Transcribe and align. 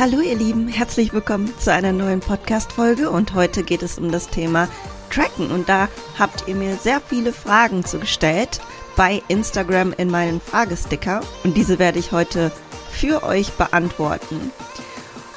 Hallo 0.00 0.20
ihr 0.22 0.34
Lieben, 0.34 0.66
herzlich 0.66 1.12
willkommen 1.12 1.52
zu 1.58 1.70
einer 1.70 1.92
neuen 1.92 2.20
Podcast-Folge 2.20 3.10
und 3.10 3.34
heute 3.34 3.62
geht 3.62 3.82
es 3.82 3.98
um 3.98 4.10
das 4.10 4.28
Thema 4.28 4.66
Tracken 5.10 5.50
und 5.50 5.68
da 5.68 5.90
habt 6.18 6.48
ihr 6.48 6.54
mir 6.54 6.76
sehr 6.76 7.02
viele 7.02 7.34
Fragen 7.34 7.84
zugestellt 7.84 8.62
bei 8.96 9.22
Instagram 9.28 9.92
in 9.92 10.10
meinen 10.10 10.40
Fragesticker 10.40 11.20
und 11.44 11.54
diese 11.54 11.78
werde 11.78 11.98
ich 11.98 12.12
heute 12.12 12.50
für 12.90 13.22
euch 13.24 13.52
beantworten. 13.52 14.50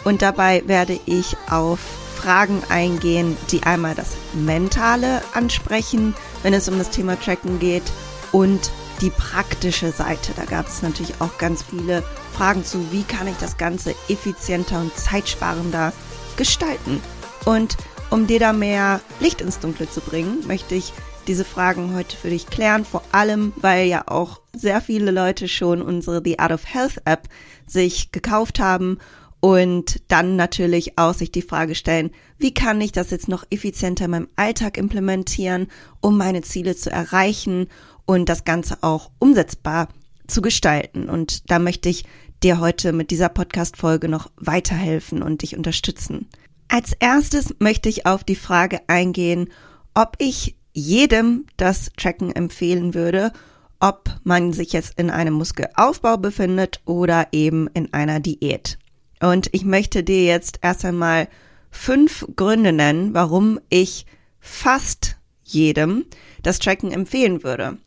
Und 0.06 0.22
dabei 0.22 0.64
werde 0.66 0.98
ich 1.08 1.36
auf 1.50 1.82
Fragen 2.16 2.62
eingehen, 2.70 3.36
die 3.52 3.64
einmal 3.64 3.96
das 3.96 4.12
Mentale 4.32 5.24
ansprechen, 5.34 6.16
wenn 6.42 6.54
es 6.54 6.70
um 6.70 6.78
das 6.78 6.90
Thema 6.90 7.20
Tracken 7.20 7.60
geht 7.60 7.92
und 8.32 8.72
die 9.02 9.10
praktische 9.10 9.92
Seite. 9.92 10.32
Da 10.38 10.46
gab 10.46 10.70
es 10.70 10.82
natürlich 10.82 11.16
auch 11.20 11.38
ganz 11.38 11.64
viele 11.64 12.02
Fragen 12.34 12.66
zu, 12.66 12.92
wie 12.92 13.04
kann 13.04 13.28
ich 13.28 13.38
das 13.38 13.58
Ganze 13.58 13.96
effizienter 14.10 14.82
und 14.82 14.96
zeitsparender 14.98 15.94
gestalten. 16.36 17.00
Und 17.46 17.78
um 18.10 18.28
dir 18.28 18.40
da 18.40 18.54
mehr 18.54 19.02
Licht 19.20 19.42
ins 19.42 19.60
Dunkle 19.60 19.90
zu 19.90 20.02
bringen, 20.02 20.46
möchte 20.48 20.76
ich 20.76 20.94
diese 21.28 21.46
Fragen 21.46 21.96
heute 21.96 22.18
für 22.18 22.30
dich 22.30 22.48
klären, 22.48 22.86
vor 22.86 23.04
allem 23.12 23.54
weil 23.56 23.88
ja 23.88 24.04
auch 24.08 24.42
sehr 24.56 24.82
viele 24.82 25.12
Leute 25.12 25.48
schon 25.48 25.82
unsere 25.82 26.22
The 26.24 26.40
Art 26.40 26.52
of 26.52 26.66
Health 26.66 27.02
App 27.06 27.30
sich 27.66 28.12
gekauft 28.12 28.60
haben 28.60 28.98
und 29.40 30.02
dann 30.10 30.36
natürlich 30.36 30.98
auch 30.98 31.14
sich 31.14 31.32
die 31.32 31.42
Frage 31.42 31.76
stellen, 31.76 32.12
wie 32.38 32.54
kann 32.54 32.82
ich 32.82 32.92
das 32.92 33.10
jetzt 33.10 33.28
noch 33.28 33.46
effizienter 33.50 34.06
in 34.06 34.12
meinem 34.12 34.30
Alltag 34.36 34.78
implementieren, 34.78 35.68
um 36.02 36.18
meine 36.18 36.42
Ziele 36.42 36.76
zu 36.76 36.92
erreichen 36.92 37.68
und 38.06 38.28
das 38.28 38.44
Ganze 38.44 38.78
auch 38.82 39.12
umsetzbar 39.20 39.88
zu 40.28 40.42
gestalten. 40.42 41.10
Und 41.10 41.50
da 41.50 41.60
möchte 41.60 41.90
ich 41.90 42.06
dir 42.44 42.60
heute 42.60 42.94
mit 42.94 43.12
dieser 43.12 43.30
Podcast-Folge 43.30 44.10
noch 44.10 44.30
weiterhelfen 44.38 45.22
und 45.22 45.42
dich 45.42 45.56
unterstützen. 45.56 46.28
Als 46.68 46.94
erstes 46.94 47.56
möchte 47.60 47.90
ich 47.90 48.06
auf 48.06 48.24
die 48.24 48.36
Frage 48.36 48.82
eingehen, 48.88 49.50
ob 49.94 50.16
ich 50.20 50.56
jedem 50.74 51.46
das 51.58 51.92
Tracken 51.98 52.36
empfehlen 52.36 52.94
würde, 52.94 53.32
ob 53.80 54.10
man 54.24 54.54
sich 54.54 54.74
jetzt 54.74 54.98
in 54.98 55.10
einem 55.10 55.34
Muskelaufbau 55.34 56.18
befindet 56.18 56.82
oder 56.86 57.28
eben 57.32 57.68
in 57.74 57.94
einer 57.94 58.20
Diät. 58.20 58.80
Und 59.22 59.50
ich 59.52 59.66
möchte 59.66 60.04
dir 60.04 60.26
jetzt 60.26 60.60
erst 60.62 60.84
einmal 60.84 61.28
fünf 61.70 62.26
Gründe 62.36 62.74
nennen, 62.74 63.14
warum 63.14 63.60
ich 63.70 64.06
fast 64.40 65.18
jedem 65.44 66.06
das 66.42 66.60
Tracken 66.60 66.92
empfehlen 66.92 67.44
würde. 67.44 67.78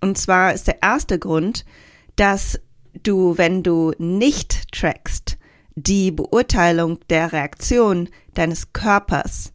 Und 0.00 0.18
zwar 0.18 0.52
ist 0.54 0.66
der 0.66 0.82
erste 0.82 1.18
Grund, 1.18 1.64
dass 2.16 2.58
du, 3.02 3.38
wenn 3.38 3.62
du 3.62 3.92
nicht 3.98 4.72
trackst, 4.72 5.38
die 5.74 6.10
Beurteilung 6.10 6.98
der 7.10 7.32
Reaktion 7.32 8.08
deines 8.34 8.72
Körpers 8.72 9.52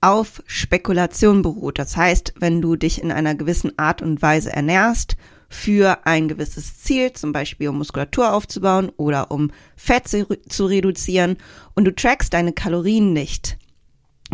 auf 0.00 0.42
Spekulation 0.46 1.42
beruht. 1.42 1.78
Das 1.78 1.96
heißt, 1.96 2.34
wenn 2.38 2.60
du 2.60 2.76
dich 2.76 3.00
in 3.00 3.12
einer 3.12 3.34
gewissen 3.34 3.78
Art 3.78 4.02
und 4.02 4.20
Weise 4.20 4.52
ernährst 4.52 5.16
für 5.48 6.06
ein 6.06 6.28
gewisses 6.28 6.80
Ziel, 6.80 7.12
zum 7.12 7.32
Beispiel 7.32 7.68
um 7.68 7.78
Muskulatur 7.78 8.32
aufzubauen 8.32 8.90
oder 8.96 9.30
um 9.30 9.50
Fett 9.76 10.08
zu 10.08 10.66
reduzieren 10.66 11.36
und 11.74 11.84
du 11.84 11.94
trackst 11.94 12.32
deine 12.32 12.52
Kalorien 12.52 13.12
nicht, 13.12 13.58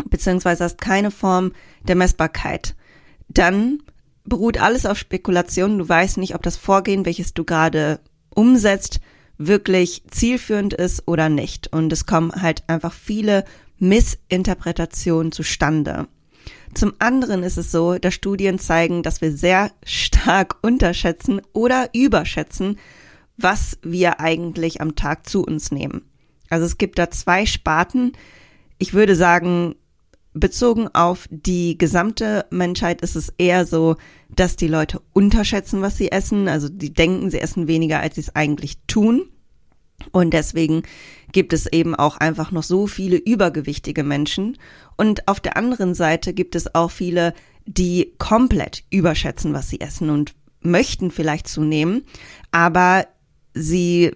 beziehungsweise 0.09 0.63
hast 0.63 0.79
keine 0.79 1.11
Form 1.11 1.51
der 1.83 1.95
Messbarkeit, 1.95 2.75
dann 3.27 3.83
beruht 4.23 4.61
alles 4.61 4.85
auf 4.85 4.97
Spekulation. 4.97 5.79
Du 5.79 5.89
weißt 5.89 6.17
nicht, 6.17 6.35
ob 6.35 6.43
das 6.43 6.57
Vorgehen, 6.57 7.05
welches 7.05 7.33
du 7.33 7.43
gerade 7.43 7.99
umsetzt, 8.29 8.99
wirklich 9.37 10.03
zielführend 10.11 10.73
ist 10.73 11.07
oder 11.07 11.29
nicht. 11.29 11.71
Und 11.71 11.91
es 11.91 12.05
kommen 12.05 12.31
halt 12.31 12.63
einfach 12.67 12.93
viele 12.93 13.45
Missinterpretationen 13.79 15.31
zustande. 15.31 16.07
Zum 16.73 16.93
anderen 16.99 17.43
ist 17.43 17.57
es 17.57 17.71
so, 17.71 17.97
dass 17.97 18.13
Studien 18.13 18.59
zeigen, 18.59 19.01
dass 19.01 19.21
wir 19.21 19.31
sehr 19.31 19.71
stark 19.83 20.57
unterschätzen 20.61 21.41
oder 21.53 21.89
überschätzen, 21.93 22.77
was 23.37 23.77
wir 23.81 24.19
eigentlich 24.19 24.81
am 24.81 24.95
Tag 24.95 25.27
zu 25.27 25.43
uns 25.43 25.71
nehmen. 25.71 26.03
Also 26.49 26.65
es 26.65 26.77
gibt 26.77 26.99
da 26.99 27.09
zwei 27.09 27.45
Sparten. 27.45 28.13
Ich 28.77 28.93
würde 28.93 29.15
sagen, 29.15 29.75
bezogen 30.39 30.87
auf 30.89 31.27
die 31.29 31.77
gesamte 31.77 32.45
Menschheit 32.49 33.01
ist 33.01 33.15
es 33.15 33.33
eher 33.37 33.65
so, 33.65 33.95
dass 34.29 34.55
die 34.55 34.67
Leute 34.67 35.01
unterschätzen, 35.13 35.81
was 35.81 35.97
sie 35.97 36.11
essen. 36.11 36.47
Also 36.47 36.69
die 36.69 36.93
denken, 36.93 37.31
sie 37.31 37.39
essen 37.39 37.67
weniger, 37.67 37.99
als 37.99 38.15
sie 38.15 38.21
es 38.21 38.35
eigentlich 38.35 38.77
tun. 38.87 39.29
Und 40.11 40.33
deswegen 40.33 40.83
gibt 41.31 41.53
es 41.53 41.67
eben 41.67 41.95
auch 41.95 42.17
einfach 42.17 42.51
noch 42.51 42.63
so 42.63 42.87
viele 42.87 43.17
übergewichtige 43.17 44.03
Menschen. 44.03 44.57
Und 44.97 45.27
auf 45.27 45.39
der 45.39 45.57
anderen 45.57 45.93
Seite 45.93 46.33
gibt 46.33 46.55
es 46.55 46.73
auch 46.73 46.91
viele, 46.91 47.33
die 47.65 48.13
komplett 48.17 48.83
überschätzen, 48.89 49.53
was 49.53 49.69
sie 49.69 49.81
essen 49.81 50.09
und 50.09 50.33
möchten 50.61 51.11
vielleicht 51.11 51.47
zunehmen, 51.47 52.03
aber 52.51 53.07
sie 53.53 54.11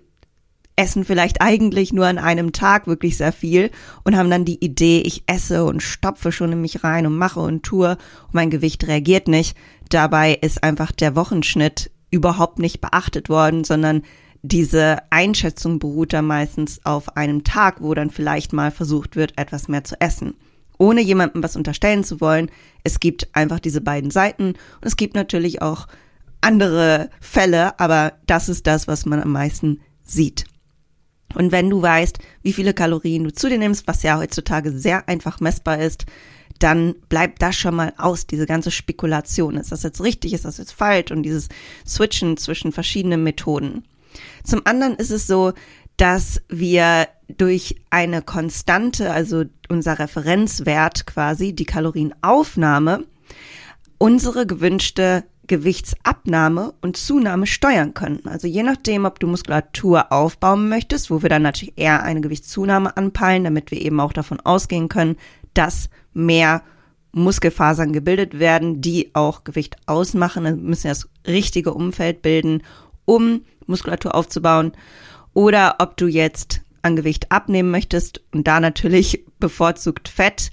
essen 0.75 1.05
vielleicht 1.05 1.41
eigentlich 1.41 1.93
nur 1.93 2.07
an 2.07 2.17
einem 2.17 2.51
Tag 2.51 2.87
wirklich 2.87 3.17
sehr 3.17 3.31
viel 3.31 3.71
und 4.03 4.17
haben 4.17 4.29
dann 4.29 4.45
die 4.45 4.63
Idee, 4.63 5.01
ich 5.01 5.23
esse 5.27 5.65
und 5.65 5.81
stopfe 5.81 6.31
schon 6.31 6.51
in 6.51 6.61
mich 6.61 6.83
rein 6.83 7.05
und 7.05 7.17
mache 7.17 7.39
und 7.39 7.63
tue 7.63 7.91
und 7.91 8.33
mein 8.33 8.49
Gewicht 8.49 8.87
reagiert 8.87 9.27
nicht. 9.27 9.55
Dabei 9.89 10.33
ist 10.33 10.63
einfach 10.63 10.91
der 10.91 11.15
Wochenschnitt 11.15 11.91
überhaupt 12.09 12.59
nicht 12.59 12.81
beachtet 12.81 13.29
worden, 13.29 13.63
sondern 13.63 14.03
diese 14.41 14.97
Einschätzung 15.09 15.79
beruht 15.79 16.13
da 16.13 16.21
meistens 16.21 16.85
auf 16.85 17.15
einem 17.15 17.43
Tag, 17.43 17.81
wo 17.81 17.93
dann 17.93 18.09
vielleicht 18.09 18.51
mal 18.51 18.71
versucht 18.71 19.15
wird, 19.15 19.37
etwas 19.37 19.67
mehr 19.67 19.83
zu 19.83 19.99
essen. 20.01 20.35
Ohne 20.77 21.01
jemandem 21.01 21.43
was 21.43 21.55
unterstellen 21.55 22.03
zu 22.03 22.19
wollen, 22.19 22.51
es 22.83 22.99
gibt 22.99 23.29
einfach 23.33 23.59
diese 23.59 23.79
beiden 23.79 24.11
Seiten 24.11 24.47
und 24.47 24.57
es 24.81 24.97
gibt 24.97 25.15
natürlich 25.15 25.61
auch 25.61 25.87
andere 26.41 27.09
Fälle, 27.21 27.79
aber 27.79 28.13
das 28.25 28.49
ist 28.49 28.67
das, 28.67 28.87
was 28.87 29.05
man 29.05 29.21
am 29.21 29.31
meisten 29.31 29.79
sieht. 30.03 30.45
Und 31.35 31.51
wenn 31.51 31.69
du 31.69 31.81
weißt, 31.81 32.19
wie 32.41 32.53
viele 32.53 32.73
Kalorien 32.73 33.23
du 33.23 33.33
zu 33.33 33.49
dir 33.49 33.57
nimmst, 33.57 33.87
was 33.87 34.03
ja 34.03 34.17
heutzutage 34.17 34.71
sehr 34.71 35.07
einfach 35.07 35.39
messbar 35.39 35.79
ist, 35.79 36.05
dann 36.59 36.95
bleibt 37.09 37.41
das 37.41 37.55
schon 37.55 37.75
mal 37.75 37.93
aus, 37.97 38.27
diese 38.27 38.45
ganze 38.45 38.71
Spekulation. 38.71 39.57
Ist 39.57 39.71
das 39.71 39.83
jetzt 39.83 40.01
richtig, 40.01 40.33
ist 40.33 40.45
das 40.45 40.57
jetzt 40.57 40.71
falsch 40.71 41.11
und 41.11 41.23
dieses 41.23 41.49
Switchen 41.85 42.37
zwischen 42.37 42.71
verschiedenen 42.71 43.23
Methoden. 43.23 43.83
Zum 44.43 44.61
anderen 44.65 44.95
ist 44.95 45.11
es 45.11 45.27
so, 45.27 45.53
dass 45.97 46.41
wir 46.49 47.07
durch 47.37 47.75
eine 47.89 48.21
Konstante, 48.21 49.11
also 49.11 49.43
unser 49.69 49.99
Referenzwert 49.99 51.05
quasi, 51.05 51.53
die 51.53 51.65
Kalorienaufnahme, 51.65 53.05
unsere 53.97 54.45
gewünschte 54.45 55.23
Gewichtsabnahme 55.53 56.73
und 56.81 56.97
Zunahme 56.97 57.45
steuern 57.45 57.93
können. 57.93 58.21
Also 58.25 58.47
je 58.47 58.63
nachdem, 58.63 59.05
ob 59.05 59.19
du 59.19 59.27
Muskulatur 59.27 60.11
aufbauen 60.11 60.67
möchtest, 60.67 61.11
wo 61.11 61.21
wir 61.21 61.29
dann 61.29 61.43
natürlich 61.43 61.77
eher 61.77 62.01
eine 62.01 62.21
Gewichtszunahme 62.21 62.97
anpeilen, 62.97 63.43
damit 63.43 63.69
wir 63.69 63.79
eben 63.79 63.99
auch 63.99 64.13
davon 64.13 64.39
ausgehen 64.39 64.89
können, 64.89 65.17
dass 65.53 65.89
mehr 66.13 66.63
Muskelfasern 67.11 67.93
gebildet 67.93 68.39
werden, 68.39 68.81
die 68.81 69.11
auch 69.13 69.43
Gewicht 69.43 69.77
ausmachen. 69.85 70.43
Dann 70.43 70.63
müssen 70.63 70.87
das 70.87 71.07
richtige 71.27 71.75
Umfeld 71.75 72.23
bilden, 72.23 72.63
um 73.05 73.41
Muskulatur 73.67 74.15
aufzubauen. 74.15 74.71
Oder 75.35 75.75
ob 75.77 75.97
du 75.97 76.07
jetzt 76.07 76.61
an 76.81 76.95
Gewicht 76.95 77.31
abnehmen 77.31 77.69
möchtest 77.69 78.21
und 78.31 78.47
da 78.47 78.59
natürlich 78.59 79.23
bevorzugt 79.39 80.09
Fett 80.09 80.51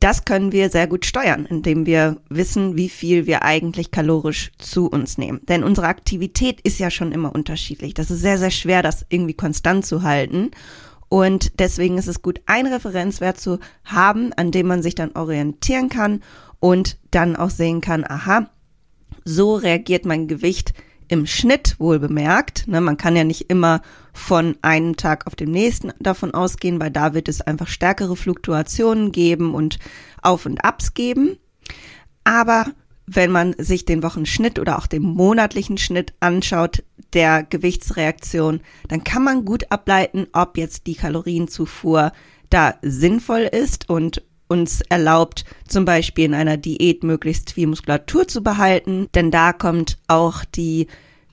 das 0.00 0.24
können 0.24 0.52
wir 0.52 0.70
sehr 0.70 0.86
gut 0.86 1.04
steuern, 1.04 1.44
indem 1.46 1.84
wir 1.84 2.18
wissen, 2.28 2.76
wie 2.76 2.88
viel 2.88 3.26
wir 3.26 3.42
eigentlich 3.42 3.90
kalorisch 3.90 4.52
zu 4.58 4.88
uns 4.88 5.18
nehmen. 5.18 5.40
Denn 5.48 5.64
unsere 5.64 5.88
Aktivität 5.88 6.60
ist 6.60 6.78
ja 6.78 6.90
schon 6.90 7.12
immer 7.12 7.34
unterschiedlich. 7.34 7.94
Das 7.94 8.10
ist 8.10 8.20
sehr, 8.20 8.38
sehr 8.38 8.52
schwer, 8.52 8.82
das 8.82 9.06
irgendwie 9.08 9.34
konstant 9.34 9.84
zu 9.84 10.02
halten. 10.02 10.52
Und 11.08 11.58
deswegen 11.58 11.98
ist 11.98 12.06
es 12.06 12.22
gut, 12.22 12.40
einen 12.46 12.72
Referenzwert 12.72 13.40
zu 13.40 13.58
haben, 13.84 14.32
an 14.34 14.52
dem 14.52 14.66
man 14.66 14.82
sich 14.82 14.94
dann 14.94 15.12
orientieren 15.12 15.88
kann 15.88 16.22
und 16.60 16.98
dann 17.10 17.34
auch 17.34 17.50
sehen 17.50 17.80
kann, 17.80 18.04
aha, 18.04 18.50
so 19.24 19.56
reagiert 19.56 20.04
mein 20.04 20.28
Gewicht 20.28 20.74
im 21.08 21.26
Schnitt 21.26 21.76
wohl 21.78 21.98
bemerkt. 21.98 22.68
Ne, 22.68 22.80
man 22.80 22.96
kann 22.96 23.16
ja 23.16 23.24
nicht 23.24 23.50
immer 23.50 23.80
von 24.12 24.56
einem 24.62 24.96
Tag 24.96 25.26
auf 25.26 25.34
den 25.34 25.50
nächsten 25.50 25.92
davon 25.98 26.32
ausgehen, 26.32 26.80
weil 26.80 26.90
da 26.90 27.14
wird 27.14 27.28
es 27.28 27.40
einfach 27.40 27.68
stärkere 27.68 28.16
Fluktuationen 28.16 29.12
geben 29.12 29.54
und 29.54 29.78
Auf 30.22 30.46
und 30.46 30.64
Abs 30.64 30.94
geben. 30.94 31.38
Aber 32.24 32.66
wenn 33.06 33.30
man 33.30 33.54
sich 33.56 33.86
den 33.86 34.02
Wochenschnitt 34.02 34.58
oder 34.58 34.78
auch 34.78 34.86
den 34.86 35.02
monatlichen 35.02 35.78
Schnitt 35.78 36.12
anschaut 36.20 36.84
der 37.14 37.42
Gewichtsreaktion, 37.42 38.60
dann 38.88 39.02
kann 39.02 39.24
man 39.24 39.46
gut 39.46 39.72
ableiten, 39.72 40.26
ob 40.34 40.58
jetzt 40.58 40.86
die 40.86 40.94
Kalorienzufuhr 40.94 42.12
da 42.50 42.74
sinnvoll 42.82 43.48
ist 43.50 43.88
und 43.88 44.22
uns 44.48 44.80
erlaubt, 44.88 45.44
zum 45.66 45.84
Beispiel 45.84 46.24
in 46.24 46.34
einer 46.34 46.56
Diät 46.56 47.04
möglichst 47.04 47.52
viel 47.52 47.66
Muskulatur 47.66 48.26
zu 48.26 48.42
behalten, 48.42 49.08
denn 49.14 49.30
da 49.30 49.52
kommt 49.52 49.98
auch 50.08 50.44
die 50.44 50.88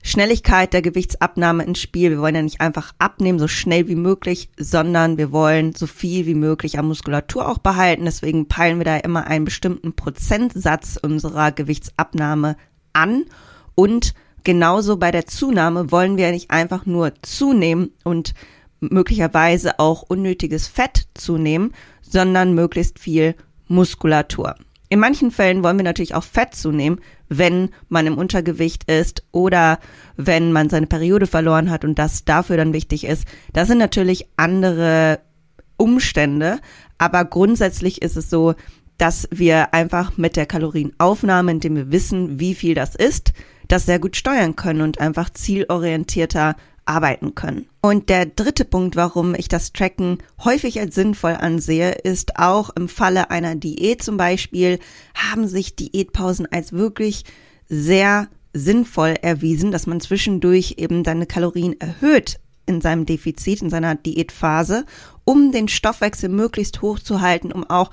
Schnelligkeit 0.06 0.72
der 0.72 0.82
Gewichtsabnahme 0.82 1.64
ins 1.64 1.80
Spiel. 1.80 2.10
Wir 2.10 2.20
wollen 2.20 2.36
ja 2.36 2.42
nicht 2.42 2.60
einfach 2.60 2.92
abnehmen, 2.98 3.40
so 3.40 3.48
schnell 3.48 3.88
wie 3.88 3.96
möglich, 3.96 4.48
sondern 4.56 5.18
wir 5.18 5.32
wollen 5.32 5.74
so 5.74 5.88
viel 5.88 6.26
wie 6.26 6.36
möglich 6.36 6.78
an 6.78 6.86
Muskulatur 6.86 7.48
auch 7.48 7.58
behalten. 7.58 8.04
Deswegen 8.04 8.46
peilen 8.46 8.78
wir 8.78 8.84
da 8.84 8.98
immer 8.98 9.26
einen 9.26 9.44
bestimmten 9.44 9.94
Prozentsatz 9.96 10.96
unserer 11.02 11.50
Gewichtsabnahme 11.50 12.56
an. 12.92 13.24
Und 13.74 14.14
genauso 14.44 14.96
bei 14.96 15.10
der 15.10 15.26
Zunahme 15.26 15.90
wollen 15.90 16.16
wir 16.16 16.30
nicht 16.30 16.52
einfach 16.52 16.86
nur 16.86 17.12
zunehmen 17.22 17.90
und 18.04 18.32
möglicherweise 18.80 19.78
auch 19.78 20.02
unnötiges 20.02 20.68
Fett 20.68 21.08
zunehmen, 21.14 21.72
sondern 22.02 22.54
möglichst 22.54 22.98
viel 22.98 23.34
Muskulatur. 23.68 24.54
In 24.88 25.00
manchen 25.00 25.32
Fällen 25.32 25.64
wollen 25.64 25.78
wir 25.78 25.84
natürlich 25.84 26.14
auch 26.14 26.22
Fett 26.22 26.54
zunehmen, 26.54 27.00
wenn 27.28 27.70
man 27.88 28.06
im 28.06 28.18
Untergewicht 28.18 28.88
ist 28.88 29.24
oder 29.32 29.80
wenn 30.16 30.52
man 30.52 30.70
seine 30.70 30.86
Periode 30.86 31.26
verloren 31.26 31.70
hat 31.70 31.84
und 31.84 31.98
das 31.98 32.24
dafür 32.24 32.56
dann 32.56 32.72
wichtig 32.72 33.04
ist. 33.04 33.26
Das 33.52 33.66
sind 33.66 33.78
natürlich 33.78 34.28
andere 34.36 35.18
Umstände, 35.76 36.60
aber 36.98 37.24
grundsätzlich 37.24 38.00
ist 38.00 38.16
es 38.16 38.30
so, 38.30 38.54
dass 38.96 39.28
wir 39.30 39.74
einfach 39.74 40.16
mit 40.16 40.36
der 40.36 40.46
Kalorienaufnahme, 40.46 41.50
indem 41.50 41.76
wir 41.76 41.90
wissen, 41.90 42.38
wie 42.40 42.54
viel 42.54 42.74
das 42.74 42.94
ist, 42.94 43.32
das 43.68 43.86
sehr 43.86 43.98
gut 43.98 44.16
steuern 44.16 44.56
können 44.56 44.80
und 44.80 45.00
einfach 45.00 45.30
zielorientierter 45.30 46.54
arbeiten 46.86 47.34
können. 47.34 47.66
Und 47.82 48.08
der 48.08 48.26
dritte 48.26 48.64
Punkt, 48.64 48.96
warum 48.96 49.34
ich 49.34 49.48
das 49.48 49.72
Tracken 49.72 50.18
häufig 50.42 50.80
als 50.80 50.94
sinnvoll 50.94 51.32
ansehe, 51.32 51.92
ist 51.92 52.38
auch 52.38 52.70
im 52.70 52.88
Falle 52.88 53.30
einer 53.30 53.54
Diät 53.54 54.02
zum 54.02 54.16
Beispiel, 54.16 54.78
haben 55.14 55.46
sich 55.46 55.76
Diätpausen 55.76 56.50
als 56.50 56.72
wirklich 56.72 57.24
sehr 57.68 58.28
sinnvoll 58.52 59.16
erwiesen, 59.20 59.70
dass 59.70 59.86
man 59.86 60.00
zwischendurch 60.00 60.76
eben 60.78 61.04
seine 61.04 61.26
Kalorien 61.26 61.78
erhöht 61.80 62.40
in 62.64 62.80
seinem 62.80 63.06
Defizit, 63.06 63.62
in 63.62 63.70
seiner 63.70 63.94
Diätphase, 63.94 64.84
um 65.24 65.52
den 65.52 65.68
Stoffwechsel 65.68 66.28
möglichst 66.28 66.82
hoch 66.82 66.98
zu 66.98 67.20
halten, 67.20 67.52
um 67.52 67.68
auch 67.68 67.90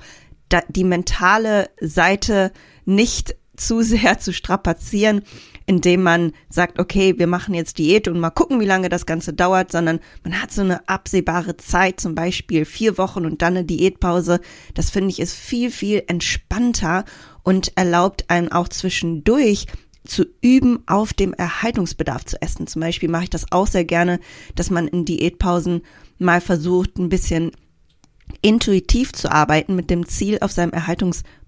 die 0.68 0.84
mentale 0.84 1.68
Seite 1.80 2.52
nicht 2.84 3.36
zu 3.56 3.82
sehr 3.82 4.18
zu 4.18 4.32
strapazieren, 4.32 5.22
indem 5.66 6.02
man 6.02 6.32
sagt, 6.50 6.78
okay, 6.78 7.18
wir 7.18 7.26
machen 7.26 7.54
jetzt 7.54 7.78
Diät 7.78 8.08
und 8.08 8.20
mal 8.20 8.30
gucken, 8.30 8.60
wie 8.60 8.66
lange 8.66 8.88
das 8.88 9.06
Ganze 9.06 9.32
dauert, 9.32 9.72
sondern 9.72 10.00
man 10.22 10.40
hat 10.40 10.52
so 10.52 10.60
eine 10.60 10.86
absehbare 10.88 11.56
Zeit, 11.56 12.00
zum 12.00 12.14
Beispiel 12.14 12.64
vier 12.64 12.98
Wochen 12.98 13.24
und 13.24 13.42
dann 13.42 13.56
eine 13.56 13.64
Diätpause. 13.64 14.40
Das 14.74 14.90
finde 14.90 15.10
ich 15.10 15.20
ist 15.20 15.34
viel, 15.34 15.70
viel 15.70 16.02
entspannter 16.06 17.04
und 17.42 17.72
erlaubt 17.76 18.28
einem 18.28 18.52
auch 18.52 18.68
zwischendurch 18.68 19.66
zu 20.06 20.26
üben, 20.42 20.82
auf 20.86 21.14
dem 21.14 21.32
Erhaltungsbedarf 21.32 22.26
zu 22.26 22.40
essen. 22.42 22.66
Zum 22.66 22.80
Beispiel 22.80 23.08
mache 23.08 23.24
ich 23.24 23.30
das 23.30 23.50
auch 23.52 23.66
sehr 23.66 23.86
gerne, 23.86 24.20
dass 24.54 24.70
man 24.70 24.86
in 24.86 25.06
Diätpausen 25.06 25.82
mal 26.18 26.42
versucht, 26.42 26.98
ein 26.98 27.08
bisschen 27.08 27.52
intuitiv 28.42 29.12
zu 29.12 29.30
arbeiten 29.30 29.74
mit 29.74 29.88
dem 29.88 30.06
Ziel, 30.06 30.38
auf 30.42 30.52
seinem 30.52 30.72
Erhaltungsbedarf 30.72 31.43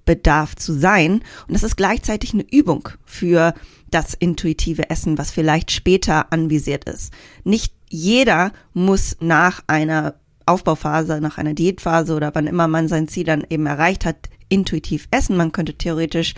zu 0.57 0.73
sein. 0.73 1.23
Und 1.47 1.55
das 1.55 1.63
ist 1.63 1.77
gleichzeitig 1.77 2.33
eine 2.33 2.47
Übung 2.51 2.89
für 3.05 3.55
das 3.91 4.15
intuitive 4.15 4.91
Essen, 4.91 5.19
was 5.19 5.31
vielleicht 5.31 5.71
später 5.71 6.33
anvisiert 6.33 6.85
ist. 6.85 7.13
Nicht 7.45 7.73
jeder 7.89 8.53
muss 8.73 9.17
nach 9.21 9.63
einer 9.67 10.15
Aufbauphase, 10.45 11.21
nach 11.21 11.39
einer 11.39 11.55
Diätphase 11.55 12.15
oder 12.15 12.35
wann 12.35 12.47
immer 12.47 12.69
man 12.69 12.89
sein 12.89 13.09
Ziel 13.09 13.25
dann 13.25 13.45
eben 13.49 13.67
erreicht 13.67 14.05
hat, 14.05 14.29
intuitiv 14.49 15.09
essen. 15.11 15.37
Man 15.37 15.53
könnte 15.53 15.75
theoretisch 15.75 16.35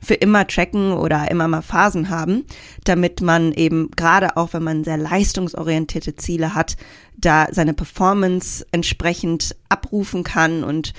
für 0.00 0.14
immer 0.14 0.46
tracken 0.46 0.92
oder 0.92 1.28
immer 1.30 1.48
mal 1.48 1.62
Phasen 1.62 2.08
haben, 2.08 2.44
damit 2.84 3.20
man 3.20 3.52
eben 3.52 3.90
gerade 3.96 4.36
auch, 4.36 4.52
wenn 4.52 4.62
man 4.62 4.84
sehr 4.84 4.96
leistungsorientierte 4.96 6.14
Ziele 6.14 6.54
hat, 6.54 6.76
da 7.16 7.48
seine 7.50 7.74
Performance 7.74 8.64
entsprechend 8.70 9.56
abrufen 9.68 10.22
kann 10.22 10.62
und 10.62 10.92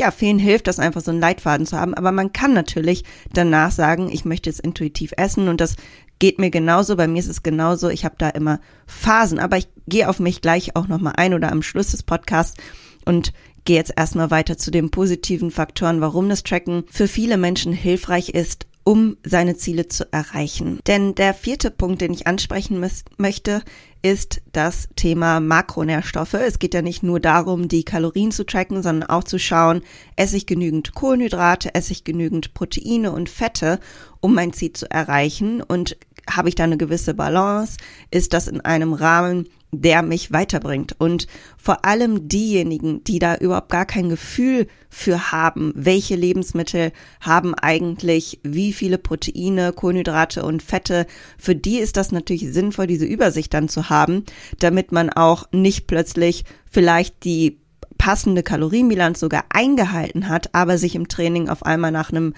ja, 0.00 0.10
vielen 0.10 0.38
hilft 0.38 0.66
das 0.66 0.78
einfach 0.78 1.00
so 1.00 1.10
einen 1.10 1.20
Leitfaden 1.20 1.66
zu 1.66 1.76
haben, 1.76 1.94
aber 1.94 2.12
man 2.12 2.32
kann 2.32 2.52
natürlich 2.52 3.04
danach 3.32 3.72
sagen, 3.72 4.10
ich 4.12 4.24
möchte 4.24 4.48
jetzt 4.48 4.60
intuitiv 4.60 5.12
essen 5.16 5.48
und 5.48 5.60
das 5.60 5.74
geht 6.20 6.38
mir 6.38 6.50
genauso, 6.50 6.96
bei 6.96 7.08
mir 7.08 7.18
ist 7.18 7.28
es 7.28 7.42
genauso, 7.42 7.88
ich 7.88 8.04
habe 8.04 8.14
da 8.18 8.28
immer 8.28 8.60
Phasen, 8.86 9.38
aber 9.38 9.56
ich 9.56 9.68
gehe 9.86 10.08
auf 10.08 10.20
mich 10.20 10.40
gleich 10.40 10.76
auch 10.76 10.88
nochmal 10.88 11.14
ein 11.16 11.34
oder 11.34 11.50
am 11.50 11.62
Schluss 11.62 11.90
des 11.90 12.02
Podcasts 12.02 12.56
und 13.04 13.32
gehe 13.64 13.76
jetzt 13.76 13.92
erstmal 13.96 14.30
weiter 14.30 14.56
zu 14.56 14.70
den 14.70 14.90
positiven 14.90 15.50
Faktoren, 15.50 16.00
warum 16.00 16.28
das 16.28 16.42
Tracken 16.42 16.84
für 16.90 17.08
viele 17.08 17.36
Menschen 17.36 17.72
hilfreich 17.72 18.30
ist 18.30 18.67
um 18.84 19.16
seine 19.22 19.56
Ziele 19.56 19.88
zu 19.88 20.10
erreichen. 20.12 20.80
Denn 20.86 21.14
der 21.14 21.34
vierte 21.34 21.70
Punkt, 21.70 22.00
den 22.00 22.12
ich 22.12 22.26
ansprechen 22.26 22.82
möchte, 23.18 23.62
ist 24.00 24.40
das 24.52 24.88
Thema 24.96 25.40
Makronährstoffe. 25.40 26.34
Es 26.34 26.58
geht 26.58 26.74
ja 26.74 26.82
nicht 26.82 27.02
nur 27.02 27.20
darum, 27.20 27.68
die 27.68 27.84
Kalorien 27.84 28.30
zu 28.30 28.46
tracken, 28.46 28.82
sondern 28.82 29.10
auch 29.10 29.24
zu 29.24 29.38
schauen, 29.38 29.82
esse 30.16 30.36
ich 30.36 30.46
genügend 30.46 30.94
Kohlenhydrate, 30.94 31.74
esse 31.74 31.92
ich 31.92 32.04
genügend 32.04 32.54
Proteine 32.54 33.12
und 33.12 33.28
Fette, 33.28 33.80
um 34.20 34.34
mein 34.34 34.52
Ziel 34.52 34.72
zu 34.72 34.90
erreichen 34.90 35.62
und 35.62 35.96
habe 36.30 36.48
ich 36.48 36.54
da 36.54 36.64
eine 36.64 36.76
gewisse 36.76 37.14
Balance? 37.14 37.78
Ist 38.10 38.32
das 38.32 38.48
in 38.48 38.60
einem 38.60 38.92
Rahmen, 38.92 39.48
der 39.70 40.02
mich 40.02 40.32
weiterbringt. 40.32 40.96
Und 40.98 41.26
vor 41.56 41.84
allem 41.84 42.28
diejenigen, 42.28 43.04
die 43.04 43.18
da 43.18 43.36
überhaupt 43.36 43.68
gar 43.68 43.86
kein 43.86 44.08
Gefühl 44.08 44.66
für 44.88 45.30
haben, 45.30 45.72
welche 45.74 46.16
Lebensmittel 46.16 46.92
haben 47.20 47.54
eigentlich 47.54 48.40
wie 48.42 48.72
viele 48.72 48.98
Proteine, 48.98 49.72
Kohlenhydrate 49.72 50.44
und 50.44 50.62
Fette, 50.62 51.06
für 51.38 51.54
die 51.54 51.78
ist 51.78 51.96
das 51.96 52.12
natürlich 52.12 52.50
sinnvoll, 52.52 52.86
diese 52.86 53.04
Übersicht 53.04 53.52
dann 53.52 53.68
zu 53.68 53.90
haben, 53.90 54.24
damit 54.58 54.92
man 54.92 55.10
auch 55.10 55.44
nicht 55.52 55.86
plötzlich 55.86 56.44
vielleicht 56.70 57.24
die 57.24 57.60
passende 57.98 58.42
Kalorienbilanz 58.42 59.20
sogar 59.20 59.44
eingehalten 59.50 60.28
hat, 60.28 60.54
aber 60.54 60.78
sich 60.78 60.94
im 60.94 61.08
Training 61.08 61.48
auf 61.48 61.66
einmal 61.66 61.90
nach 61.90 62.10
einem 62.10 62.32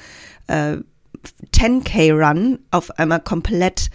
äh, 0.46 0.78
10k 1.54 2.12
Run 2.12 2.58
auf 2.70 2.99
einmal 2.99 3.20
komplett 3.20 3.90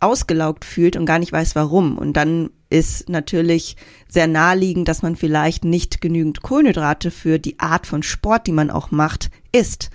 ausgelaugt 0.00 0.64
fühlt 0.64 0.96
und 0.96 1.06
gar 1.06 1.18
nicht 1.18 1.32
weiß 1.32 1.54
warum. 1.54 1.98
Und 1.98 2.14
dann 2.14 2.50
ist 2.68 3.08
natürlich 3.08 3.76
sehr 4.08 4.26
naheliegend, 4.26 4.88
dass 4.88 5.02
man 5.02 5.16
vielleicht 5.16 5.64
nicht 5.64 6.00
genügend 6.00 6.42
Kohlenhydrate 6.42 7.10
für 7.10 7.38
die 7.38 7.58
Art 7.60 7.86
von 7.86 8.02
Sport, 8.02 8.46
die 8.46 8.52
man 8.52 8.70
auch 8.70 8.90
macht, 8.90 9.30
isst. 9.52 9.90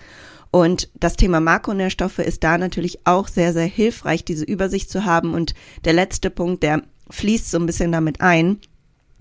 Und 0.51 0.89
das 0.99 1.15
Thema 1.15 1.39
Makronährstoffe 1.39 2.19
ist 2.19 2.43
da 2.43 2.57
natürlich 2.57 3.05
auch 3.05 3.27
sehr, 3.27 3.53
sehr 3.53 3.65
hilfreich, 3.65 4.25
diese 4.25 4.45
Übersicht 4.45 4.89
zu 4.89 5.05
haben. 5.05 5.33
Und 5.33 5.53
der 5.85 5.93
letzte 5.93 6.29
Punkt, 6.29 6.63
der 6.63 6.83
fließt 7.09 7.51
so 7.51 7.57
ein 7.57 7.65
bisschen 7.65 7.91
damit 7.91 8.21
ein, 8.21 8.59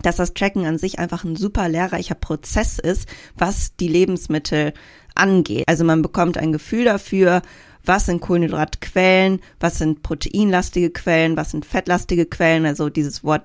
dass 0.02 0.16
das 0.16 0.34
Tracken 0.34 0.64
an 0.64 0.78
sich 0.78 0.98
einfach 0.98 1.24
ein 1.24 1.36
super 1.36 1.68
lehrreicher 1.68 2.14
Prozess 2.14 2.78
ist, 2.78 3.08
was 3.36 3.76
die 3.76 3.88
Lebensmittel 3.88 4.72
angeht. 5.14 5.64
Also 5.66 5.84
man 5.84 6.02
bekommt 6.02 6.38
ein 6.38 6.52
Gefühl 6.52 6.84
dafür, 6.84 7.42
was 7.84 8.06
sind 8.06 8.20
Kohlenhydratquellen, 8.20 9.40
was 9.58 9.78
sind 9.78 10.02
proteinlastige 10.02 10.90
Quellen, 10.90 11.36
was 11.36 11.50
sind 11.50 11.64
fettlastige 11.64 12.26
Quellen. 12.26 12.66
Also 12.66 12.88
dieses 12.88 13.24
Wort 13.24 13.42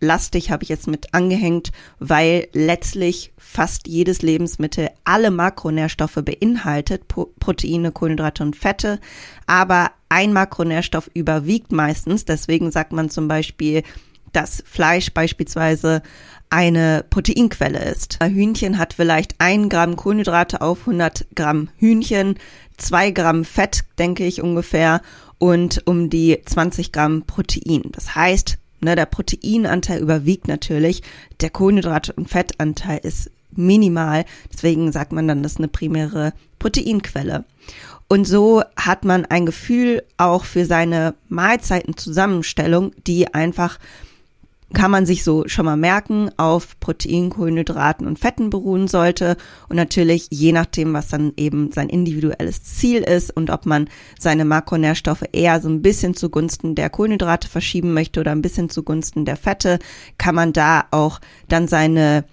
lastig 0.00 0.50
habe 0.50 0.62
ich 0.62 0.68
jetzt 0.68 0.86
mit 0.86 1.14
angehängt, 1.14 1.72
weil 1.98 2.48
letztlich 2.52 3.32
fast 3.38 3.88
jedes 3.88 4.22
Lebensmittel 4.22 4.90
alle 5.04 5.30
Makronährstoffe 5.30 6.22
beinhaltet, 6.22 7.04
Proteine, 7.08 7.92
Kohlenhydrate 7.92 8.42
und 8.42 8.56
Fette, 8.56 9.00
aber 9.46 9.90
ein 10.08 10.32
Makronährstoff 10.32 11.10
überwiegt 11.14 11.72
meistens. 11.72 12.24
Deswegen 12.24 12.70
sagt 12.70 12.92
man 12.92 13.10
zum 13.10 13.28
Beispiel, 13.28 13.82
dass 14.32 14.62
Fleisch 14.66 15.12
beispielsweise 15.14 16.02
eine 16.50 17.04
Proteinquelle 17.08 17.82
ist. 17.82 18.18
Ein 18.20 18.34
Hühnchen 18.34 18.78
hat 18.78 18.94
vielleicht 18.94 19.34
ein 19.38 19.68
Gramm 19.68 19.96
Kohlenhydrate 19.96 20.60
auf 20.60 20.80
100 20.80 21.26
Gramm 21.34 21.70
Hühnchen, 21.76 22.36
zwei 22.76 23.10
Gramm 23.10 23.44
Fett, 23.44 23.84
denke 23.98 24.24
ich 24.24 24.42
ungefähr, 24.42 25.02
und 25.38 25.86
um 25.86 26.10
die 26.10 26.40
20 26.44 26.92
Gramm 26.92 27.22
Protein. 27.22 27.82
Das 27.92 28.14
heißt, 28.14 28.58
ne, 28.80 28.96
der 28.96 29.06
Proteinanteil 29.06 30.00
überwiegt 30.00 30.48
natürlich, 30.48 31.02
der 31.40 31.50
Kohlenhydrate- 31.50 32.12
und 32.12 32.28
Fettanteil 32.28 33.00
ist 33.02 33.30
minimal. 33.52 34.24
Deswegen 34.52 34.92
sagt 34.92 35.12
man 35.12 35.28
dann, 35.28 35.42
das 35.42 35.52
ist 35.52 35.58
eine 35.58 35.68
primäre 35.68 36.32
Proteinquelle. 36.58 37.44
Und 38.08 38.26
so 38.26 38.62
hat 38.76 39.04
man 39.04 39.24
ein 39.24 39.46
Gefühl 39.46 40.02
auch 40.16 40.44
für 40.44 40.64
seine 40.64 41.14
Mahlzeitenzusammenstellung, 41.28 42.92
die 43.06 43.34
einfach 43.34 43.78
kann 44.74 44.90
man 44.90 45.06
sich 45.06 45.22
so 45.22 45.46
schon 45.46 45.64
mal 45.64 45.76
merken, 45.76 46.30
auf 46.36 46.78
Protein, 46.80 47.30
Kohlenhydraten 47.30 48.06
und 48.06 48.18
Fetten 48.18 48.50
beruhen 48.50 48.88
sollte. 48.88 49.36
Und 49.68 49.76
natürlich, 49.76 50.26
je 50.30 50.52
nachdem, 50.52 50.92
was 50.92 51.08
dann 51.08 51.32
eben 51.36 51.70
sein 51.72 51.88
individuelles 51.88 52.64
Ziel 52.64 53.02
ist 53.02 53.34
und 53.34 53.50
ob 53.50 53.64
man 53.64 53.88
seine 54.18 54.44
Makronährstoffe 54.44 55.24
eher 55.32 55.60
so 55.60 55.68
ein 55.68 55.82
bisschen 55.82 56.14
zugunsten 56.14 56.74
der 56.74 56.90
Kohlenhydrate 56.90 57.48
verschieben 57.48 57.94
möchte 57.94 58.20
oder 58.20 58.32
ein 58.32 58.42
bisschen 58.42 58.68
zugunsten 58.68 59.24
der 59.24 59.36
Fette, 59.36 59.78
kann 60.18 60.34
man 60.34 60.52
da 60.52 60.86
auch 60.90 61.20
dann 61.48 61.68
seine 61.68 62.24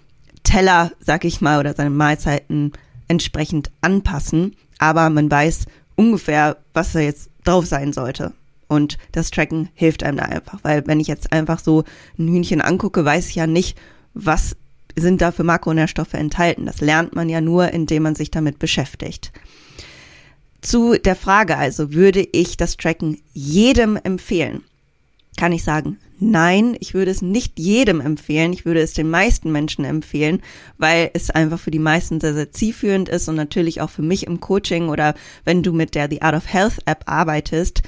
Teller, 0.43 0.91
sag 0.99 1.25
ich 1.25 1.39
mal, 1.39 1.59
oder 1.59 1.73
seine 1.73 1.91
Mahlzeiten 1.91 2.71
entsprechend 3.07 3.71
anpassen. 3.81 4.55
Aber 4.79 5.09
man 5.11 5.29
weiß 5.29 5.65
ungefähr, 5.95 6.57
was 6.73 6.93
da 6.93 6.99
jetzt 6.99 7.29
drauf 7.43 7.67
sein 7.67 7.93
sollte. 7.93 8.33
Und 8.73 8.97
das 9.11 9.29
Tracken 9.29 9.69
hilft 9.75 10.01
einem 10.01 10.17
da 10.17 10.23
einfach, 10.23 10.59
weil 10.63 10.87
wenn 10.87 10.99
ich 10.99 11.07
jetzt 11.07 11.31
einfach 11.31 11.59
so 11.59 11.83
ein 12.17 12.27
Hühnchen 12.27 12.59
angucke, 12.59 13.05
weiß 13.05 13.29
ich 13.29 13.35
ja 13.35 13.45
nicht, 13.45 13.77
was 14.15 14.55
sind 14.95 15.21
da 15.21 15.31
für 15.31 15.43
Makronährstoffe 15.43 16.15
enthalten. 16.15 16.65
Das 16.65 16.81
lernt 16.81 17.15
man 17.15 17.29
ja 17.29 17.39
nur, 17.39 17.69
indem 17.71 18.03
man 18.03 18.15
sich 18.15 18.31
damit 18.31 18.57
beschäftigt. 18.57 19.31
Zu 20.61 20.97
der 20.97 21.15
Frage 21.15 21.57
also, 21.57 21.93
würde 21.93 22.27
ich 22.31 22.57
das 22.57 22.77
Tracken 22.77 23.21
jedem 23.33 23.95
empfehlen? 23.95 24.63
Kann 25.37 25.51
ich 25.51 25.63
sagen, 25.63 25.99
nein, 26.19 26.75
ich 26.79 26.95
würde 26.95 27.11
es 27.11 27.21
nicht 27.21 27.59
jedem 27.59 28.01
empfehlen. 28.01 28.53
Ich 28.53 28.65
würde 28.65 28.81
es 28.81 28.93
den 28.93 29.09
meisten 29.09 29.51
Menschen 29.51 29.85
empfehlen, 29.85 30.41
weil 30.77 31.11
es 31.13 31.29
einfach 31.29 31.59
für 31.59 31.71
die 31.71 31.79
meisten 31.79 32.19
sehr, 32.19 32.33
sehr 32.33 32.51
zielführend 32.51 33.09
ist 33.09 33.27
und 33.29 33.35
natürlich 33.35 33.81
auch 33.81 33.89
für 33.89 34.01
mich 34.01 34.25
im 34.25 34.39
Coaching 34.39 34.89
oder 34.89 35.13
wenn 35.43 35.63
du 35.63 35.73
mit 35.73 35.95
der 35.95 36.09
The 36.09 36.21
Art 36.21 36.35
of 36.35 36.51
Health 36.51 36.79
App 36.85 37.03
arbeitest, 37.07 37.83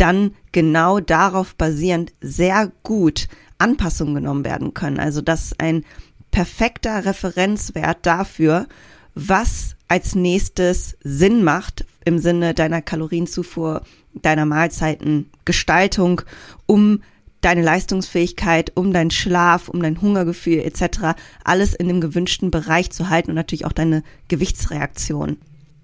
dann 0.00 0.34
genau 0.52 1.00
darauf 1.00 1.54
basierend 1.54 2.12
sehr 2.20 2.72
gut 2.82 3.28
Anpassungen 3.58 4.14
genommen 4.14 4.44
werden 4.44 4.74
können. 4.74 4.98
Also 4.98 5.20
das 5.20 5.46
ist 5.46 5.60
ein 5.60 5.84
perfekter 6.30 7.04
Referenzwert 7.04 7.98
dafür, 8.06 8.66
was 9.14 9.76
als 9.88 10.14
nächstes 10.14 10.96
Sinn 11.02 11.42
macht 11.42 11.84
im 12.04 12.18
Sinne 12.18 12.54
deiner 12.54 12.80
Kalorienzufuhr, 12.80 13.82
deiner 14.14 14.46
Mahlzeitengestaltung, 14.46 16.22
um 16.66 17.02
deine 17.40 17.62
Leistungsfähigkeit, 17.62 18.72
um 18.76 18.92
deinen 18.92 19.10
Schlaf, 19.10 19.68
um 19.68 19.82
dein 19.82 20.00
Hungergefühl 20.00 20.60
etc. 20.60 21.18
alles 21.44 21.74
in 21.74 21.88
dem 21.88 22.00
gewünschten 22.00 22.50
Bereich 22.50 22.90
zu 22.90 23.08
halten 23.08 23.30
und 23.30 23.36
natürlich 23.36 23.64
auch 23.64 23.72
deine 23.72 24.02
Gewichtsreaktion. 24.28 25.38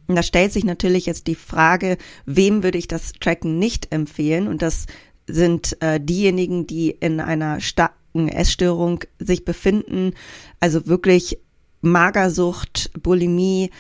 Und 0.06 0.16
da 0.16 0.22
stellt 0.22 0.52
sich 0.52 0.64
natürlich 0.64 1.06
jetzt 1.06 1.26
die 1.26 1.34
Frage, 1.34 1.96
wem 2.25 2.62
würde 2.62 2.78
ich 2.78 2.88
das 2.88 3.12
Tracken 3.12 3.58
nicht 3.58 3.92
empfehlen? 3.92 4.48
Und 4.48 4.62
das 4.62 4.86
sind 5.26 5.80
äh, 5.82 6.00
diejenigen, 6.00 6.66
die 6.66 6.90
in 6.90 7.20
einer 7.20 7.60
starken 7.60 8.28
Essstörung 8.28 9.00
sich 9.18 9.44
befinden, 9.44 10.12
also 10.60 10.86
wirklich 10.86 11.38
Magersucht, 11.80 12.90
Bulimie, 13.00 13.70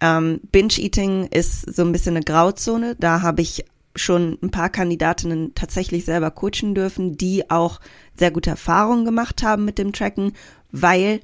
ähm, 0.00 0.40
Binge-Eating 0.50 1.26
ist 1.26 1.74
so 1.74 1.82
ein 1.82 1.92
bisschen 1.92 2.16
eine 2.16 2.24
Grauzone. 2.24 2.96
Da 2.98 3.22
habe 3.22 3.42
ich 3.42 3.64
schon 3.94 4.38
ein 4.42 4.50
paar 4.50 4.70
Kandidatinnen 4.70 5.54
tatsächlich 5.54 6.04
selber 6.04 6.30
coachen 6.30 6.74
dürfen, 6.74 7.16
die 7.16 7.50
auch 7.50 7.80
sehr 8.16 8.30
gute 8.30 8.50
Erfahrungen 8.50 9.04
gemacht 9.04 9.42
haben 9.42 9.64
mit 9.64 9.78
dem 9.78 9.92
Tracken, 9.92 10.32
weil 10.70 11.20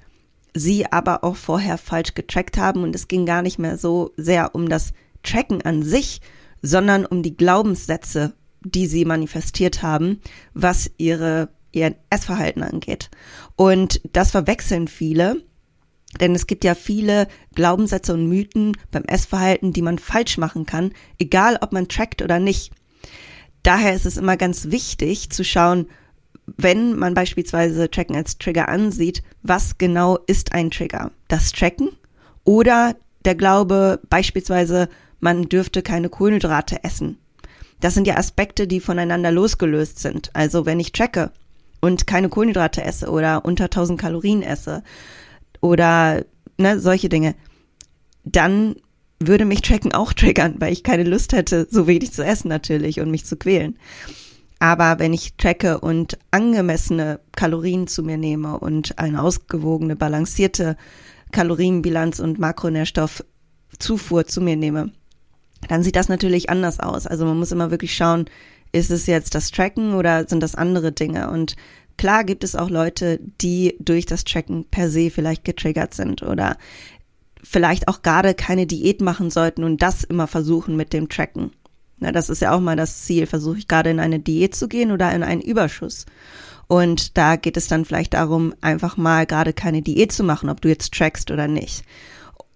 sie 0.55 0.87
aber 0.91 1.25
auch 1.25 1.37
vorher 1.37 1.79
falsch 1.79 2.15
getrackt 2.15 2.59
haben 2.59 2.83
und 2.83 2.95
es 2.95 3.09
ging 3.09 3.27
gar 3.27 3.43
nicht 3.43 3.59
mehr 3.59 3.79
so 3.79 4.13
sehr 4.17 4.55
um 4.55 4.69
das 4.69 4.93
Tracken 5.23 5.63
an 5.63 5.83
sich, 5.83 6.21
sondern 6.63 7.07
um 7.07 7.23
die 7.23 7.37
Glaubenssätze, 7.37 8.35
die 8.63 8.87
sie 8.87 9.05
manifestiert 9.05 9.83
haben, 9.83 10.21
was 10.55 10.91
ihre 10.97 11.49
ihr 11.73 11.95
Essverhalten 12.11 12.63
angeht. 12.63 13.11
Und 13.57 14.01
das 14.13 14.31
verwechseln 14.31 14.89
viele, 14.89 15.43
denn 16.21 16.35
es 16.35 16.47
gibt 16.47 16.65
ja 16.65 16.75
viele 16.75 17.29
Glaubenssätze 17.55 18.15
und 18.15 18.27
Mythen 18.27 18.77
beim 18.91 19.05
Essverhalten, 19.05 19.73
die 19.73 19.83
man 19.83 19.99
falsch 19.99 20.39
machen 20.39 20.67
kann, 20.67 20.93
egal 21.19 21.59
ob 21.61 21.73
man 21.73 21.89
trackt 21.89 22.23
oder 22.23 22.39
nicht. 22.39 22.73
Daher 23.63 23.95
ist 23.95 24.07
es 24.07 24.17
immer 24.17 24.37
ganz 24.37 24.71
wichtig 24.71 25.31
zu 25.31 25.45
schauen, 25.45 25.89
wenn 26.57 26.97
man 26.97 27.15
beispielsweise 27.15 27.91
Tracken 27.91 28.17
als 28.17 28.39
Trigger 28.39 28.69
ansieht, 28.69 29.23
was 29.43 29.79
genau 29.79 30.19
ist 30.27 30.53
ein 30.53 30.71
Trigger? 30.71 31.11
Das 31.29 31.53
Tracken 31.53 31.91
oder 32.45 32.97
der 33.25 33.35
Glaube 33.35 34.01
beispielsweise, 34.09 34.89
man 35.21 35.49
dürfte 35.49 35.83
keine 35.83 36.09
Kohlenhydrate 36.09 36.83
essen. 36.85 37.19
Das 37.81 37.95
sind 37.95 38.07
ja 38.07 38.17
Aspekte, 38.17 38.67
die 38.67 38.81
voneinander 38.81 39.31
losgelöst 39.31 39.99
sind. 39.99 40.31
Also 40.35 40.67
wenn 40.67 40.81
ich 40.81 40.93
tracke 40.93 41.31
und 41.81 42.07
keine 42.07 42.29
Kohlenhydrate 42.29 42.83
esse 42.83 43.11
oder 43.11 43.45
unter 43.45 43.65
1000 43.65 44.01
Kalorien 44.01 44.43
esse 44.43 44.83
oder 45.61 46.25
ne, 46.57 46.81
solche 46.81 47.09
Dinge, 47.09 47.35
dann 48.25 48.77
würde 49.21 49.45
mich 49.45 49.63
Tracken 49.63 49.93
auch 49.93 50.13
triggern, 50.13 50.57
weil 50.59 50.73
ich 50.73 50.83
keine 50.83 51.05
Lust 51.05 51.33
hätte, 51.33 51.67
so 51.71 51.87
wenig 51.87 52.13
zu 52.13 52.25
essen 52.25 52.49
natürlich 52.49 53.01
und 53.01 53.11
mich 53.11 53.25
zu 53.25 53.37
quälen. 53.37 53.77
Aber 54.59 54.99
wenn 54.99 55.13
ich 55.13 55.35
tracke 55.37 55.79
und 55.81 56.19
angemessene 56.31 57.21
Kalorien 57.33 57.87
zu 57.87 58.03
mir 58.03 58.17
nehme 58.17 58.59
und 58.59 58.99
eine 58.99 59.23
ausgewogene, 59.23 59.95
balancierte 59.95 60.77
Kalorienbilanz 61.31 62.19
und 62.19 62.39
Makronährstoffzufuhr 62.39 64.27
zu 64.27 64.41
mir 64.41 64.57
nehme, 64.57 64.93
dann 65.69 65.83
sieht 65.83 65.97
das 65.97 66.09
natürlich 66.09 66.51
anders 66.51 66.81
aus. 66.81 67.07
Also 67.07 67.25
man 67.25 67.39
muss 67.39 67.53
immer 67.53 67.71
wirklich 67.71 67.95
schauen, 67.95 68.27
ist 68.73 68.91
es 68.91 69.07
jetzt 69.07 69.35
das 69.35 69.51
Tracken 69.51 69.95
oder 69.95 70.27
sind 70.29 70.43
das 70.43 70.55
andere 70.55 70.93
Dinge? 70.93 71.31
Und 71.31 71.57
klar 71.97 72.25
gibt 72.25 72.45
es 72.45 72.57
auch 72.57 72.71
Leute, 72.71 73.21
die 73.41 73.77
durch 73.81 74.07
das 74.07 74.25
Tracken 74.25 74.65
per 74.71 74.91
se 74.91 75.11
vielleicht 75.11 75.45
getriggert 75.45 75.95
sind 75.95 76.23
oder 76.23 76.57
vielleicht 77.43 77.89
auch 77.89 78.03
gerade 78.03 78.35
keine 78.35 78.67
Diät 78.67 79.01
machen 79.01 79.31
sollten 79.31 79.65
und 79.65 79.83
das 79.83 80.05
immer 80.05 80.27
versuchen 80.27 80.77
mit 80.77 80.93
dem 80.93 81.09
Tracken. 81.09 81.53
Na, 82.01 82.13
das 82.13 82.29
ist 82.29 82.41
ja 82.41 82.53
auch 82.55 82.61
mal 82.61 82.77
das 82.77 83.03
Ziel. 83.05 83.27
Versuche 83.27 83.59
ich 83.59 83.69
gerade 83.69 83.91
in 83.91 84.01
eine 84.01 84.21
Diät 84.21 84.55
zu 84.55 84.69
gehen 84.69 84.93
oder 84.93 85.13
in 85.13 85.23
einen 85.23 85.41
Überschuss? 85.41 86.07
Und 86.69 87.17
da 87.17 87.37
geht 87.37 87.57
es 87.57 87.67
dann 87.67 87.85
vielleicht 87.85 88.15
darum, 88.15 88.55
einfach 88.61 88.97
mal 88.97 89.27
gerade 89.27 89.53
keine 89.53 89.83
Diät 89.83 90.13
zu 90.13 90.23
machen, 90.23 90.51
ob 90.51 90.61
du 90.61 90.69
jetzt 90.69 90.93
trackst 90.93 91.31
oder 91.31 91.49
nicht. 91.49 91.83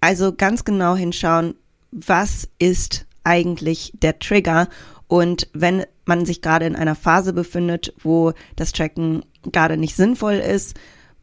Also 0.00 0.32
ganz 0.34 0.64
genau 0.64 0.96
hinschauen, 0.96 1.54
was 1.90 2.49
ist 2.58 3.06
eigentlich 3.25 3.92
der 3.94 4.18
Trigger? 4.18 4.68
Und 5.08 5.49
wenn 5.52 5.84
man 6.04 6.26
sich 6.26 6.42
gerade 6.42 6.66
in 6.66 6.76
einer 6.76 6.94
Phase 6.94 7.32
befindet, 7.32 7.94
wo 8.02 8.32
das 8.56 8.72
Tracken 8.72 9.25
gerade 9.50 9.76
nicht 9.76 9.96
sinnvoll 9.96 10.34
ist, 10.34 10.75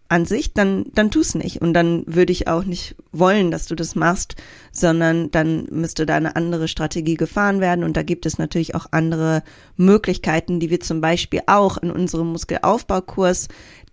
an 0.09 0.25
sich, 0.25 0.53
dann, 0.53 0.85
dann 0.93 1.11
tu's 1.11 1.35
nicht. 1.35 1.61
Und 1.61 1.73
dann 1.73 2.03
würde 2.07 2.33
ich 2.33 2.47
auch 2.47 2.63
nicht 2.63 2.95
wollen, 3.11 3.51
dass 3.51 3.67
du 3.67 3.75
das 3.75 3.95
machst, 3.95 4.35
sondern 4.71 5.29
dann 5.29 5.67
müsste 5.69 6.07
da 6.07 6.15
eine 6.15 6.35
andere 6.35 6.67
Strategie 6.67 7.13
gefahren 7.13 7.61
werden. 7.61 7.83
Und 7.83 7.95
da 7.95 8.01
gibt 8.01 8.25
es 8.25 8.39
natürlich 8.39 8.73
auch 8.73 8.87
andere 8.91 9.43
Möglichkeiten, 9.77 10.59
die 10.59 10.71
wir 10.71 10.79
zum 10.79 10.99
Beispiel 10.99 11.41
auch 11.45 11.77
in 11.77 11.91
unserem 11.91 12.31
Muskelaufbaukurs, 12.31 13.47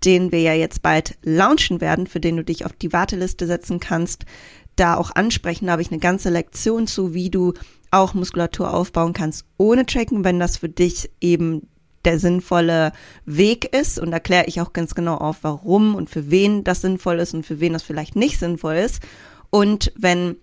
den 0.05 0.33
wir 0.33 0.41
ja 0.41 0.55
jetzt 0.55 0.83
bald 0.83 1.19
launchen 1.23 1.83
werden, 1.83 2.07
für 2.07 2.21
den 2.21 2.39
du 2.39 2.45
dich 2.45 2.65
auf 2.65 2.73
die 2.73 2.95
Warteliste 2.95 3.47
setzen 3.47 3.79
kannst, 3.79 4.25
da 4.75 4.97
auch 4.97 5.11
ansprechen. 5.15 5.67
Da 5.67 5.73
habe 5.73 5.83
ich 5.83 5.91
eine 5.91 6.01
ganze 6.01 6.31
Lektion 6.31 6.87
zu, 6.87 7.13
wie 7.13 7.29
du 7.29 7.53
auch 7.91 8.15
Muskulatur 8.15 8.73
aufbauen 8.73 9.13
kannst 9.13 9.45
ohne 9.59 9.87
Tracken, 9.87 10.25
wenn 10.25 10.41
das 10.41 10.57
für 10.57 10.69
dich 10.69 11.11
eben 11.21 11.69
der 12.07 12.19
sinnvolle 12.19 12.93
Weg 13.27 13.77
ist. 13.77 13.99
Und 13.99 14.13
erkläre 14.13 14.47
ich 14.47 14.61
auch 14.61 14.73
ganz 14.73 14.95
genau 14.95 15.17
auf, 15.17 15.39
warum 15.43 15.95
und 15.95 16.09
für 16.09 16.31
wen 16.31 16.65
das 16.65 16.81
sinnvoll 16.81 17.19
ist 17.19 17.35
und 17.35 17.45
für 17.45 17.61
wen 17.61 17.75
das 17.75 17.83
vielleicht 17.83 18.17
nicht 18.17 18.39
sinnvoll 18.39 18.77
ist. 18.77 19.03
Und 19.51 19.93
wenn 19.97 20.37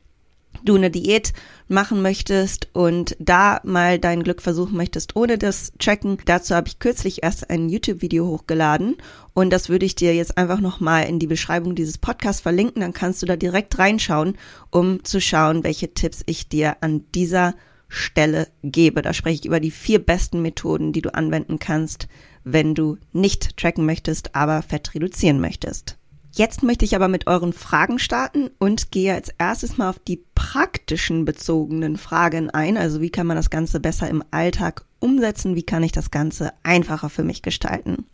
du 0.64 0.76
eine 0.76 0.92
Diät 0.92 1.34
machen 1.68 2.02
möchtest 2.02 2.68
und 2.74 3.16
da 3.20 3.60
mal 3.64 4.00
dein 4.00 4.24
Glück 4.24 4.42
versuchen 4.42 4.78
möchtest 4.78 5.16
ohne 5.16 5.38
das 5.38 5.74
Tracken, 5.80 6.18
dazu 6.26 6.56
habe 6.56 6.68
ich 6.68 6.80
kürzlich 6.80 7.24
erst 7.24 7.50
ein 7.50 7.70
YouTube-Video 7.70 8.28
hochgeladen. 8.28 8.98
Und 9.34 9.52
das 9.52 9.70
würde 9.70 9.86
ich 9.86 9.96
dir 9.96 10.14
jetzt 10.16 10.38
einfach 10.38 10.60
nochmal 10.60 11.06
in 11.06 11.20
die 11.20 11.28
Beschreibung 11.28 11.76
dieses 11.76 11.98
Podcasts 11.98 12.42
verlinken, 12.42 12.82
dann 12.82 12.94
kannst 12.94 13.22
du 13.22 13.26
da 13.26 13.36
direkt 13.36 13.80
reinschauen, 13.80 14.38
um 14.70 15.04
zu 15.04 15.20
schauen, 15.20 15.64
welche 15.64 15.94
Tipps 15.94 16.22
ich 16.26 16.48
dir 16.48 16.78
an 16.82 17.06
dieser 17.16 17.56
Stelle 17.94 18.48
gebe. 18.64 19.02
Da 19.02 19.14
spreche 19.14 19.42
ich 19.42 19.46
über 19.46 19.60
die 19.60 19.72
vier 19.72 20.00
besten 20.00 20.42
Methoden, 20.42 20.94
die 20.94 21.02
du 21.02 21.14
anwenden 21.14 21.60
kannst, 21.60 22.08
wenn 22.44 22.76
du 22.76 22.98
nicht 23.12 23.58
tracken 23.58 23.86
möchtest, 23.86 24.36
aber 24.36 24.62
Fett 24.62 24.94
reduzieren 24.96 25.40
möchtest. 25.40 25.98
Jetzt 26.36 26.64
möchte 26.64 26.84
ich 26.84 26.96
aber 26.96 27.08
mit 27.08 27.28
euren 27.28 27.54
Fragen 27.54 28.00
starten 28.00 28.50
und 28.58 28.92
gehe 28.92 29.14
als 29.14 29.30
erstes 29.38 29.78
mal 29.78 29.90
auf 29.90 30.00
die 30.00 30.24
praktischen 30.34 31.26
bezogenen 31.26 31.98
Fragen 31.98 32.50
ein. 32.50 32.76
Also 32.76 33.02
wie 33.02 33.12
kann 33.12 33.28
man 33.28 33.38
das 33.38 33.52
Ganze 33.52 33.80
besser 33.80 34.10
im 34.10 34.24
Alltag 34.32 34.84
umsetzen? 35.00 35.56
Wie 35.56 35.64
kann 35.64 35.84
ich 35.84 35.92
das 35.92 36.10
Ganze 36.10 36.52
einfacher 36.64 37.12
für 37.12 37.24
mich 37.24 37.44
gestalten? 37.44 38.06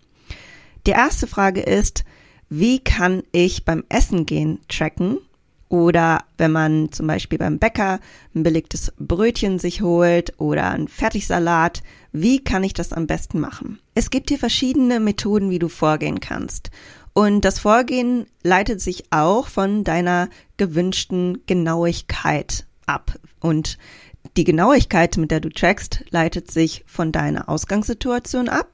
Die 0.85 0.91
erste 0.91 1.27
Frage 1.27 1.61
ist, 1.61 2.03
wie 2.49 2.79
kann 2.79 3.23
ich 3.31 3.63
beim 3.63 3.85
Essen 3.87 4.25
gehen 4.25 4.59
tracken? 4.67 5.19
Oder 5.69 6.23
wenn 6.37 6.51
man 6.51 6.91
zum 6.91 7.05
Beispiel 7.05 7.37
beim 7.37 7.59
Bäcker 7.59 7.99
ein 8.33 8.41
belegtes 8.41 8.91
Brötchen 8.97 9.59
sich 9.59 9.81
holt 9.83 10.33
oder 10.39 10.71
ein 10.71 10.87
Fertigsalat, 10.87 11.83
wie 12.11 12.43
kann 12.43 12.63
ich 12.63 12.73
das 12.73 12.91
am 12.91 13.05
besten 13.05 13.39
machen? 13.39 13.79
Es 13.93 14.09
gibt 14.09 14.29
hier 14.29 14.39
verschiedene 14.39 14.99
Methoden, 14.99 15.51
wie 15.51 15.59
du 15.59 15.69
vorgehen 15.69 16.19
kannst. 16.19 16.71
Und 17.13 17.45
das 17.45 17.59
Vorgehen 17.59 18.25
leitet 18.43 18.81
sich 18.81 19.03
auch 19.11 19.47
von 19.47 19.83
deiner 19.83 20.29
gewünschten 20.57 21.43
Genauigkeit 21.45 22.65
ab. 22.87 23.19
Und 23.39 23.77
die 24.37 24.43
Genauigkeit, 24.43 25.17
mit 25.17 25.29
der 25.29 25.39
du 25.39 25.49
trackst, 25.49 26.03
leitet 26.09 26.49
sich 26.49 26.83
von 26.87 27.11
deiner 27.11 27.47
Ausgangssituation 27.47 28.49
ab 28.49 28.71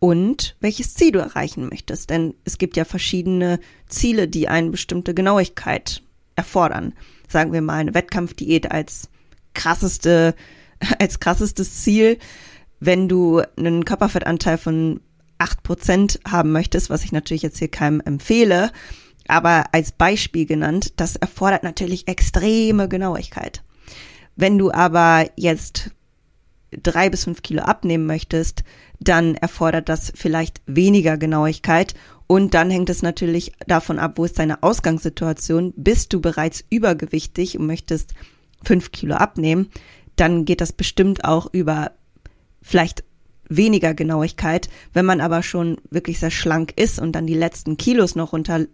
und 0.00 0.56
welches 0.60 0.94
Ziel 0.94 1.12
du 1.12 1.20
erreichen 1.20 1.68
möchtest. 1.68 2.10
Denn 2.10 2.34
es 2.44 2.58
gibt 2.58 2.76
ja 2.76 2.84
verschiedene 2.84 3.60
Ziele, 3.86 4.26
die 4.26 4.48
eine 4.48 4.70
bestimmte 4.70 5.14
Genauigkeit 5.14 6.02
erfordern. 6.36 6.92
Sagen 7.28 7.52
wir 7.52 7.62
mal 7.62 7.78
eine 7.78 7.94
Wettkampfdiät 7.94 8.70
als 8.70 9.08
krasseste, 9.54 10.34
als 10.98 11.20
krassestes 11.20 11.82
Ziel. 11.82 12.18
Wenn 12.78 13.08
du 13.08 13.42
einen 13.56 13.84
Körperfettanteil 13.84 14.58
von 14.58 15.00
acht 15.38 15.62
Prozent 15.62 16.20
haben 16.28 16.52
möchtest, 16.52 16.90
was 16.90 17.04
ich 17.04 17.12
natürlich 17.12 17.42
jetzt 17.42 17.58
hier 17.58 17.68
keinem 17.68 18.00
empfehle, 18.00 18.70
aber 19.28 19.64
als 19.72 19.92
Beispiel 19.92 20.46
genannt, 20.46 20.94
das 20.96 21.16
erfordert 21.16 21.62
natürlich 21.62 22.06
extreme 22.08 22.88
Genauigkeit. 22.88 23.62
Wenn 24.36 24.58
du 24.58 24.70
aber 24.70 25.28
jetzt 25.36 25.90
drei 26.70 27.10
bis 27.10 27.24
fünf 27.24 27.42
Kilo 27.42 27.62
abnehmen 27.62 28.06
möchtest, 28.06 28.62
dann 29.00 29.34
erfordert 29.34 29.88
das 29.88 30.12
vielleicht 30.14 30.62
weniger 30.66 31.16
Genauigkeit 31.16 31.94
und 32.26 32.54
dann 32.54 32.70
hängt 32.70 32.90
es 32.90 33.02
natürlich 33.02 33.52
davon 33.66 33.98
ab, 33.98 34.12
wo 34.16 34.24
ist 34.24 34.38
deine 34.38 34.62
Ausgangssituation. 34.62 35.72
Bist 35.76 36.12
du 36.12 36.20
bereits 36.20 36.64
übergewichtig 36.70 37.58
und 37.58 37.66
möchtest 37.66 38.14
fünf 38.64 38.90
Kilo 38.90 39.14
abnehmen, 39.14 39.70
dann 40.16 40.44
geht 40.44 40.60
das 40.60 40.72
bestimmt 40.72 41.24
auch 41.24 41.48
über 41.52 41.92
vielleicht 42.62 43.04
weniger 43.48 43.94
Genauigkeit. 43.94 44.68
Wenn 44.92 45.06
man 45.06 45.20
aber 45.20 45.42
schon 45.42 45.78
wirklich 45.90 46.18
sehr 46.18 46.30
schlank 46.30 46.72
ist 46.76 46.98
und 46.98 47.12
dann 47.12 47.26
die 47.26 47.34
letzten 47.34 47.76
Kilos 47.76 48.16
noch 48.16 48.32
runter 48.32 48.66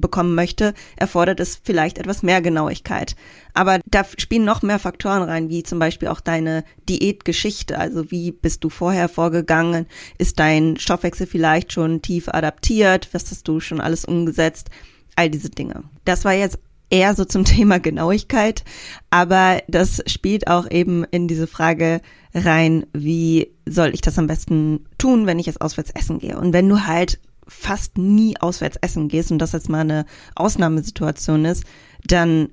bekommen 0.00 0.34
möchte, 0.34 0.74
erfordert 0.96 1.40
es 1.40 1.60
vielleicht 1.62 1.98
etwas 1.98 2.22
mehr 2.22 2.40
Genauigkeit. 2.40 3.16
Aber 3.54 3.80
da 3.86 4.04
spielen 4.16 4.44
noch 4.44 4.62
mehr 4.62 4.78
Faktoren 4.78 5.22
rein, 5.22 5.48
wie 5.48 5.62
zum 5.62 5.78
Beispiel 5.78 6.08
auch 6.08 6.20
deine 6.20 6.64
Diätgeschichte. 6.88 7.78
Also 7.78 8.10
wie 8.10 8.32
bist 8.32 8.64
du 8.64 8.70
vorher 8.70 9.08
vorgegangen? 9.08 9.86
Ist 10.18 10.38
dein 10.38 10.76
Stoffwechsel 10.76 11.26
vielleicht 11.26 11.72
schon 11.72 12.02
tief 12.02 12.28
adaptiert? 12.28 13.08
Was 13.12 13.30
hast 13.30 13.46
du 13.48 13.60
schon 13.60 13.80
alles 13.80 14.04
umgesetzt? 14.04 14.70
All 15.16 15.30
diese 15.30 15.50
Dinge. 15.50 15.84
Das 16.04 16.24
war 16.24 16.32
jetzt 16.32 16.58
eher 16.90 17.14
so 17.14 17.24
zum 17.24 17.44
Thema 17.46 17.78
Genauigkeit, 17.78 18.64
aber 19.08 19.62
das 19.68 20.02
spielt 20.06 20.48
auch 20.48 20.70
eben 20.70 21.04
in 21.04 21.28
diese 21.28 21.46
Frage 21.46 22.00
rein, 22.34 22.86
wie 22.92 23.52
soll 23.66 23.94
ich 23.94 24.00
das 24.00 24.18
am 24.18 24.26
besten 24.26 24.84
tun, 24.98 25.26
wenn 25.26 25.38
ich 25.38 25.46
jetzt 25.46 25.60
auswärts 25.60 25.90
essen 25.90 26.18
gehe? 26.18 26.38
Und 26.38 26.52
wenn 26.52 26.68
du 26.68 26.86
halt 26.86 27.20
fast 27.50 27.98
nie 27.98 28.36
auswärts 28.40 28.78
essen 28.80 29.08
gehst 29.08 29.32
und 29.32 29.38
das 29.38 29.52
jetzt 29.52 29.68
mal 29.68 29.80
eine 29.80 30.06
Ausnahmesituation 30.36 31.44
ist, 31.44 31.64
dann 32.06 32.48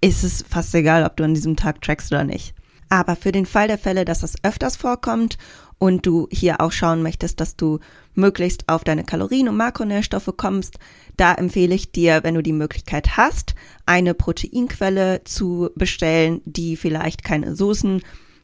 ist 0.00 0.22
es 0.22 0.44
fast 0.48 0.74
egal, 0.74 1.04
ob 1.04 1.16
du 1.16 1.24
an 1.24 1.34
diesem 1.34 1.56
Tag 1.56 1.80
trackst 1.80 2.12
oder 2.12 2.24
nicht. 2.24 2.54
Aber 2.90 3.16
für 3.16 3.32
den 3.32 3.46
Fall 3.46 3.68
der 3.68 3.78
Fälle, 3.78 4.04
dass 4.04 4.20
das 4.20 4.34
öfters 4.42 4.76
vorkommt 4.76 5.38
und 5.78 6.06
du 6.06 6.28
hier 6.30 6.60
auch 6.60 6.72
schauen 6.72 7.02
möchtest, 7.02 7.40
dass 7.40 7.56
du 7.56 7.80
möglichst 8.12 8.68
auf 8.68 8.84
deine 8.84 9.02
Kalorien 9.02 9.48
und 9.48 9.56
Makronährstoffe 9.56 10.32
kommst, 10.36 10.78
da 11.16 11.32
empfehle 11.32 11.74
ich 11.74 11.90
dir, 11.90 12.20
wenn 12.22 12.34
du 12.34 12.42
die 12.42 12.52
Möglichkeit 12.52 13.16
hast, 13.16 13.54
eine 13.86 14.12
Proteinquelle 14.12 15.24
zu 15.24 15.70
bestellen, 15.74 16.42
die 16.44 16.76
vielleicht 16.76 17.24
keine 17.24 17.56
Soßen 17.56 18.02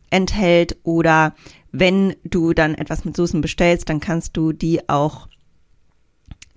enthält 0.08 0.78
oder 0.82 1.34
wenn 1.72 2.16
du 2.24 2.54
dann 2.54 2.74
etwas 2.74 3.04
mit 3.04 3.16
Soßen 3.16 3.42
bestellst, 3.42 3.88
dann 3.88 4.00
kannst 4.00 4.36
du 4.36 4.52
die 4.52 4.88
auch 4.88 5.28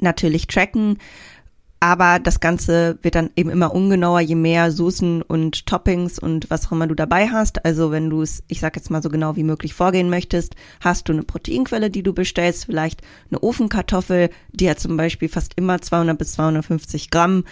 natürlich 0.04 0.48
tracken. 0.48 0.98
Aber 1.84 2.18
das 2.20 2.40
Ganze 2.40 2.98
wird 3.02 3.16
dann 3.16 3.30
eben 3.36 3.50
immer 3.50 3.76
ungenauer, 3.76 4.22
je 4.22 4.36
mehr 4.36 4.72
Soßen 4.72 5.22
und 5.22 5.66
Toppings 5.66 6.18
und 6.18 6.50
was 6.50 6.66
auch 6.66 6.72
immer 6.72 6.88
du 6.88 6.96
dabei 6.96 7.28
hast. 7.28 7.66
Also 7.66 7.92
wenn 7.92 8.10
du 8.10 8.22
es, 8.22 8.42
ich 8.48 8.62
sag 8.62 8.78
jetzt 8.78 8.90
mal 8.90 9.04
so 9.04 9.10
genau 9.10 9.36
wie 9.36 9.44
möglich 9.44 9.74
vorgehen 9.74 10.10
möchtest, 10.10 10.56
hast 10.80 11.10
du 11.10 11.12
eine 11.12 11.24
Proteinquelle, 11.24 11.90
die 11.90 12.02
du 12.02 12.14
bestellst, 12.14 12.68
vielleicht 12.68 13.02
eine 13.30 13.44
Ofenkartoffel, 13.44 14.30
die 14.54 14.70
hat 14.70 14.80
zum 14.80 14.96
Beispiel 14.96 15.28
fast 15.28 15.56
immer 15.58 15.82
200 15.82 16.18
bis 16.18 16.32
250 16.32 17.10
Gramm. 17.10 17.44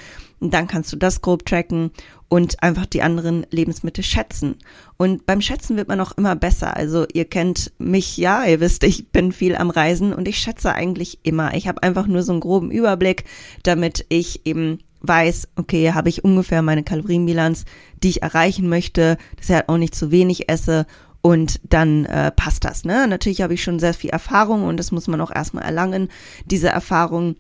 Und 0.42 0.54
dann 0.54 0.68
kannst 0.68 0.92
du 0.92 0.98
das 0.98 1.22
grob 1.22 1.46
tracken 1.46 1.92
und 2.28 2.64
einfach 2.64 2.88
die 2.88 3.04
anderen 3.04 3.46
Lebensmittel 3.52 4.04
schätzen. 4.04 4.56
Und 4.98 5.26
beim 5.28 5.40
Schätzen 5.40 5.78
wird 5.78 5.88
man 5.88 6.02
auch 6.02 6.14
immer 6.14 6.36
besser. 6.36 6.76
Also 6.76 7.06
ihr 7.14 7.26
kennt 7.26 7.72
mich 7.78 8.18
ja, 8.18 8.44
ihr 8.44 8.60
wisst, 8.60 8.84
ich 8.84 9.10
bin 9.10 9.32
viel 9.32 9.56
am 9.56 9.70
Reisen 9.70 10.14
und 10.14 10.28
ich 10.28 10.40
schätze 10.40 10.74
eigentlich 10.74 11.20
immer. 11.24 11.54
Ich 11.54 11.68
habe 11.68 11.84
einfach 11.84 12.08
nur 12.08 12.24
so 12.24 12.32
einen 12.32 12.42
groben 12.42 12.72
Überblick, 12.72 13.26
damit 13.62 14.06
ich 14.10 14.46
eben 14.46 14.80
weiß, 15.02 15.50
okay, 15.58 15.94
habe 15.94 16.10
ich 16.10 16.24
ungefähr 16.24 16.62
meine 16.62 16.84
Kalorienbilanz, 16.84 17.66
die 18.02 18.10
ich 18.10 18.24
erreichen 18.24 18.68
möchte, 18.68 19.18
dass 19.38 19.50
ich 19.50 19.56
halt 19.56 19.70
auch 19.70 19.78
nicht 19.78 19.94
zu 19.96 20.10
wenig 20.10 20.50
esse 20.50 20.88
und 21.22 21.60
dann 21.64 22.06
äh, 22.06 22.32
passt 22.32 22.66
das. 22.66 22.84
Ne? 22.84 23.08
Natürlich 23.08 23.42
habe 23.42 23.54
ich 23.54 23.64
schon 23.64 23.80
sehr 23.80 23.94
viel 23.94 24.10
Erfahrung 24.10 24.64
und 24.64 24.78
das 24.78 24.92
muss 24.92 25.08
man 25.08 25.22
auch 25.22 25.32
erstmal 25.32 25.64
erlangen, 25.64 26.10
diese 26.46 26.70
Erfahrung. 26.70 27.36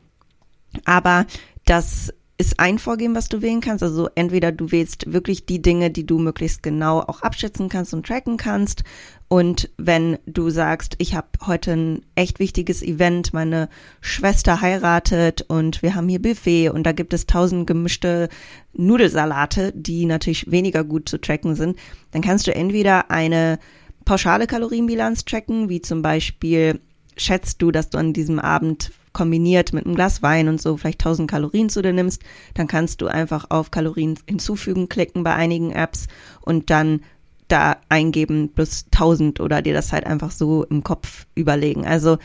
Aber 0.85 1.25
das 1.65 2.13
ist 2.41 2.59
ein 2.59 2.79
Vorgehen, 2.79 3.13
was 3.13 3.29
du 3.29 3.43
wählen 3.43 3.61
kannst. 3.61 3.83
Also 3.83 4.09
entweder 4.15 4.51
du 4.51 4.71
wählst 4.71 5.13
wirklich 5.13 5.45
die 5.45 5.61
Dinge, 5.61 5.91
die 5.91 6.07
du 6.07 6.17
möglichst 6.17 6.63
genau 6.63 6.99
auch 6.99 7.21
abschätzen 7.21 7.69
kannst 7.69 7.93
und 7.93 8.05
tracken 8.05 8.37
kannst. 8.37 8.83
Und 9.27 9.69
wenn 9.77 10.17
du 10.25 10.49
sagst, 10.49 10.95
ich 10.97 11.13
habe 11.13 11.27
heute 11.45 11.73
ein 11.73 12.05
echt 12.15 12.39
wichtiges 12.39 12.81
Event, 12.81 13.31
meine 13.31 13.69
Schwester 14.01 14.59
heiratet 14.59 15.43
und 15.43 15.83
wir 15.83 15.93
haben 15.93 16.09
hier 16.09 16.19
Buffet 16.19 16.69
und 16.69 16.83
da 16.83 16.93
gibt 16.93 17.13
es 17.13 17.27
tausend 17.27 17.67
gemischte 17.67 18.27
Nudelsalate, 18.73 19.71
die 19.75 20.07
natürlich 20.07 20.49
weniger 20.49 20.83
gut 20.83 21.07
zu 21.07 21.21
tracken 21.21 21.53
sind, 21.53 21.77
dann 22.09 22.23
kannst 22.23 22.47
du 22.47 22.55
entweder 22.55 23.11
eine 23.11 23.59
pauschale 24.03 24.47
Kalorienbilanz 24.47 25.25
tracken, 25.25 25.69
wie 25.69 25.81
zum 25.81 26.01
Beispiel 26.01 26.81
schätzt 27.15 27.61
du, 27.61 27.69
dass 27.69 27.91
du 27.91 27.99
an 27.99 28.13
diesem 28.13 28.39
Abend 28.39 28.91
kombiniert 29.13 29.73
mit 29.73 29.85
einem 29.85 29.95
Glas 29.95 30.21
Wein 30.21 30.47
und 30.47 30.61
so 30.61 30.77
vielleicht 30.77 31.01
1000 31.01 31.29
Kalorien 31.29 31.69
zu 31.69 31.81
dir 31.81 31.93
nimmst, 31.93 32.21
dann 32.53 32.67
kannst 32.67 33.01
du 33.01 33.07
einfach 33.07 33.47
auf 33.49 33.71
Kalorien 33.71 34.17
hinzufügen 34.27 34.89
klicken 34.89 35.23
bei 35.23 35.33
einigen 35.33 35.71
Apps 35.71 36.07
und 36.41 36.69
dann 36.69 37.01
da 37.47 37.77
eingeben 37.89 38.51
plus 38.53 38.85
1000 38.93 39.41
oder 39.41 39.61
dir 39.61 39.73
das 39.73 39.91
halt 39.91 40.05
einfach 40.05 40.31
so 40.31 40.63
im 40.63 40.83
Kopf 40.83 41.27
überlegen. 41.35 41.85
Also 41.85 42.17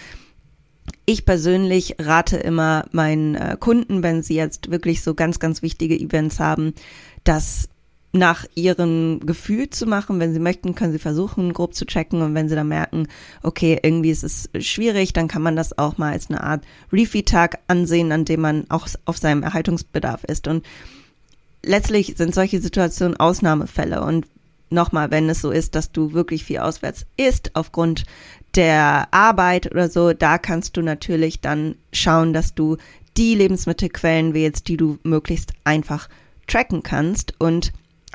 ich 1.04 1.24
persönlich 1.24 1.96
rate 1.98 2.36
immer 2.36 2.84
meinen 2.92 3.34
äh, 3.34 3.56
Kunden, 3.58 4.02
wenn 4.02 4.22
sie 4.22 4.34
jetzt 4.34 4.70
wirklich 4.70 5.02
so 5.02 5.14
ganz, 5.14 5.38
ganz 5.38 5.62
wichtige 5.62 5.98
Events 5.98 6.38
haben, 6.38 6.74
dass 7.24 7.68
nach 8.16 8.44
ihrem 8.54 9.20
Gefühl 9.24 9.70
zu 9.70 9.86
machen. 9.86 10.20
Wenn 10.20 10.32
sie 10.32 10.40
möchten, 10.40 10.74
können 10.74 10.92
sie 10.92 10.98
versuchen, 10.98 11.52
grob 11.52 11.74
zu 11.74 11.86
checken. 11.86 12.22
Und 12.22 12.34
wenn 12.34 12.48
sie 12.48 12.54
dann 12.54 12.68
merken, 12.68 13.08
okay, 13.42 13.78
irgendwie 13.82 14.10
ist 14.10 14.24
es 14.24 14.48
schwierig, 14.58 15.12
dann 15.12 15.28
kann 15.28 15.42
man 15.42 15.56
das 15.56 15.78
auch 15.78 15.98
mal 15.98 16.12
als 16.12 16.28
eine 16.28 16.42
Art 16.42 16.64
Refeed-Tag 16.92 17.58
ansehen, 17.68 18.12
an 18.12 18.24
dem 18.24 18.40
man 18.40 18.64
auch 18.70 18.88
auf 19.04 19.18
seinem 19.18 19.42
Erhaltungsbedarf 19.42 20.24
ist. 20.24 20.48
Und 20.48 20.64
letztlich 21.62 22.14
sind 22.16 22.34
solche 22.34 22.60
Situationen 22.60 23.16
Ausnahmefälle. 23.16 24.02
Und 24.02 24.26
nochmal, 24.70 25.10
wenn 25.10 25.28
es 25.28 25.40
so 25.40 25.50
ist, 25.50 25.74
dass 25.74 25.92
du 25.92 26.12
wirklich 26.12 26.44
viel 26.44 26.58
auswärts 26.58 27.06
isst 27.16 27.50
aufgrund 27.54 28.04
der 28.54 29.08
Arbeit 29.12 29.70
oder 29.70 29.88
so, 29.88 30.12
da 30.12 30.38
kannst 30.38 30.76
du 30.76 30.82
natürlich 30.82 31.40
dann 31.40 31.76
schauen, 31.92 32.32
dass 32.32 32.54
du 32.54 32.76
die 33.16 33.34
Lebensmittelquellen 33.34 34.34
wählst, 34.34 34.68
die 34.68 34.76
du 34.76 34.98
möglichst 35.02 35.52
einfach 35.64 36.08
tracken 36.46 36.82
kannst 36.82 37.34
und 37.38 37.72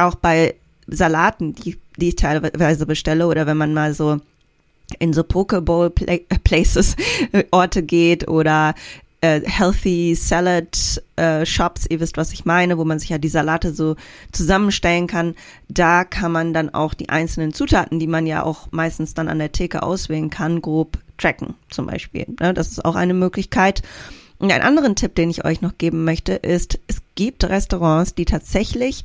auch 0.08 0.16
bei 0.16 0.56
Salaten, 0.88 1.54
die, 1.54 1.78
die 1.98 2.10
ich 2.10 2.16
teilweise 2.16 2.86
bestelle 2.86 3.28
oder 3.28 3.46
wenn 3.48 3.58
man 3.58 3.74
mal 3.74 3.94
so 3.94 4.20
in 5.00 5.14
so 5.14 5.24
Pokeball-Places, 5.24 6.96
äh, 7.32 7.44
Orte 7.52 7.84
geht 7.84 8.28
oder 8.28 8.76
äh, 9.22 9.42
Healthy 9.46 10.16
Salad 10.16 11.02
äh, 11.16 11.46
Shops, 11.46 11.86
ihr 11.90 12.00
wisst, 12.00 12.18
was 12.18 12.34
ich 12.34 12.46
meine, 12.46 12.78
wo 12.78 12.86
man 12.86 13.00
sich 13.00 13.10
ja 13.10 13.18
die 13.18 13.30
Salate 13.30 13.74
so 13.74 13.96
zusammenstellen 14.32 15.08
kann. 15.08 15.36
Da 15.70 16.04
kann 16.04 16.32
man 16.32 16.54
dann 16.54 16.74
auch 16.74 16.94
die 16.94 17.10
einzelnen 17.10 17.54
Zutaten, 17.54 18.00
die 18.00 18.08
man 18.08 18.26
ja 18.26 18.44
auch 18.44 18.68
meistens 18.72 19.14
dann 19.14 19.30
an 19.30 19.40
der 19.40 19.52
Theke 19.52 19.84
auswählen 19.84 20.30
kann, 20.30 20.62
grob 20.62 20.98
tracken 21.18 21.54
zum 21.70 21.86
Beispiel. 21.86 22.26
Ne? 22.40 22.54
Das 22.54 22.70
ist 22.70 22.84
auch 22.84 22.96
eine 22.96 23.14
Möglichkeit. 23.14 23.84
Und 24.40 24.52
einen 24.52 24.64
anderen 24.64 24.96
Tipp, 24.96 25.14
den 25.14 25.30
ich 25.30 25.46
euch 25.46 25.62
noch 25.62 25.78
geben 25.78 26.04
möchte, 26.04 26.34
ist, 26.34 26.80
es 26.88 27.04
gibt 27.14 27.44
Restaurants, 27.44 28.16
die 28.16 28.26
tatsächlich 28.26 29.04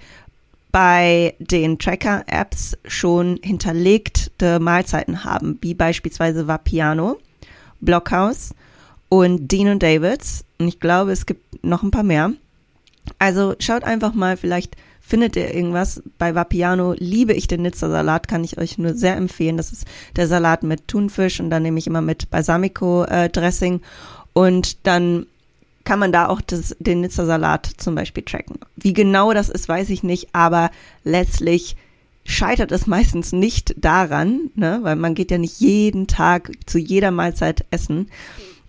bei 0.76 1.34
den 1.38 1.78
Tracker-Apps 1.78 2.76
schon 2.86 3.40
hinterlegte 3.42 4.60
Mahlzeiten 4.60 5.24
haben, 5.24 5.56
wie 5.62 5.72
beispielsweise 5.72 6.48
Vapiano, 6.48 7.16
Blockhaus 7.80 8.50
und 9.08 9.50
Dean 9.50 9.68
und 9.68 9.82
Davids. 9.82 10.44
Und 10.58 10.68
ich 10.68 10.78
glaube, 10.78 11.12
es 11.12 11.24
gibt 11.24 11.64
noch 11.64 11.82
ein 11.82 11.90
paar 11.90 12.02
mehr. 12.02 12.32
Also 13.18 13.54
schaut 13.58 13.84
einfach 13.84 14.12
mal, 14.12 14.36
vielleicht 14.36 14.76
findet 15.00 15.36
ihr 15.36 15.54
irgendwas. 15.54 16.02
Bei 16.18 16.34
Vapiano 16.34 16.92
liebe 16.98 17.32
ich 17.32 17.46
den 17.46 17.62
Nizza 17.62 17.88
Salat, 17.88 18.28
kann 18.28 18.44
ich 18.44 18.58
euch 18.58 18.76
nur 18.76 18.92
sehr 18.92 19.16
empfehlen. 19.16 19.56
Das 19.56 19.72
ist 19.72 19.86
der 20.16 20.28
Salat 20.28 20.62
mit 20.62 20.88
Thunfisch 20.88 21.40
und 21.40 21.48
dann 21.48 21.62
nehme 21.62 21.78
ich 21.78 21.86
immer 21.86 22.02
mit 22.02 22.28
Balsamico 22.28 23.04
äh, 23.04 23.30
Dressing 23.30 23.80
und 24.34 24.86
dann 24.86 25.24
kann 25.86 25.98
man 25.98 26.12
da 26.12 26.28
auch 26.28 26.42
das, 26.42 26.76
den 26.78 27.00
Nizza 27.00 27.24
Salat 27.24 27.70
zum 27.78 27.94
Beispiel 27.94 28.24
tracken. 28.24 28.58
Wie 28.76 28.92
genau 28.92 29.32
das 29.32 29.48
ist, 29.48 29.68
weiß 29.68 29.88
ich 29.88 30.02
nicht, 30.02 30.28
aber 30.34 30.70
letztlich 31.04 31.76
scheitert 32.24 32.72
es 32.72 32.86
meistens 32.86 33.32
nicht 33.32 33.74
daran, 33.78 34.50
ne, 34.56 34.80
weil 34.82 34.96
man 34.96 35.14
geht 35.14 35.30
ja 35.30 35.38
nicht 35.38 35.60
jeden 35.60 36.08
Tag 36.08 36.50
zu 36.66 36.78
jeder 36.78 37.12
Mahlzeit 37.12 37.64
essen 37.70 38.10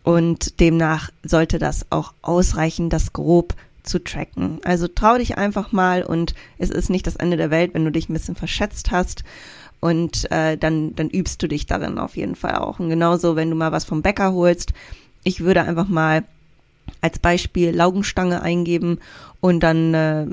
und 0.04 0.60
demnach 0.60 1.10
sollte 1.24 1.58
das 1.60 1.88
auch 1.90 2.14
ausreichen, 2.22 2.90
das 2.90 3.14
grob 3.14 3.56
zu 3.84 4.04
tracken. 4.04 4.60
Also 4.64 4.88
trau 4.88 5.18
dich 5.18 5.38
einfach 5.38 5.72
mal 5.72 6.04
und 6.04 6.36
es 6.60 6.70
ist 6.70 6.90
nicht 6.90 7.08
das 7.08 7.16
Ende 7.16 7.36
der 7.36 7.50
Welt, 7.50 7.74
wenn 7.74 7.84
du 7.84 7.92
dich 7.92 8.10
ein 8.10 8.14
bisschen 8.14 8.36
verschätzt 8.36 8.92
hast. 8.92 9.24
Und 9.80 10.32
äh, 10.32 10.58
dann, 10.58 10.96
dann 10.96 11.10
übst 11.10 11.42
du 11.44 11.48
dich 11.48 11.68
darin 11.68 12.00
auf 12.00 12.18
jeden 12.18 12.36
Fall 12.36 12.56
auch. 12.56 12.80
Und 12.80 12.90
genauso, 12.90 13.36
wenn 13.36 13.50
du 13.50 13.56
mal 13.56 13.72
was 13.72 13.86
vom 13.86 14.02
Bäcker 14.02 14.34
holst, 14.34 14.74
ich 15.24 15.42
würde 15.42 15.62
einfach 15.62 15.88
mal 15.88 16.24
als 17.02 17.20
Beispiel 17.20 17.76
Laugenstange 17.76 18.42
eingeben 18.42 19.00
und 19.40 19.62
dann 19.62 19.94
äh, 19.94 20.26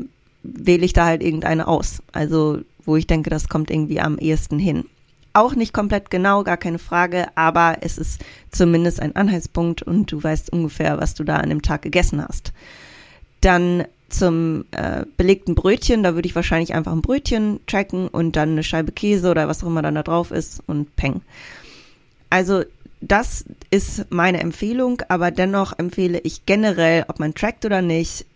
wähle 0.42 0.85
ich 0.85 0.92
da 0.92 1.07
halt 1.07 1.22
irgendeine 1.22 1.66
aus. 1.66 2.03
Also 2.12 2.61
wo 2.85 2.96
ich 2.96 3.07
denke, 3.07 3.31
das 3.31 3.48
kommt 3.48 3.70
irgendwie 3.70 4.00
am 4.00 4.18
ehesten 4.18 4.59
hin. 4.59 4.85
Auch 5.33 5.55
nicht 5.55 5.72
komplett 5.72 6.11
genau, 6.11 6.44
gar 6.44 6.57
keine 6.57 6.79
Frage, 6.79 7.27
aber 7.35 7.79
es 7.81 7.98
ist 7.98 8.24
zumindest 8.50 9.00
ein 9.00 9.16
Anhaltspunkt 9.16 9.83
und 9.83 10.12
du 10.12 10.22
weißt 10.22 10.53
ungefähr, 10.53 11.00
was 11.00 11.14
du 11.14 11.24
da 11.24 11.38
an 11.38 11.48
dem 11.48 11.62
Tag 11.62 11.83
gegessen 11.83 12.22
hast. 12.22 12.53
Dann 13.40 13.85
zum 14.11 14.64
äh, 14.70 15.05
belegten 15.16 15.57
Brötchen, 15.57 16.05
da 16.05 16.14
würde 16.14 16.29
ich 16.29 16.37
wahrscheinlich 16.37 16.72
einfach 16.72 16.92
ein 16.92 17.03
Brötchen 17.03 17.59
tracken 17.66 18.07
und 18.07 18.37
dann 18.37 18.50
eine 18.50 18.62
Scheibe 18.62 18.92
Käse 18.92 19.29
oder 19.29 19.48
was 19.48 19.64
auch 19.64 19.66
immer 19.66 19.83
dann 19.83 19.96
da 19.96 20.05
drauf 20.05 20.31
ist 20.31 20.62
und 20.66 20.94
peng. 20.94 21.22
Also 22.31 22.62
das 23.09 23.45
ist 23.71 24.07
meine 24.11 24.40
Empfehlung, 24.40 25.03
aber 25.09 25.31
dennoch 25.31 25.79
empfehle 25.79 26.19
ich 26.21 26.47
generell, 26.47 27.05
ob 27.09 27.19
man 27.19 27.35
trackt 27.35 27.64
oder 27.64 27.83
nicht. 27.83 28.27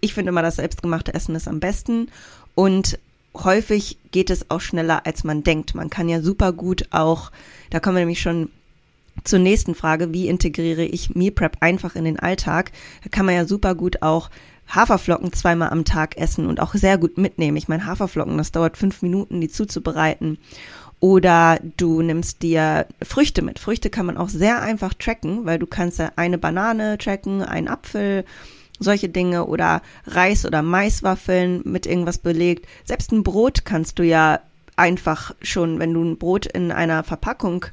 Ich 0.00 0.14
finde 0.14 0.30
immer, 0.30 0.42
das 0.42 0.56
selbstgemachte 0.56 1.14
Essen 1.14 1.34
ist 1.34 1.48
am 1.48 1.60
besten 1.60 2.08
und 2.54 2.98
häufig 3.34 3.98
geht 4.10 4.30
es 4.30 4.50
auch 4.50 4.60
schneller, 4.60 5.06
als 5.06 5.24
man 5.24 5.42
denkt. 5.42 5.74
Man 5.74 5.90
kann 5.90 6.08
ja 6.08 6.22
super 6.22 6.52
gut 6.52 6.88
auch, 6.90 7.30
da 7.70 7.80
kommen 7.80 7.96
wir 7.96 8.00
nämlich 8.00 8.22
schon 8.22 8.50
zur 9.24 9.38
nächsten 9.38 9.74
Frage, 9.74 10.12
wie 10.12 10.28
integriere 10.28 10.84
ich 10.84 11.14
Meal 11.14 11.32
Prep 11.32 11.58
einfach 11.60 11.94
in 11.94 12.04
den 12.04 12.18
Alltag? 12.18 12.72
Da 13.02 13.10
kann 13.10 13.26
man 13.26 13.34
ja 13.34 13.46
super 13.46 13.74
gut 13.74 14.02
auch 14.02 14.30
Haferflocken 14.68 15.32
zweimal 15.32 15.70
am 15.70 15.84
Tag 15.84 16.16
essen 16.16 16.46
und 16.46 16.60
auch 16.60 16.74
sehr 16.74 16.96
gut 16.96 17.18
mitnehmen. 17.18 17.56
Ich 17.56 17.68
meine, 17.68 17.86
Haferflocken, 17.86 18.38
das 18.38 18.52
dauert 18.52 18.76
fünf 18.76 19.02
Minuten, 19.02 19.40
die 19.40 19.48
zuzubereiten. 19.48 20.38
Oder 21.00 21.58
du 21.78 22.02
nimmst 22.02 22.42
dir 22.42 22.86
Früchte 23.02 23.40
mit. 23.40 23.58
Früchte 23.58 23.88
kann 23.88 24.06
man 24.06 24.18
auch 24.18 24.28
sehr 24.28 24.60
einfach 24.60 24.92
tracken, 24.92 25.46
weil 25.46 25.58
du 25.58 25.66
kannst 25.66 25.98
ja 25.98 26.12
eine 26.16 26.36
Banane 26.36 26.98
tracken, 26.98 27.42
einen 27.42 27.68
Apfel, 27.68 28.24
solche 28.78 29.08
Dinge 29.08 29.46
oder 29.46 29.80
Reis 30.06 30.44
oder 30.44 30.62
Maiswaffeln 30.62 31.62
mit 31.64 31.86
irgendwas 31.86 32.18
belegt. 32.18 32.66
Selbst 32.84 33.12
ein 33.12 33.22
Brot 33.22 33.64
kannst 33.64 33.98
du 33.98 34.02
ja 34.02 34.40
einfach 34.76 35.34
schon, 35.42 35.78
wenn 35.78 35.94
du 35.94 36.02
ein 36.02 36.18
Brot 36.18 36.46
in 36.46 36.70
einer 36.70 37.02
Verpackung 37.02 37.66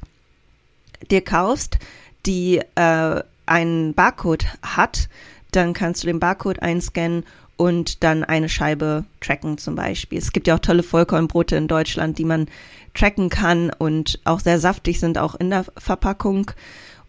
dir 1.10 1.22
kaufst, 1.22 1.78
die 2.26 2.60
äh, 2.74 3.22
einen 3.46 3.94
Barcode 3.94 4.46
hat, 4.62 5.08
dann 5.52 5.72
kannst 5.72 6.02
du 6.02 6.06
den 6.06 6.20
Barcode 6.20 6.62
einscannen 6.62 7.24
und 7.58 8.04
dann 8.04 8.24
eine 8.24 8.48
Scheibe 8.48 9.04
tracken 9.20 9.58
zum 9.58 9.74
Beispiel. 9.74 10.18
Es 10.18 10.32
gibt 10.32 10.46
ja 10.46 10.54
auch 10.54 10.60
tolle 10.60 10.84
Vollkornbrote 10.84 11.56
in 11.56 11.68
Deutschland, 11.68 12.16
die 12.16 12.24
man 12.24 12.46
tracken 12.94 13.28
kann 13.28 13.70
und 13.76 14.20
auch 14.24 14.40
sehr 14.40 14.58
saftig 14.58 15.00
sind, 15.00 15.18
auch 15.18 15.34
in 15.34 15.50
der 15.50 15.66
Verpackung. 15.76 16.52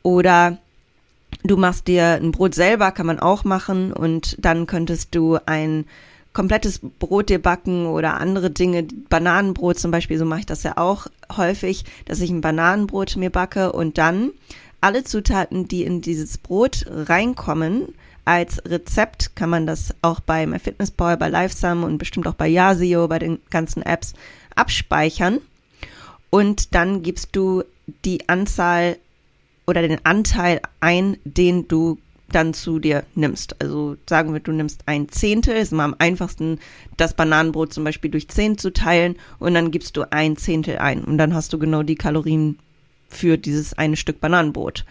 Oder 0.02 0.58
du 1.44 1.56
machst 1.56 1.88
dir 1.88 2.16
ein 2.16 2.32
Brot 2.32 2.56
selber, 2.56 2.92
kann 2.92 3.06
man 3.06 3.20
auch 3.20 3.44
machen 3.44 3.94
und 3.94 4.36
dann 4.44 4.66
könntest 4.66 5.14
du 5.14 5.38
ein 5.46 5.86
komplettes 6.34 6.80
Brot 6.80 7.30
dir 7.30 7.40
backen 7.40 7.86
oder 7.86 8.20
andere 8.20 8.50
Dinge, 8.50 8.88
Bananenbrot 9.10 9.78
zum 9.78 9.92
Beispiel, 9.92 10.18
so 10.18 10.26
mache 10.26 10.42
ich 10.42 10.46
das 10.46 10.64
ja 10.64 10.78
auch 10.78 11.08
häufig, 11.36 11.86
dass 12.06 12.22
ich 12.22 12.32
ein 12.32 12.42
Bananenbrot 12.42 13.18
mir 13.18 13.30
backe 13.30 13.72
und 13.72 13.98
dann 14.00 14.32
alle 14.82 15.04
Zutaten, 15.04 15.68
die 15.68 15.84
in 15.84 16.02
dieses 16.02 16.38
Brot 16.38 16.86
reinkommen, 16.90 17.94
als 18.30 18.64
Rezept 18.64 19.36
kann 19.36 19.50
man 19.50 19.66
das 19.66 19.96
auch 20.04 20.20
bei 20.20 20.46
MyFitnessPal, 20.46 21.18
bei 21.18 21.30
Lifesum 21.30 21.84
und 21.84 21.98
bestimmt 21.98 22.28
auch 22.28 22.36
bei 22.36 22.48
Yasio, 22.48 23.08
bei 23.08 23.18
den 23.18 23.40
ganzen 23.50 23.82
Apps 23.82 24.14
abspeichern. 24.56 25.40
Und 26.30 26.76
dann 26.76 27.02
gibst 27.02 27.36
du 27.36 27.64
die 28.06 28.30
Anzahl 28.30 28.98
oder 29.66 29.82
den 29.82 30.06
Anteil 30.06 30.62
ein, 30.80 31.18
den 31.24 31.68
du 31.68 31.98
dann 32.32 32.54
zu 32.54 32.78
dir 32.78 33.04
nimmst. 33.16 33.60
Also 33.64 33.98
sagen 34.08 34.32
wir, 34.32 34.42
du 34.42 34.52
nimmst 34.52 34.84
ein 34.86 35.10
Zehntel, 35.10 35.56
ist 35.56 35.72
immer 35.72 35.86
am 35.86 35.96
einfachsten, 35.98 36.60
das 36.98 37.16
Bananenbrot 37.16 37.74
zum 37.74 37.84
Beispiel 37.84 38.12
durch 38.12 38.28
zehn 38.28 38.60
zu 38.60 38.72
teilen 38.72 39.16
und 39.40 39.56
dann 39.56 39.72
gibst 39.72 39.98
du 39.98 40.04
ein 40.12 40.38
Zehntel 40.38 40.78
ein 40.78 41.04
und 41.04 41.18
dann 41.18 41.34
hast 41.34 41.52
du 41.52 41.58
genau 41.58 41.82
die 41.82 41.96
Kalorien 41.96 42.60
für 43.10 43.40
dieses 43.40 43.76
eine 43.76 43.96
Stück 43.96 44.22
Bananenbrot. 44.22 44.86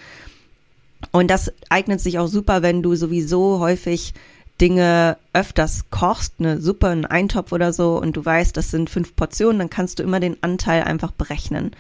Und 1.13 1.31
das 1.31 1.53
eignet 1.69 2.01
sich 2.01 2.19
auch 2.19 2.27
super, 2.27 2.63
wenn 2.63 2.83
du 2.83 2.95
sowieso 2.95 3.61
häufig 3.61 4.15
Dinge 4.61 5.17
öfters 5.33 5.85
kochst, 5.91 6.35
eine 6.39 6.61
Suppe, 6.61 6.89
einen 6.89 7.05
Eintopf 7.05 7.53
oder 7.53 7.73
so 7.73 8.01
und 8.01 8.17
du 8.17 8.25
weißt, 8.25 8.57
das 8.57 8.71
sind 8.71 8.91
fünf 8.91 9.15
Portionen, 9.15 9.61
dann 9.61 9.71
kannst 9.71 9.99
du 9.99 10.03
immer 10.03 10.19
den 10.19 10.37
Anteil 10.43 10.83
einfach 10.83 11.13
berechnen. 11.13 11.71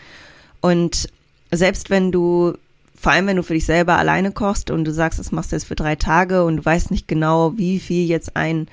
Und 0.60 1.08
selbst 1.50 1.90
wenn 1.90 2.12
du 2.12 2.54
vor 3.00 3.12
allem 3.12 3.28
wenn 3.28 3.36
du 3.36 3.42
für 3.42 3.54
dich 3.54 3.66
selber 3.66 3.96
alleine 3.96 4.32
kochst 4.32 4.70
und 4.70 4.84
du 4.84 4.92
sagst, 4.92 5.18
das 5.18 5.30
machst 5.30 5.52
du 5.52 5.56
jetzt 5.56 5.66
für 5.66 5.76
drei 5.76 5.94
Tage 5.94 6.44
und 6.44 6.56
du 6.58 6.64
weißt 6.64 6.90
nicht 6.90 7.06
genau, 7.06 7.56
wie 7.56 7.78
viel 7.78 8.06
jetzt 8.06 8.36
ein 8.36 8.66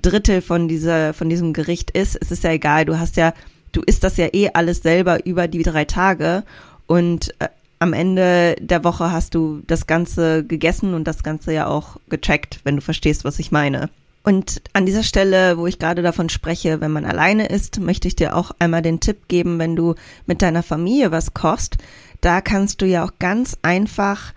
Drittel 0.00 0.40
von 0.40 0.68
dieser, 0.68 1.12
von 1.14 1.28
diesem 1.28 1.52
Gericht 1.52 1.90
ist, 1.90 2.16
es 2.20 2.30
ist 2.30 2.44
ja 2.44 2.50
egal. 2.50 2.84
Du 2.84 2.98
hast 2.98 3.16
ja, 3.16 3.34
du 3.72 3.82
isst 3.82 4.02
das 4.02 4.16
ja 4.16 4.28
eh 4.32 4.50
alles 4.54 4.78
selber 4.78 5.24
über 5.26 5.46
die 5.46 5.62
drei 5.62 5.84
Tage 5.84 6.44
und 6.86 7.34
äh, 7.38 7.48
am 7.78 7.92
Ende 7.92 8.56
der 8.60 8.84
Woche 8.84 9.12
hast 9.12 9.34
du 9.34 9.62
das 9.66 9.86
Ganze 9.86 10.44
gegessen 10.44 10.94
und 10.94 11.04
das 11.04 11.22
Ganze 11.22 11.52
ja 11.52 11.66
auch 11.66 11.98
gecheckt, 12.08 12.60
wenn 12.64 12.76
du 12.76 12.82
verstehst, 12.82 13.24
was 13.24 13.38
ich 13.38 13.52
meine. 13.52 13.90
Und 14.22 14.60
an 14.72 14.86
dieser 14.86 15.04
Stelle, 15.04 15.56
wo 15.56 15.68
ich 15.68 15.78
gerade 15.78 16.02
davon 16.02 16.28
spreche, 16.28 16.80
wenn 16.80 16.90
man 16.90 17.04
alleine 17.04 17.46
ist, 17.46 17.78
möchte 17.78 18.08
ich 18.08 18.16
dir 18.16 18.34
auch 18.34 18.50
einmal 18.58 18.82
den 18.82 18.98
Tipp 18.98 19.28
geben, 19.28 19.60
wenn 19.60 19.76
du 19.76 19.94
mit 20.26 20.42
deiner 20.42 20.64
Familie 20.64 21.12
was 21.12 21.32
kochst, 21.32 21.76
da 22.22 22.40
kannst 22.40 22.82
du 22.82 22.86
ja 22.86 23.04
auch 23.04 23.12
ganz 23.20 23.56
einfach 23.62 24.32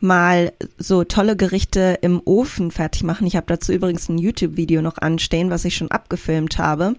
mal 0.00 0.52
so 0.76 1.04
tolle 1.04 1.36
Gerichte 1.36 1.98
im 2.02 2.20
Ofen 2.24 2.70
fertig 2.70 3.04
machen. 3.04 3.26
Ich 3.26 3.36
habe 3.36 3.46
dazu 3.46 3.72
übrigens 3.72 4.08
ein 4.08 4.18
YouTube-Video 4.18 4.82
noch 4.82 4.98
anstehen, 4.98 5.50
was 5.50 5.64
ich 5.64 5.76
schon 5.76 5.90
abgefilmt 5.90 6.58
habe. 6.58 6.94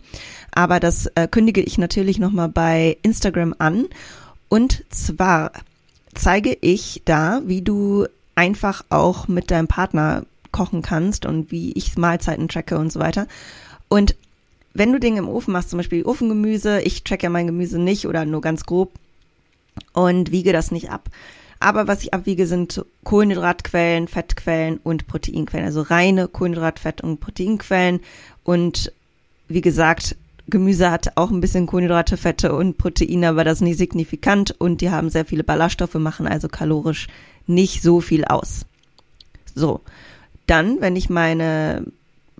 Aber 0.52 0.80
das 0.80 1.08
äh, 1.15 1.28
kündige 1.28 1.62
ich 1.62 1.78
natürlich 1.78 2.19
nochmal 2.19 2.49
bei 2.49 2.97
Instagram 3.02 3.56
an. 3.58 3.86
Und 4.47 4.84
zwar 4.89 5.52
zeige 6.15 6.58
ich 6.62 7.02
da, 7.06 7.41
wie 7.45 7.62
du 7.62 8.06
einfach 8.36 8.84
auch 8.89 9.28
mit 9.28 9.52
deinem 9.52 9.67
Partner 9.67 10.24
kochen 10.52 10.82
kannst 10.82 11.26
und 11.26 11.52
wie 11.52 11.72
ich 11.74 11.98
Mahlzeiten 11.98 12.48
tracke 12.48 12.78
und 12.78 12.91
so 12.91 13.00
weiter. 13.00 13.28
Und 13.89 14.15
wenn 14.74 14.91
du 14.91 15.00
Dinge 15.00 15.19
im 15.19 15.30
Ofen 15.30 15.52
machst, 15.52 15.69
zum 15.69 15.78
Beispiel 15.78 16.04
Ofengemüse, 16.04 16.82
ich 16.82 17.04
tracke 17.04 17.24
ja 17.24 17.30
mein 17.30 17.48
Gemüse 17.48 17.80
nicht 17.80 18.08
oder 18.08 18.26
nur 18.26 18.41
ganz 18.41 18.65
grob, 18.65 18.91
und 19.93 20.32
wiege 20.32 20.54
das 20.54 20.72
nicht 20.72 20.89
ab. 20.89 21.10
Aber 21.60 21.88
was 21.88 22.04
ich 22.04 22.13
abwiege, 22.13 22.48
sind 22.48 22.86
Kohlenhydratquellen, 23.04 24.08
Fettquellen 24.08 24.80
und 24.84 25.08
Proteinquellen. 25.08 25.65
Also 25.65 25.82
reine 25.82 26.28
Kohlenhydrat, 26.28 26.80
Fett 26.80 27.02
und 27.02 27.19
Proteinquellen. 27.19 28.00
Und 28.43 28.93
wie 29.50 29.62
gesagt, 29.62 30.15
Gemüse 30.49 30.91
hat 30.91 31.15
auch 31.15 31.31
ein 31.31 31.41
bisschen 31.41 31.65
Kohlenhydrate, 31.65 32.17
Fette 32.17 32.53
und 32.53 32.77
Proteine, 32.77 33.29
aber 33.29 33.43
das 33.43 33.62
nicht 33.62 33.77
signifikant 33.77 34.55
und 34.59 34.81
die 34.81 34.91
haben 34.91 35.09
sehr 35.09 35.25
viele 35.25 35.43
Ballaststoffe, 35.43 35.95
machen 35.95 36.27
also 36.27 36.47
kalorisch 36.47 37.07
nicht 37.47 37.81
so 37.81 38.01
viel 38.01 38.25
aus. 38.25 38.65
So, 39.55 39.81
dann, 40.47 40.81
wenn 40.81 40.95
ich 40.95 41.09
meine 41.09 41.85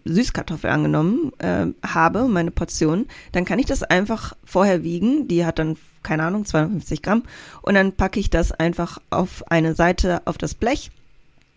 Süßkartoffel 0.06 0.70
angenommen 0.70 1.32
äh, 1.40 1.68
habe, 1.86 2.28
meine 2.28 2.52
Portion, 2.52 3.08
dann 3.32 3.46
kann 3.46 3.60
ich 3.60 3.66
das 3.66 3.84
einfach 3.84 4.36
vorher 4.44 4.84
wiegen. 4.84 5.28
Die 5.28 5.46
hat 5.46 5.60
dann, 5.60 5.78
keine 6.04 6.24
Ahnung, 6.24 6.46
250 6.46 7.02
Gramm. 7.02 7.24
Und 7.62 7.76
dann 7.76 7.94
packe 7.94 8.20
ich 8.20 8.30
das 8.30 8.52
einfach 8.52 9.00
auf 9.10 9.50
eine 9.52 9.76
Seite 9.76 10.22
auf 10.26 10.38
das 10.38 10.54
Blech. 10.54 10.92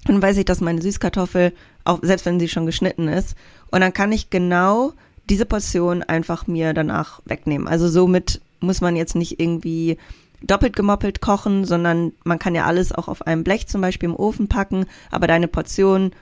Dann 0.04 0.20
weiß 0.20 0.36
ich, 0.36 0.44
dass 0.44 0.60
meine 0.60 0.82
Süßkartoffel, 0.82 1.52
auch 1.84 2.00
selbst 2.02 2.26
wenn 2.26 2.40
sie 2.40 2.48
schon 2.48 2.66
geschnitten 2.66 3.08
ist, 3.08 3.36
und 3.70 3.80
dann 3.80 3.92
kann 3.92 4.12
ich 4.12 4.30
genau 4.30 4.92
diese 5.28 5.46
Portion 5.46 6.02
einfach 6.02 6.46
mir 6.46 6.74
danach 6.74 7.20
wegnehmen. 7.24 7.68
Also 7.68 7.88
somit 7.88 8.40
muss 8.60 8.80
man 8.80 8.96
jetzt 8.96 9.14
nicht 9.14 9.40
irgendwie 9.40 9.98
doppelt 10.42 10.74
gemoppelt 10.74 11.20
kochen, 11.20 11.64
sondern 11.64 12.12
man 12.24 12.38
kann 12.38 12.54
ja 12.54 12.64
alles 12.66 12.92
auch 12.92 13.08
auf 13.08 13.26
einem 13.26 13.44
Blech 13.44 13.68
zum 13.68 13.80
Beispiel 13.80 14.08
im 14.08 14.16
Ofen 14.16 14.48
packen, 14.48 14.86
aber 15.10 15.26
deine 15.26 15.48
Portion 15.48 16.12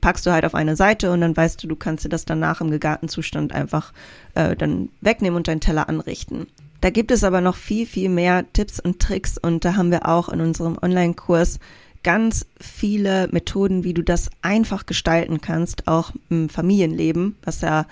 packst 0.00 0.26
du 0.26 0.32
halt 0.32 0.44
auf 0.44 0.54
eine 0.54 0.74
Seite 0.74 1.12
und 1.12 1.20
dann 1.20 1.36
weißt 1.36 1.62
du, 1.62 1.68
du 1.68 1.76
kannst 1.76 2.04
dir 2.04 2.08
das 2.08 2.24
danach 2.24 2.60
im 2.60 2.70
gegarten 2.70 3.08
Zustand 3.08 3.52
einfach 3.52 3.92
äh, 4.34 4.56
dann 4.56 4.88
wegnehmen 5.00 5.36
und 5.36 5.48
deinen 5.48 5.60
Teller 5.60 5.88
anrichten. 5.88 6.48
Da 6.80 6.90
gibt 6.90 7.12
es 7.12 7.22
aber 7.22 7.40
noch 7.40 7.54
viel, 7.54 7.86
viel 7.86 8.08
mehr 8.08 8.44
Tipps 8.52 8.80
und 8.80 8.98
Tricks 8.98 9.38
und 9.38 9.64
da 9.64 9.76
haben 9.76 9.92
wir 9.92 10.08
auch 10.08 10.28
in 10.28 10.40
unserem 10.40 10.76
Online-Kurs 10.82 11.60
ganz 12.02 12.46
viele 12.60 13.28
Methoden, 13.30 13.84
wie 13.84 13.94
du 13.94 14.02
das 14.02 14.28
einfach 14.42 14.86
gestalten 14.86 15.40
kannst, 15.40 15.86
auch 15.86 16.10
im 16.28 16.48
Familienleben, 16.48 17.36
was 17.44 17.60
ja 17.60 17.86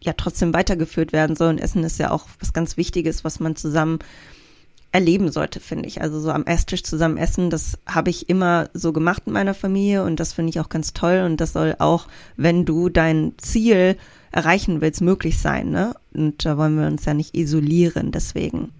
ja 0.00 0.12
trotzdem 0.12 0.54
weitergeführt 0.54 1.12
werden 1.12 1.36
soll. 1.36 1.50
Und 1.50 1.58
Essen 1.58 1.84
ist 1.84 1.98
ja 1.98 2.10
auch 2.10 2.26
was 2.40 2.52
ganz 2.52 2.76
Wichtiges, 2.76 3.24
was 3.24 3.40
man 3.40 3.56
zusammen 3.56 3.98
erleben 4.92 5.30
sollte, 5.30 5.60
finde 5.60 5.88
ich. 5.88 6.00
Also 6.00 6.20
so 6.20 6.30
am 6.30 6.46
Esstisch 6.46 6.82
zusammen 6.82 7.18
essen, 7.18 7.50
das 7.50 7.78
habe 7.86 8.08
ich 8.08 8.30
immer 8.30 8.70
so 8.72 8.92
gemacht 8.92 9.24
in 9.26 9.34
meiner 9.34 9.52
Familie 9.52 10.04
und 10.04 10.18
das 10.18 10.32
finde 10.32 10.50
ich 10.50 10.60
auch 10.60 10.70
ganz 10.70 10.94
toll. 10.94 11.22
Und 11.26 11.40
das 11.40 11.52
soll 11.52 11.76
auch, 11.78 12.08
wenn 12.36 12.64
du 12.64 12.88
dein 12.88 13.34
Ziel 13.36 13.96
erreichen 14.32 14.80
willst, 14.80 15.02
möglich 15.02 15.38
sein. 15.38 15.70
Ne? 15.70 15.94
Und 16.14 16.44
da 16.44 16.56
wollen 16.56 16.78
wir 16.78 16.86
uns 16.86 17.04
ja 17.04 17.14
nicht 17.14 17.34
isolieren, 17.34 18.10
deswegen. 18.10 18.72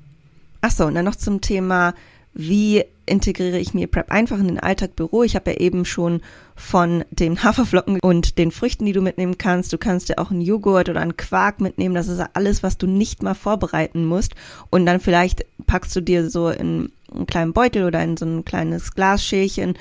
Ach 0.62 0.70
so, 0.70 0.87
und 0.87 0.94
dann 0.94 1.05
noch 1.05 1.16
zum 1.16 1.40
Thema 1.40 1.94
wie 2.37 2.85
integriere 3.07 3.59
ich 3.59 3.72
Meal 3.72 3.87
Prep 3.87 4.11
einfach 4.11 4.38
in 4.38 4.49
den 4.49 4.61
Alltag 4.61 4.94
Büro. 4.94 5.22
Ich 5.22 5.37
habe 5.37 5.53
ja 5.53 5.57
eben 5.59 5.85
schon 5.85 6.20
von 6.55 7.05
den 7.11 7.42
Haferflocken 7.42 7.99
und 8.01 8.37
den 8.37 8.51
Früchten, 8.51 8.85
die 8.85 8.92
du 8.92 9.01
mitnehmen 9.01 9.38
kannst. 9.38 9.72
Du 9.72 9.79
kannst 9.79 10.09
ja 10.09 10.18
auch 10.18 10.31
einen 10.31 10.40
Joghurt 10.40 10.88
oder 10.88 11.01
einen 11.01 11.16
Quark 11.16 11.61
mitnehmen. 11.61 11.94
Das 11.94 12.09
ist 12.09 12.22
alles, 12.35 12.62
was 12.62 12.77
du 12.77 12.87
nicht 12.87 13.22
mal 13.22 13.35
vorbereiten 13.35 14.05
musst. 14.05 14.35
Und 14.70 14.87
dann 14.87 15.01
vielleicht 15.01 15.46
packst 15.66 15.94
du 15.96 16.01
dir 16.01 16.29
so 16.29 16.51
in 16.51 16.90
einen 17.14 17.27
kleinen 17.27 17.53
Beutel 17.53 17.85
oder 17.85 18.03
in 18.03 18.16
so 18.16 18.27
ein 18.27 18.44
kleines 18.44 18.92
Glasschälchen 18.94 19.79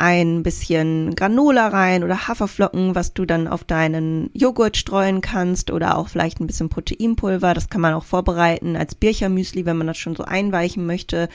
ein 0.00 0.42
bisschen 0.42 1.14
Granola 1.14 1.68
rein 1.68 2.02
oder 2.02 2.26
Haferflocken, 2.26 2.94
was 2.94 3.12
du 3.12 3.26
dann 3.26 3.46
auf 3.46 3.64
deinen 3.64 4.30
Joghurt 4.32 4.78
streuen 4.78 5.20
kannst 5.20 5.70
oder 5.70 5.98
auch 5.98 6.08
vielleicht 6.08 6.40
ein 6.40 6.46
bisschen 6.46 6.70
Proteinpulver. 6.70 7.52
Das 7.52 7.68
kann 7.68 7.82
man 7.82 7.92
auch 7.92 8.04
vorbereiten 8.04 8.76
als 8.76 8.94
Birchermüsli, 8.94 9.66
wenn 9.66 9.76
man 9.76 9.86
das 9.86 9.98
schon 9.98 10.16
so 10.16 10.24
einweichen 10.24 10.86
möchte. 10.86 11.28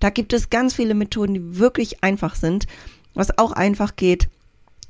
Da 0.00 0.08
gibt 0.08 0.32
es 0.32 0.48
ganz 0.48 0.72
viele 0.72 0.94
Methoden, 0.94 1.34
die 1.34 1.58
wirklich 1.58 2.02
einfach 2.02 2.36
sind. 2.36 2.66
Was 3.12 3.36
auch 3.36 3.52
einfach 3.52 3.96
geht, 3.96 4.30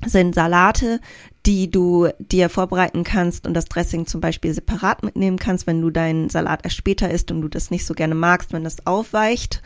sind 0.05 0.33
Salate, 0.33 1.01
die 1.45 1.69
du 1.69 2.07
dir 2.19 2.47
vorbereiten 2.47 3.03
kannst 3.03 3.45
und 3.45 3.53
das 3.53 3.65
Dressing 3.65 4.07
zum 4.07 4.21
Beispiel 4.21 4.53
separat 4.53 5.03
mitnehmen 5.03 5.37
kannst, 5.37 5.67
wenn 5.67 5.81
du 5.81 5.89
deinen 5.89 6.29
Salat 6.29 6.61
erst 6.63 6.77
später 6.77 7.11
isst 7.11 7.29
und 7.31 7.41
du 7.41 7.49
das 7.49 7.71
nicht 7.71 7.85
so 7.85 7.93
gerne 7.93 8.15
magst, 8.15 8.53
wenn 8.53 8.63
das 8.63 8.87
aufweicht. 8.87 9.61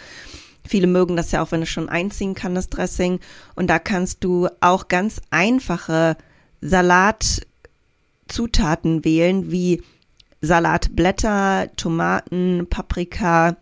Viele 0.68 0.88
mögen 0.88 1.16
das 1.16 1.32
ja 1.32 1.44
auch, 1.44 1.52
wenn 1.52 1.64
es 1.64 1.70
schon 1.70 1.90
einziehen 1.90 2.36
kann, 2.36 2.56
das 2.56 2.70
Dressing. 2.70 3.20
Und 3.56 3.68
da 3.68 3.80
kannst 3.80 4.24
du 4.24 4.48
auch 4.60 4.88
ganz 4.88 5.22
einfache 5.30 6.16
Salatzutaten 6.62 9.04
wählen, 9.04 9.52
wie 9.52 9.82
Salatblätter, 10.42 11.70
Tomaten, 11.76 12.68
Paprika 12.70 13.58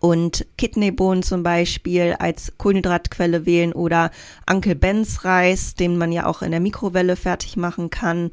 und 0.00 0.46
Kidneybohnen 0.56 1.22
zum 1.22 1.42
Beispiel 1.42 2.14
als 2.18 2.52
Kohlenhydratquelle 2.58 3.46
wählen 3.46 3.72
oder 3.72 4.10
Uncle 4.50 4.74
Ben's 4.74 5.24
Reis, 5.24 5.74
den 5.74 5.96
man 5.96 6.12
ja 6.12 6.26
auch 6.26 6.42
in 6.42 6.50
der 6.50 6.60
Mikrowelle 6.60 7.16
fertig 7.16 7.56
machen 7.56 7.90
kann. 7.90 8.30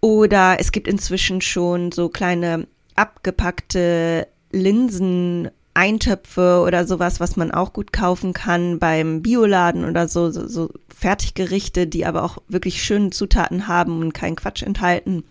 Oder 0.00 0.56
es 0.58 0.72
gibt 0.72 0.88
inzwischen 0.88 1.40
schon 1.40 1.92
so 1.92 2.08
kleine 2.08 2.66
abgepackte 2.96 4.26
Linsen 4.50 5.50
Eintöpfe 5.82 6.62
oder 6.64 6.86
sowas, 6.86 7.18
was 7.18 7.34
man 7.34 7.50
auch 7.50 7.72
gut 7.72 7.92
kaufen 7.92 8.32
kann 8.32 8.78
beim 8.78 9.20
Bioladen 9.20 9.84
oder 9.84 10.06
so, 10.06 10.30
so, 10.30 10.46
so 10.46 10.70
Fertiggerichte, 10.96 11.88
die 11.88 12.06
aber 12.06 12.22
auch 12.22 12.38
wirklich 12.46 12.84
schöne 12.84 13.10
Zutaten 13.10 13.66
haben 13.66 13.98
und 13.98 14.14
keinen 14.14 14.36
Quatsch 14.36 14.62
enthalten 14.62 15.24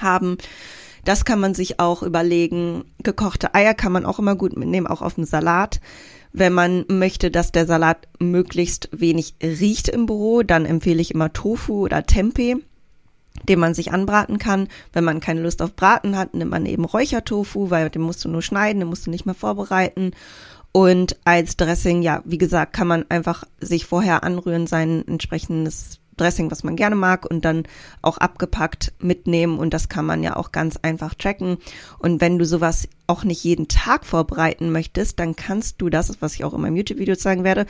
haben. 0.00 0.38
Das 1.04 1.24
kann 1.24 1.38
man 1.38 1.54
sich 1.54 1.78
auch 1.78 2.02
überlegen. 2.02 2.84
Gekochte 3.04 3.54
Eier 3.54 3.74
kann 3.74 3.92
man 3.92 4.06
auch 4.06 4.18
immer 4.18 4.34
gut 4.34 4.56
mitnehmen, 4.56 4.88
auch 4.88 5.02
auf 5.02 5.14
dem 5.14 5.24
Salat. 5.24 5.80
Wenn 6.32 6.52
man 6.52 6.84
möchte, 6.88 7.30
dass 7.30 7.52
der 7.52 7.66
Salat 7.66 8.08
möglichst 8.18 8.88
wenig 8.90 9.34
riecht 9.40 9.88
im 9.88 10.06
Büro, 10.06 10.42
dann 10.42 10.66
empfehle 10.66 11.00
ich 11.00 11.14
immer 11.14 11.32
Tofu 11.32 11.84
oder 11.84 12.06
Tempeh 12.06 12.56
den 13.48 13.58
man 13.58 13.74
sich 13.74 13.92
anbraten 13.92 14.38
kann. 14.38 14.68
Wenn 14.92 15.04
man 15.04 15.20
keine 15.20 15.42
Lust 15.42 15.62
auf 15.62 15.74
Braten 15.74 16.16
hat, 16.16 16.34
nimmt 16.34 16.50
man 16.50 16.66
eben 16.66 16.84
Räuchertofu, 16.84 17.70
weil 17.70 17.90
den 17.90 18.02
musst 18.02 18.24
du 18.24 18.28
nur 18.28 18.42
schneiden, 18.42 18.80
den 18.80 18.88
musst 18.88 19.06
du 19.06 19.10
nicht 19.10 19.26
mehr 19.26 19.34
vorbereiten. 19.34 20.12
Und 20.72 21.16
als 21.24 21.56
Dressing, 21.56 22.02
ja, 22.02 22.22
wie 22.24 22.38
gesagt, 22.38 22.74
kann 22.74 22.86
man 22.86 23.06
einfach 23.08 23.44
sich 23.60 23.86
vorher 23.86 24.24
anrühren, 24.24 24.66
sein 24.66 25.06
entsprechendes 25.08 26.00
Dressing, 26.16 26.50
was 26.50 26.64
man 26.64 26.76
gerne 26.76 26.96
mag 26.96 27.26
und 27.28 27.44
dann 27.44 27.64
auch 28.02 28.18
abgepackt 28.18 28.92
mitnehmen 28.98 29.58
und 29.58 29.74
das 29.74 29.88
kann 29.88 30.06
man 30.06 30.22
ja 30.22 30.36
auch 30.36 30.50
ganz 30.50 30.78
einfach 30.78 31.14
tracken. 31.14 31.58
Und 31.98 32.20
wenn 32.20 32.38
du 32.38 32.46
sowas 32.46 32.88
auch 33.06 33.24
nicht 33.24 33.44
jeden 33.44 33.68
Tag 33.68 34.04
vorbereiten 34.04 34.72
möchtest, 34.72 35.18
dann 35.20 35.36
kannst 35.36 35.80
du 35.80 35.90
das, 35.90 36.20
was 36.20 36.34
ich 36.34 36.44
auch 36.44 36.54
in 36.54 36.62
meinem 36.62 36.76
YouTube-Video 36.76 37.16
zeigen 37.16 37.44
werde, 37.44 37.66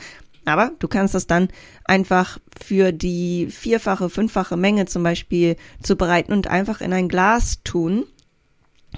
aber 0.47 0.71
du 0.79 0.87
kannst 0.87 1.13
das 1.13 1.27
dann 1.27 1.49
einfach 1.83 2.39
für 2.57 2.91
die 2.91 3.47
vierfache, 3.49 4.09
fünffache 4.09 4.55
Menge 4.55 4.85
zum 4.85 5.03
Beispiel 5.03 5.57
zubereiten 5.83 6.31
und 6.31 6.47
einfach 6.47 6.81
in 6.81 6.93
ein 6.93 7.09
Glas 7.09 7.61
tun 7.63 8.05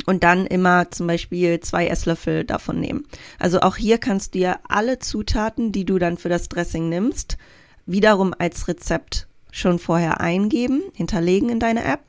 und 0.05 0.23
dann 0.23 0.45
immer 0.45 0.91
zum 0.91 1.07
Beispiel 1.07 1.59
zwei 1.59 1.87
Esslöffel 1.87 2.43
davon 2.43 2.79
nehmen. 2.79 3.05
Also 3.39 3.61
auch 3.61 3.75
hier 3.75 3.97
kannst 3.97 4.35
du 4.35 4.39
ja 4.39 4.59
alle 4.67 4.99
Zutaten, 4.99 5.71
die 5.71 5.85
du 5.85 5.97
dann 5.97 6.17
für 6.17 6.29
das 6.29 6.49
Dressing 6.49 6.87
nimmst, 6.87 7.37
wiederum 7.85 8.35
als 8.37 8.67
Rezept 8.67 9.27
schon 9.51 9.79
vorher 9.79 10.21
eingeben, 10.21 10.83
hinterlegen 10.93 11.49
in 11.49 11.59
deine 11.59 11.83
App. 11.83 12.01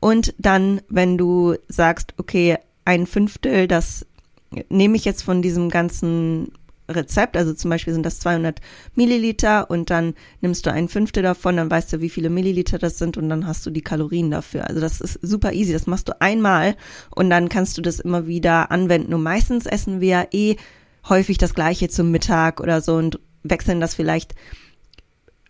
Und 0.00 0.34
dann, 0.38 0.80
wenn 0.88 1.16
du 1.16 1.54
sagst, 1.68 2.14
okay, 2.18 2.58
ein 2.84 3.06
Fünftel, 3.06 3.68
das 3.68 4.04
nehme 4.68 4.96
ich 4.96 5.04
jetzt 5.04 5.22
von 5.22 5.40
diesem 5.40 5.70
ganzen 5.70 6.50
Rezept, 6.94 7.36
also 7.36 7.52
zum 7.54 7.70
Beispiel 7.70 7.92
sind 7.92 8.04
das 8.04 8.20
200 8.20 8.60
Milliliter 8.94 9.70
und 9.70 9.90
dann 9.90 10.14
nimmst 10.40 10.66
du 10.66 10.72
ein 10.72 10.88
Fünftel 10.88 11.22
davon, 11.22 11.56
dann 11.56 11.70
weißt 11.70 11.92
du, 11.92 12.00
wie 12.00 12.10
viele 12.10 12.30
Milliliter 12.30 12.78
das 12.78 12.98
sind 12.98 13.16
und 13.16 13.28
dann 13.28 13.46
hast 13.46 13.64
du 13.66 13.70
die 13.70 13.82
Kalorien 13.82 14.30
dafür. 14.30 14.68
Also 14.68 14.80
das 14.80 15.00
ist 15.00 15.18
super 15.22 15.52
easy, 15.52 15.72
das 15.72 15.86
machst 15.86 16.08
du 16.08 16.20
einmal 16.20 16.76
und 17.10 17.30
dann 17.30 17.48
kannst 17.48 17.76
du 17.78 17.82
das 17.82 18.00
immer 18.00 18.26
wieder 18.26 18.70
anwenden. 18.70 19.14
Und 19.14 19.22
meistens 19.22 19.66
essen 19.66 20.00
wir 20.00 20.08
ja 20.08 20.26
eh 20.32 20.56
häufig 21.08 21.38
das 21.38 21.54
gleiche 21.54 21.88
zum 21.88 22.10
Mittag 22.10 22.60
oder 22.60 22.80
so 22.80 22.94
und 22.94 23.18
wechseln 23.42 23.80
das 23.80 23.94
vielleicht 23.94 24.34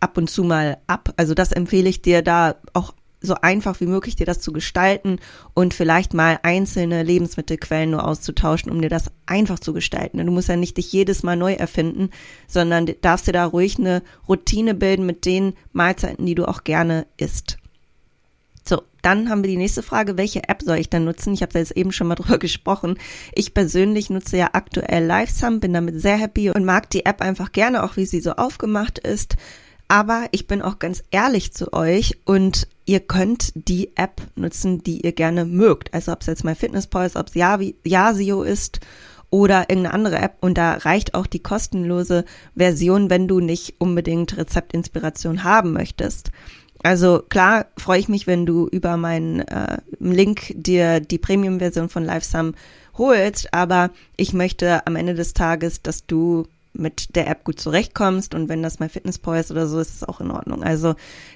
ab 0.00 0.16
und 0.16 0.28
zu 0.28 0.44
mal 0.44 0.78
ab. 0.86 1.12
Also 1.16 1.34
das 1.34 1.52
empfehle 1.52 1.88
ich 1.88 2.02
dir 2.02 2.22
da 2.22 2.56
auch 2.72 2.94
so 3.22 3.34
einfach 3.34 3.80
wie 3.80 3.86
möglich 3.86 4.16
dir 4.16 4.26
das 4.26 4.40
zu 4.40 4.52
gestalten 4.52 5.18
und 5.54 5.74
vielleicht 5.74 6.14
mal 6.14 6.38
einzelne 6.42 7.02
Lebensmittelquellen 7.02 7.90
nur 7.90 8.06
auszutauschen, 8.06 8.70
um 8.70 8.82
dir 8.82 8.88
das 8.88 9.10
einfach 9.26 9.58
zu 9.58 9.72
gestalten. 9.72 10.18
Du 10.18 10.32
musst 10.32 10.48
ja 10.48 10.56
nicht 10.56 10.76
dich 10.76 10.92
jedes 10.92 11.22
Mal 11.22 11.36
neu 11.36 11.54
erfinden, 11.54 12.10
sondern 12.46 12.90
darfst 13.00 13.26
dir 13.26 13.32
da 13.32 13.44
ruhig 13.44 13.78
eine 13.78 14.02
Routine 14.28 14.74
bilden 14.74 15.06
mit 15.06 15.24
den 15.24 15.54
Mahlzeiten, 15.72 16.26
die 16.26 16.34
du 16.34 16.46
auch 16.46 16.64
gerne 16.64 17.06
isst. 17.16 17.58
So, 18.64 18.82
dann 19.02 19.28
haben 19.28 19.42
wir 19.42 19.50
die 19.50 19.56
nächste 19.56 19.82
Frage, 19.82 20.16
welche 20.16 20.48
App 20.48 20.62
soll 20.62 20.78
ich 20.78 20.88
dann 20.88 21.04
nutzen? 21.04 21.34
Ich 21.34 21.42
habe 21.42 21.52
da 21.52 21.58
jetzt 21.58 21.76
eben 21.76 21.92
schon 21.92 22.06
mal 22.06 22.14
drüber 22.16 22.38
gesprochen. 22.38 22.98
Ich 23.34 23.54
persönlich 23.54 24.10
nutze 24.10 24.36
ja 24.36 24.50
aktuell 24.52 25.04
LiveSum, 25.04 25.60
bin 25.60 25.72
damit 25.72 26.00
sehr 26.00 26.16
happy 26.16 26.50
und 26.50 26.64
mag 26.64 26.88
die 26.90 27.04
App 27.04 27.20
einfach 27.20 27.52
gerne, 27.52 27.82
auch 27.82 27.96
wie 27.96 28.06
sie 28.06 28.20
so 28.20 28.32
aufgemacht 28.32 28.98
ist. 28.98 29.36
Aber 29.92 30.24
ich 30.30 30.46
bin 30.46 30.62
auch 30.62 30.78
ganz 30.78 31.04
ehrlich 31.10 31.52
zu 31.52 31.74
euch 31.74 32.16
und 32.24 32.66
ihr 32.86 33.00
könnt 33.00 33.52
die 33.54 33.94
App 33.94 34.22
nutzen, 34.36 34.82
die 34.82 35.02
ihr 35.02 35.12
gerne 35.12 35.44
mögt. 35.44 35.92
Also 35.92 36.12
ob 36.12 36.22
es 36.22 36.28
jetzt 36.28 36.44
mal 36.44 36.52
MyFitnessPal 36.52 37.04
ist, 37.04 37.16
ob 37.16 37.26
es 37.26 37.34
Yasio 37.34 38.42
ist 38.42 38.80
oder 39.28 39.68
irgendeine 39.68 39.92
andere 39.92 40.16
App. 40.16 40.36
Und 40.40 40.56
da 40.56 40.72
reicht 40.76 41.12
auch 41.12 41.26
die 41.26 41.42
kostenlose 41.42 42.24
Version, 42.56 43.10
wenn 43.10 43.28
du 43.28 43.40
nicht 43.40 43.74
unbedingt 43.80 44.34
Rezeptinspiration 44.34 45.44
haben 45.44 45.74
möchtest. 45.74 46.30
Also 46.82 47.22
klar 47.28 47.66
freue 47.76 48.00
ich 48.00 48.08
mich, 48.08 48.26
wenn 48.26 48.46
du 48.46 48.68
über 48.68 48.96
meinen 48.96 49.40
äh, 49.40 49.76
Link 50.00 50.54
dir 50.56 51.00
die 51.00 51.18
Premium-Version 51.18 51.90
von 51.90 52.06
LiveSum 52.06 52.54
holst, 52.96 53.52
aber 53.52 53.90
ich 54.16 54.32
möchte 54.32 54.86
am 54.86 54.96
Ende 54.96 55.12
des 55.12 55.34
Tages, 55.34 55.82
dass 55.82 56.06
du 56.06 56.46
mit 56.72 57.14
der 57.16 57.28
App 57.28 57.44
gut 57.44 57.60
zurechtkommst 57.60 58.34
und 58.34 58.48
wenn 58.48 58.62
das 58.62 58.80
mein 58.80 58.90
Fitnesspal 58.90 59.40
ist 59.40 59.50
oder 59.50 59.66
so, 59.66 59.78
ist 59.78 59.94
es 59.94 60.04
auch 60.04 60.20
in 60.20 60.30
Ordnung. 60.30 60.62
Also 60.62 60.94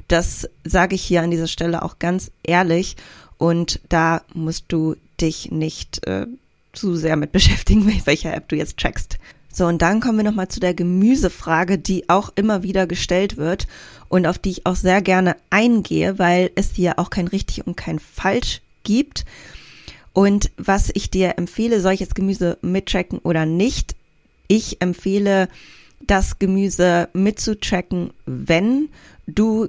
das 0.09 0.49
sage 0.65 0.95
ich 0.95 1.03
hier 1.03 1.23
an 1.23 1.31
dieser 1.31 1.47
Stelle 1.47 1.83
auch 1.83 1.99
ganz 1.99 2.31
ehrlich 2.43 2.97
und 3.39 3.81
da 3.89 4.23
musst 4.33 4.67
du 4.69 4.97
dich 5.21 5.51
nicht 5.51 6.07
äh, 6.07 6.27
zu 6.73 6.97
sehr 6.97 7.17
mit 7.17 7.33
beschäftigen, 7.33 7.85
mit 7.85 8.07
welcher 8.07 8.35
App 8.35 8.49
du 8.49 8.57
jetzt 8.57 8.77
checkst. 8.77 9.19
So, 9.53 9.67
und 9.67 9.81
dann 9.81 10.01
kommen 10.01 10.19
wir 10.19 10.25
nochmal 10.25 10.49
zu 10.49 10.61
der 10.61 10.75
Gemüsefrage, 10.75 11.79
die 11.79 12.11
auch 12.11 12.31
immer 12.35 12.63
wieder 12.63 12.87
gestellt 12.87 13.39
wird 13.39 13.67
und 14.11 14.27
auf 14.27 14.39
die 14.39 14.51
ich 14.51 14.67
auch 14.67 14.77
sehr 14.77 15.01
gerne 15.01 15.35
eingehe, 15.49 16.19
weil 16.19 16.51
es 16.57 16.73
hier 16.75 16.99
auch 16.99 17.09
kein 17.09 17.27
richtig 17.27 17.67
und 17.67 17.75
kein 17.75 17.99
falsch 17.99 18.61
gibt. 18.83 19.25
Und 20.13 20.51
was 20.59 20.91
ich 20.93 21.11
dir 21.11 21.39
empfehle, 21.39 21.77
jetzt 21.93 22.15
Gemüse 22.15 22.59
mittracken 22.61 23.19
oder 23.19 23.47
nicht? 23.47 23.96
Ich 24.49 24.81
empfehle, 24.81 25.49
das 26.01 26.39
Gemüse 26.39 27.09
mitzutracken, 27.13 28.11
wenn 28.27 28.89
du 29.27 29.69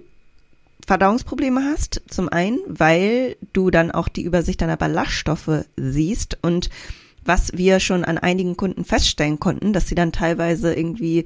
Verdauungsprobleme 0.85 1.63
hast. 1.65 2.01
Zum 2.09 2.29
einen, 2.29 2.59
weil 2.67 3.35
du 3.53 3.69
dann 3.69 3.91
auch 3.91 4.07
die 4.07 4.23
Übersicht 4.23 4.61
deiner 4.61 4.77
Ballaststoffe 4.77 5.65
siehst 5.75 6.37
und 6.41 6.69
was 7.25 7.51
wir 7.57 7.81
schon 7.81 8.05
an 8.05 8.17
einigen 8.17 8.55
Kunden 8.55 8.85
feststellen 8.85 9.39
konnten, 9.39 9.73
dass 9.73 9.87
sie 9.87 9.95
dann 9.95 10.13
teilweise 10.13 10.73
irgendwie 10.73 11.25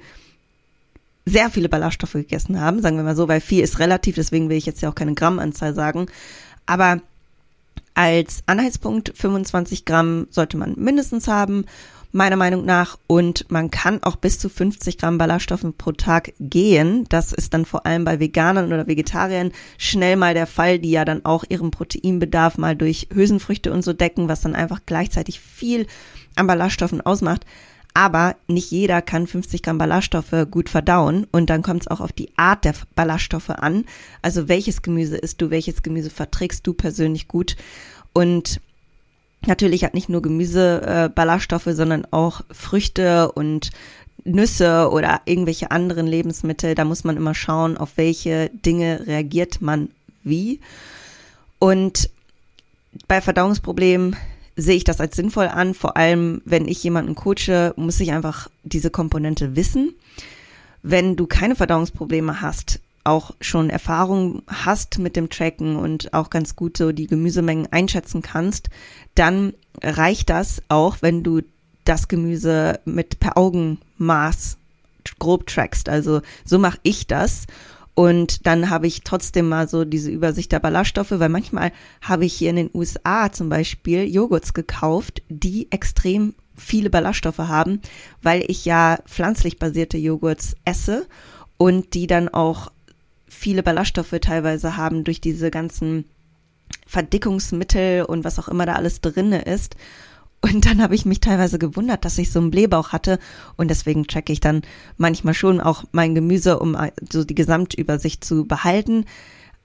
sehr 1.27 1.51
viele 1.51 1.69
Ballaststoffe 1.69 2.13
gegessen 2.13 2.59
haben, 2.59 2.81
sagen 2.81 2.97
wir 2.97 3.03
mal 3.03 3.15
so, 3.15 3.27
weil 3.27 3.39
viel 3.39 3.63
ist 3.63 3.77
relativ, 3.77 4.15
deswegen 4.15 4.49
will 4.49 4.57
ich 4.57 4.65
jetzt 4.65 4.81
ja 4.81 4.89
auch 4.89 4.95
keine 4.95 5.13
Grammanzahl 5.13 5.75
sagen. 5.75 6.07
Aber 6.65 6.99
als 7.93 8.41
Anhaltspunkt 8.47 9.13
25 9.15 9.85
Gramm 9.85 10.25
sollte 10.31 10.57
man 10.57 10.73
mindestens 10.77 11.27
haben, 11.27 11.65
meiner 12.11 12.35
Meinung 12.35 12.65
nach. 12.65 12.97
Und 13.07 13.49
man 13.49 13.71
kann 13.71 14.01
auch 14.03 14.15
bis 14.15 14.39
zu 14.39 14.49
50 14.49 14.97
Gramm 14.97 15.17
Ballaststoffen 15.17 15.73
pro 15.73 15.91
Tag 15.91 16.33
gehen. 16.39 17.05
Das 17.09 17.33
ist 17.33 17.53
dann 17.53 17.65
vor 17.65 17.85
allem 17.85 18.05
bei 18.05 18.19
Veganern 18.19 18.71
oder 18.71 18.87
Vegetariern 18.87 19.51
schnell 19.77 20.15
mal 20.15 20.33
der 20.33 20.47
Fall, 20.47 20.79
die 20.79 20.91
ja 20.91 21.05
dann 21.05 21.25
auch 21.25 21.43
ihren 21.49 21.71
Proteinbedarf 21.71 22.57
mal 22.57 22.75
durch 22.75 23.07
Hülsenfrüchte 23.13 23.71
und 23.71 23.83
so 23.83 23.93
decken, 23.93 24.27
was 24.27 24.41
dann 24.41 24.55
einfach 24.55 24.81
gleichzeitig 24.85 25.39
viel 25.39 25.87
an 26.35 26.47
Ballaststoffen 26.47 27.01
ausmacht. 27.01 27.45
Aber 27.93 28.35
nicht 28.47 28.71
jeder 28.71 29.01
kann 29.01 29.27
50 29.27 29.63
Gramm 29.63 29.77
Ballaststoffe 29.77 30.47
gut 30.49 30.69
verdauen 30.69 31.27
und 31.31 31.49
dann 31.49 31.61
kommt 31.61 31.81
es 31.81 31.87
auch 31.89 31.99
auf 31.99 32.13
die 32.13 32.29
Art 32.37 32.63
der 32.63 32.73
Ballaststoffe 32.95 33.49
an. 33.49 33.85
Also 34.21 34.47
welches 34.47 34.81
Gemüse 34.81 35.17
isst 35.17 35.41
du, 35.41 35.49
welches 35.49 35.83
Gemüse 35.83 36.09
verträgst 36.09 36.65
du 36.65 36.73
persönlich 36.73 37.27
gut 37.27 37.57
und 38.13 38.61
Natürlich 39.47 39.83
hat 39.83 39.93
nicht 39.93 40.09
nur 40.09 40.21
Gemüse 40.21 40.81
äh, 40.85 41.09
Ballaststoffe, 41.09 41.69
sondern 41.71 42.05
auch 42.11 42.41
Früchte 42.51 43.31
und 43.31 43.71
Nüsse 44.23 44.89
oder 44.91 45.21
irgendwelche 45.25 45.71
anderen 45.71 46.05
Lebensmittel. 46.05 46.75
Da 46.75 46.85
muss 46.85 47.03
man 47.03 47.17
immer 47.17 47.33
schauen, 47.33 47.77
auf 47.77 47.93
welche 47.95 48.49
Dinge 48.49 49.07
reagiert 49.07 49.61
man 49.61 49.89
wie. 50.23 50.59
Und 51.59 52.09
bei 53.07 53.21
Verdauungsproblemen 53.21 54.15
sehe 54.55 54.75
ich 54.75 54.83
das 54.83 54.99
als 54.99 55.15
sinnvoll 55.15 55.47
an. 55.47 55.73
Vor 55.73 55.97
allem, 55.97 56.41
wenn 56.45 56.67
ich 56.67 56.83
jemanden 56.83 57.15
coache, 57.15 57.73
muss 57.77 57.99
ich 57.99 58.11
einfach 58.11 58.49
diese 58.63 58.91
Komponente 58.91 59.55
wissen. 59.55 59.95
Wenn 60.83 61.15
du 61.15 61.25
keine 61.25 61.55
Verdauungsprobleme 61.55 62.41
hast, 62.41 62.79
auch 63.03 63.31
schon 63.41 63.69
Erfahrung 63.69 64.43
hast 64.47 64.99
mit 64.99 65.15
dem 65.15 65.29
Tracken 65.29 65.75
und 65.75 66.13
auch 66.13 66.29
ganz 66.29 66.55
gut 66.55 66.77
so 66.77 66.91
die 66.91 67.07
Gemüsemengen 67.07 67.67
einschätzen 67.71 68.21
kannst, 68.21 68.69
dann 69.15 69.53
reicht 69.81 70.29
das 70.29 70.61
auch, 70.69 70.97
wenn 71.01 71.23
du 71.23 71.41
das 71.85 72.07
Gemüse 72.07 72.79
mit 72.85 73.19
per 73.19 73.37
Augenmaß 73.37 74.57
grob 75.19 75.47
trackst. 75.47 75.89
Also 75.89 76.21
so 76.45 76.59
mache 76.59 76.77
ich 76.83 77.07
das 77.07 77.47
und 77.93 78.45
dann 78.47 78.69
habe 78.69 78.87
ich 78.87 79.01
trotzdem 79.01 79.49
mal 79.49 79.67
so 79.67 79.83
diese 79.83 80.11
Übersicht 80.11 80.51
der 80.51 80.59
Ballaststoffe, 80.59 81.11
weil 81.11 81.29
manchmal 81.29 81.71
habe 82.01 82.25
ich 82.25 82.33
hier 82.33 82.49
in 82.49 82.55
den 82.55 82.69
USA 82.73 83.31
zum 83.31 83.49
Beispiel 83.49 84.03
Joghurts 84.03 84.53
gekauft, 84.53 85.21
die 85.29 85.71
extrem 85.71 86.35
viele 86.55 86.89
Ballaststoffe 86.89 87.39
haben, 87.39 87.81
weil 88.21 88.43
ich 88.47 88.65
ja 88.65 88.99
pflanzlich 89.05 89.59
basierte 89.59 89.97
Joghurts 89.97 90.55
esse 90.63 91.07
und 91.57 91.93
die 91.93 92.07
dann 92.07 92.29
auch 92.29 92.71
viele 93.31 93.63
Ballaststoffe 93.63 94.19
teilweise 94.21 94.77
haben 94.77 95.03
durch 95.03 95.21
diese 95.21 95.49
ganzen 95.49 96.05
Verdickungsmittel 96.85 98.03
und 98.03 98.23
was 98.23 98.37
auch 98.37 98.49
immer 98.49 98.65
da 98.65 98.73
alles 98.73 99.01
drinne 99.01 99.41
ist. 99.43 99.75
Und 100.41 100.65
dann 100.65 100.81
habe 100.81 100.95
ich 100.95 101.05
mich 101.05 101.19
teilweise 101.21 101.59
gewundert, 101.59 102.03
dass 102.03 102.17
ich 102.17 102.31
so 102.31 102.39
einen 102.39 102.51
Blähbauch 102.51 102.91
hatte. 102.91 103.19
Und 103.57 103.69
deswegen 103.69 104.07
checke 104.07 104.33
ich 104.33 104.39
dann 104.39 104.63
manchmal 104.97 105.33
schon 105.33 105.61
auch 105.61 105.83
mein 105.91 106.15
Gemüse, 106.15 106.59
um 106.59 106.75
äh, 106.75 106.91
so 107.11 107.23
die 107.23 107.35
Gesamtübersicht 107.35 108.23
zu 108.25 108.45
behalten. 108.45 109.05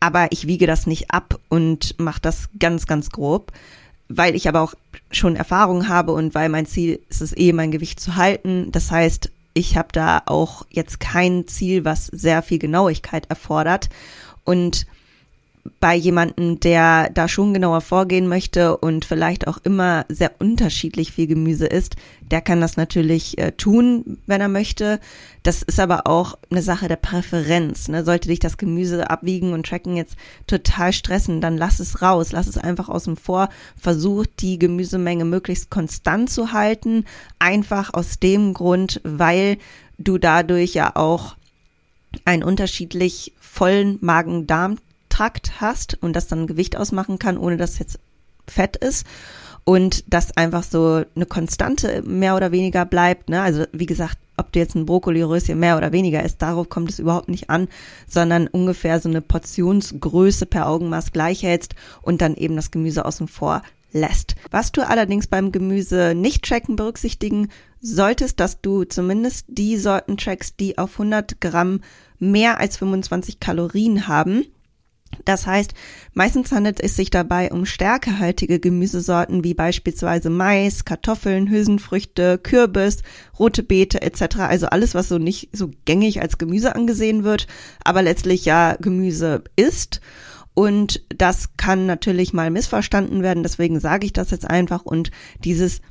Aber 0.00 0.30
ich 0.30 0.46
wiege 0.46 0.66
das 0.66 0.86
nicht 0.86 1.10
ab 1.10 1.40
und 1.48 1.98
mache 1.98 2.20
das 2.20 2.50
ganz, 2.58 2.86
ganz 2.86 3.10
grob, 3.10 3.52
weil 4.08 4.34
ich 4.34 4.48
aber 4.48 4.60
auch 4.60 4.74
schon 5.10 5.34
Erfahrung 5.34 5.88
habe 5.88 6.12
und 6.12 6.34
weil 6.34 6.50
mein 6.50 6.66
Ziel 6.66 7.00
ist 7.08 7.22
es 7.22 7.36
eh, 7.36 7.52
mein 7.52 7.70
Gewicht 7.70 7.98
zu 7.98 8.16
halten. 8.16 8.70
Das 8.70 8.90
heißt, 8.90 9.30
ich 9.56 9.78
habe 9.78 9.88
da 9.90 10.22
auch 10.26 10.66
jetzt 10.68 11.00
kein 11.00 11.46
Ziel, 11.48 11.86
was 11.86 12.06
sehr 12.06 12.42
viel 12.42 12.58
Genauigkeit 12.58 13.30
erfordert. 13.30 13.88
Und 14.44 14.86
bei 15.80 15.94
jemanden, 15.94 16.60
der 16.60 17.10
da 17.10 17.28
schon 17.28 17.54
genauer 17.54 17.80
vorgehen 17.80 18.28
möchte 18.28 18.76
und 18.76 19.04
vielleicht 19.04 19.46
auch 19.46 19.58
immer 19.58 20.04
sehr 20.08 20.32
unterschiedlich 20.38 21.12
viel 21.12 21.26
Gemüse 21.26 21.66
isst, 21.66 21.96
der 22.30 22.40
kann 22.40 22.60
das 22.60 22.76
natürlich 22.76 23.38
äh, 23.38 23.52
tun, 23.52 24.18
wenn 24.26 24.40
er 24.40 24.48
möchte. 24.48 25.00
Das 25.42 25.62
ist 25.62 25.78
aber 25.78 26.06
auch 26.06 26.36
eine 26.50 26.62
Sache 26.62 26.88
der 26.88 26.96
Präferenz. 26.96 27.88
Ne? 27.88 28.04
Sollte 28.04 28.28
dich 28.28 28.40
das 28.40 28.56
Gemüse 28.56 29.08
abwiegen 29.08 29.52
und 29.52 29.66
tracken 29.66 29.96
jetzt 29.96 30.16
total 30.46 30.92
stressen, 30.92 31.40
dann 31.40 31.56
lass 31.56 31.78
es 31.78 32.02
raus, 32.02 32.32
lass 32.32 32.48
es 32.48 32.58
einfach 32.58 32.88
außen 32.88 33.16
vor. 33.16 33.48
Versuch 33.80 34.26
die 34.40 34.58
Gemüsemenge 34.58 35.24
möglichst 35.24 35.70
konstant 35.70 36.30
zu 36.30 36.52
halten, 36.52 37.04
einfach 37.38 37.94
aus 37.94 38.18
dem 38.18 38.54
Grund, 38.54 39.00
weil 39.04 39.58
du 39.98 40.18
dadurch 40.18 40.74
ja 40.74 40.96
auch 40.96 41.36
einen 42.24 42.42
unterschiedlich 42.42 43.32
vollen 43.38 43.98
Magen-Darm 44.00 44.78
Trakt 45.16 45.62
hast 45.62 45.96
und 46.02 46.14
das 46.14 46.26
dann 46.26 46.46
Gewicht 46.46 46.76
ausmachen 46.76 47.18
kann, 47.18 47.38
ohne 47.38 47.56
dass 47.56 47.78
jetzt 47.78 47.98
Fett 48.46 48.76
ist 48.76 49.06
und 49.64 50.04
das 50.12 50.36
einfach 50.36 50.62
so 50.62 51.04
eine 51.14 51.24
Konstante 51.24 52.02
mehr 52.02 52.36
oder 52.36 52.52
weniger 52.52 52.84
bleibt. 52.84 53.30
Ne? 53.30 53.40
Also 53.40 53.64
wie 53.72 53.86
gesagt, 53.86 54.18
ob 54.36 54.52
du 54.52 54.58
jetzt 54.58 54.74
ein 54.74 54.84
Brokkoli-Röschen 54.84 55.58
mehr 55.58 55.78
oder 55.78 55.92
weniger 55.92 56.22
isst, 56.22 56.42
darauf 56.42 56.68
kommt 56.68 56.90
es 56.90 56.98
überhaupt 56.98 57.30
nicht 57.30 57.48
an, 57.48 57.68
sondern 58.06 58.46
ungefähr 58.46 59.00
so 59.00 59.08
eine 59.08 59.22
Portionsgröße 59.22 60.44
per 60.44 60.68
Augenmaß 60.68 61.12
gleich 61.12 61.42
hältst 61.42 61.74
und 62.02 62.20
dann 62.20 62.34
eben 62.34 62.54
das 62.54 62.70
Gemüse 62.70 63.06
außen 63.06 63.26
vor 63.26 63.62
lässt. 63.92 64.36
Was 64.50 64.70
du 64.70 64.86
allerdings 64.86 65.28
beim 65.28 65.50
Gemüse 65.50 66.14
nicht 66.14 66.44
tracken 66.44 66.76
berücksichtigen 66.76 67.48
solltest, 67.80 68.38
dass 68.38 68.60
du 68.60 68.84
zumindest 68.84 69.46
die 69.48 69.78
Sorten 69.78 70.18
trackst, 70.18 70.60
die 70.60 70.76
auf 70.76 70.92
100 70.92 71.40
Gramm 71.40 71.80
mehr 72.18 72.60
als 72.60 72.76
25 72.76 73.40
Kalorien 73.40 74.08
haben. 74.08 74.44
Das 75.24 75.46
heißt, 75.46 75.74
meistens 76.14 76.52
handelt 76.52 76.80
es 76.80 76.96
sich 76.96 77.10
dabei 77.10 77.50
um 77.50 77.66
stärkehaltige 77.66 78.60
Gemüsesorten 78.60 79.44
wie 79.44 79.54
beispielsweise 79.54 80.30
Mais, 80.30 80.84
Kartoffeln, 80.84 81.50
Hülsenfrüchte, 81.50 82.38
Kürbis, 82.38 83.02
rote 83.38 83.62
Beete 83.62 84.02
etc. 84.02 84.38
Also 84.40 84.66
alles, 84.66 84.94
was 84.94 85.08
so 85.08 85.18
nicht 85.18 85.50
so 85.52 85.70
gängig 85.84 86.22
als 86.22 86.38
Gemüse 86.38 86.74
angesehen 86.74 87.24
wird, 87.24 87.46
aber 87.84 88.02
letztlich 88.02 88.44
ja 88.44 88.76
Gemüse 88.80 89.44
ist. 89.56 90.00
Und 90.54 91.02
das 91.08 91.56
kann 91.58 91.84
natürlich 91.84 92.32
mal 92.32 92.50
missverstanden 92.50 93.22
werden, 93.22 93.42
deswegen 93.42 93.78
sage 93.78 94.06
ich 94.06 94.14
das 94.14 94.30
jetzt 94.30 94.48
einfach. 94.48 94.86
Und 94.86 95.10
dieses 95.44 95.82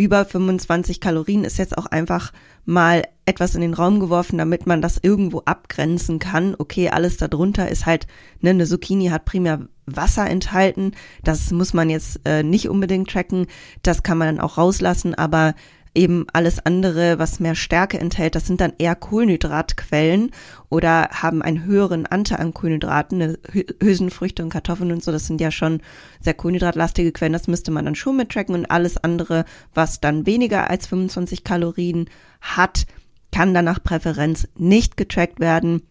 über 0.00 0.24
25 0.24 0.98
Kalorien 0.98 1.44
ist 1.44 1.58
jetzt 1.58 1.76
auch 1.76 1.84
einfach 1.84 2.32
mal 2.64 3.02
etwas 3.26 3.54
in 3.54 3.60
den 3.60 3.74
Raum 3.74 4.00
geworfen, 4.00 4.38
damit 4.38 4.66
man 4.66 4.80
das 4.80 4.98
irgendwo 5.02 5.40
abgrenzen 5.40 6.18
kann. 6.18 6.54
Okay, 6.58 6.88
alles 6.88 7.18
darunter 7.18 7.68
ist 7.68 7.84
halt, 7.84 8.06
ne, 8.40 8.50
eine 8.50 8.64
Zucchini 8.64 9.08
hat 9.08 9.26
primär 9.26 9.68
Wasser 9.84 10.26
enthalten. 10.26 10.92
Das 11.22 11.50
muss 11.50 11.74
man 11.74 11.90
jetzt 11.90 12.20
äh, 12.24 12.42
nicht 12.42 12.70
unbedingt 12.70 13.10
tracken. 13.10 13.46
Das 13.82 14.02
kann 14.02 14.16
man 14.16 14.36
dann 14.36 14.44
auch 14.44 14.56
rauslassen, 14.56 15.14
aber 15.14 15.54
eben 15.94 16.26
alles 16.32 16.64
andere, 16.64 17.18
was 17.18 17.40
mehr 17.40 17.54
Stärke 17.54 17.98
enthält, 17.98 18.34
das 18.34 18.46
sind 18.46 18.60
dann 18.60 18.72
eher 18.78 18.94
Kohlenhydratquellen 18.94 20.30
oder 20.68 21.08
haben 21.10 21.42
einen 21.42 21.64
höheren 21.64 22.06
Anteil 22.06 22.38
an 22.38 22.54
Kohlenhydraten. 22.54 23.38
Hülsenfrüchte 23.82 24.42
und 24.42 24.50
Kartoffeln 24.50 24.92
und 24.92 25.02
so, 25.02 25.10
das 25.10 25.26
sind 25.26 25.40
ja 25.40 25.50
schon 25.50 25.80
sehr 26.20 26.34
kohlenhydratlastige 26.34 27.12
Quellen, 27.12 27.32
das 27.32 27.48
müsste 27.48 27.70
man 27.70 27.84
dann 27.84 27.94
schon 27.94 28.16
mit 28.16 28.30
tracken 28.30 28.54
und 28.54 28.70
alles 28.70 28.96
andere, 28.98 29.44
was 29.74 30.00
dann 30.00 30.26
weniger 30.26 30.70
als 30.70 30.86
25 30.86 31.44
Kalorien 31.44 32.08
hat, 32.40 32.86
kann 33.32 33.54
dann 33.54 33.64
nach 33.64 33.82
Präferenz 33.82 34.48
nicht 34.56 34.96
getrackt 34.96 35.40
werden. 35.40 35.82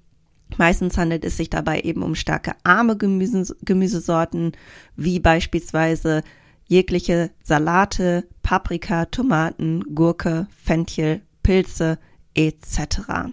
Meistens 0.58 0.98
handelt 0.98 1.24
es 1.26 1.38
sich 1.38 1.50
dabei 1.50 1.82
eben 1.82 2.04
um 2.04 2.16
starke 2.16 2.54
arme 2.64 2.98
Gemüse, 2.98 3.56
Gemüsesorten, 3.64 4.54
wie 4.96 5.20
beispielsweise 5.20 6.24
jegliche 6.70 7.32
Salate, 7.44 8.26
Paprika, 8.42 9.06
Tomaten, 9.06 9.84
Gurke, 9.94 10.48
Fenchel, 10.64 11.22
Pilze 11.44 12.00
etc. 12.36 13.32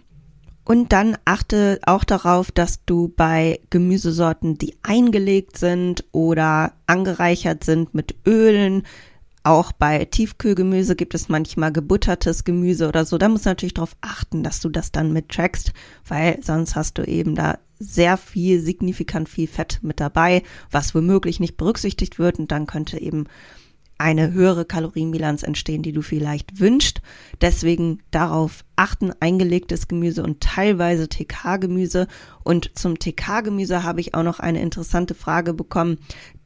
Und 0.64 0.92
dann 0.92 1.16
achte 1.24 1.78
auch 1.86 2.02
darauf, 2.02 2.50
dass 2.50 2.84
du 2.86 3.12
bei 3.14 3.60
Gemüsesorten, 3.70 4.58
die 4.58 4.74
eingelegt 4.82 5.58
sind 5.58 6.04
oder 6.10 6.72
angereichert 6.86 7.62
sind 7.62 7.94
mit 7.94 8.16
Ölen, 8.26 8.82
auch 9.46 9.70
bei 9.70 10.04
Tiefkühlgemüse 10.06 10.96
gibt 10.96 11.14
es 11.14 11.28
manchmal 11.28 11.70
gebuttertes 11.70 12.42
Gemüse 12.42 12.88
oder 12.88 13.04
so. 13.04 13.16
Da 13.16 13.28
musst 13.28 13.46
du 13.46 13.50
natürlich 13.50 13.74
darauf 13.74 13.94
achten, 14.00 14.42
dass 14.42 14.58
du 14.58 14.68
das 14.68 14.90
dann 14.90 15.12
mit 15.12 15.28
trackst, 15.28 15.72
weil 16.08 16.42
sonst 16.42 16.74
hast 16.74 16.98
du 16.98 17.04
eben 17.04 17.36
da 17.36 17.56
sehr 17.78 18.16
viel, 18.16 18.60
signifikant 18.60 19.28
viel 19.28 19.46
Fett 19.48 19.80
mit 19.82 20.00
dabei, 20.00 20.42
was 20.70 20.94
womöglich 20.94 21.40
nicht 21.40 21.56
berücksichtigt 21.56 22.18
wird 22.18 22.38
und 22.38 22.50
dann 22.52 22.66
könnte 22.66 23.00
eben 23.00 23.26
eine 23.98 24.32
höhere 24.32 24.64
Kalorienbilanz 24.64 25.42
entstehen, 25.42 25.82
die 25.82 25.92
du 25.92 26.02
vielleicht 26.02 26.60
wünschst. 26.60 27.00
Deswegen 27.40 28.00
darauf 28.10 28.64
achten, 28.76 29.12
eingelegtes 29.20 29.88
Gemüse 29.88 30.22
und 30.22 30.42
teilweise 30.42 31.08
TK-Gemüse. 31.08 32.06
Und 32.44 32.76
zum 32.78 32.98
TK-Gemüse 32.98 33.82
habe 33.82 34.00
ich 34.00 34.14
auch 34.14 34.22
noch 34.22 34.38
eine 34.38 34.60
interessante 34.60 35.14
Frage 35.14 35.54
bekommen, 35.54 35.98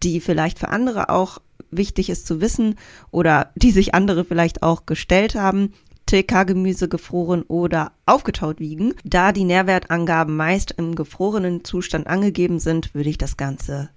die 0.03 0.21
vielleicht 0.21 0.61
für 0.61 0.69
andere 0.69 1.09
auch 1.11 1.41
wichtig 1.73 2.11
ist 2.11 2.27
zu 2.27 2.41
wissen 2.41 2.77
oder 3.11 3.51
die 3.57 3.71
sich 3.73 3.95
andere 3.95 4.25
vielleicht 4.25 4.63
auch 4.63 4.87
gestellt 4.87 5.35
haben. 5.35 5.73
TK-Gemüse 6.11 6.89
gefroren 6.89 7.43
oder 7.43 7.93
aufgetaut 8.05 8.59
wiegen. 8.59 8.95
Da 9.05 9.31
die 9.31 9.45
Nährwertangaben 9.45 10.37
meist 10.37 10.73
im 10.73 10.97
gefrorenen 10.97 11.63
Zustand 11.65 12.09
angegeben 12.09 12.59
sind, 12.59 12.95
würde 12.95 13.11
ich 13.11 13.19
das 13.19 13.37
Ganze 13.37 13.91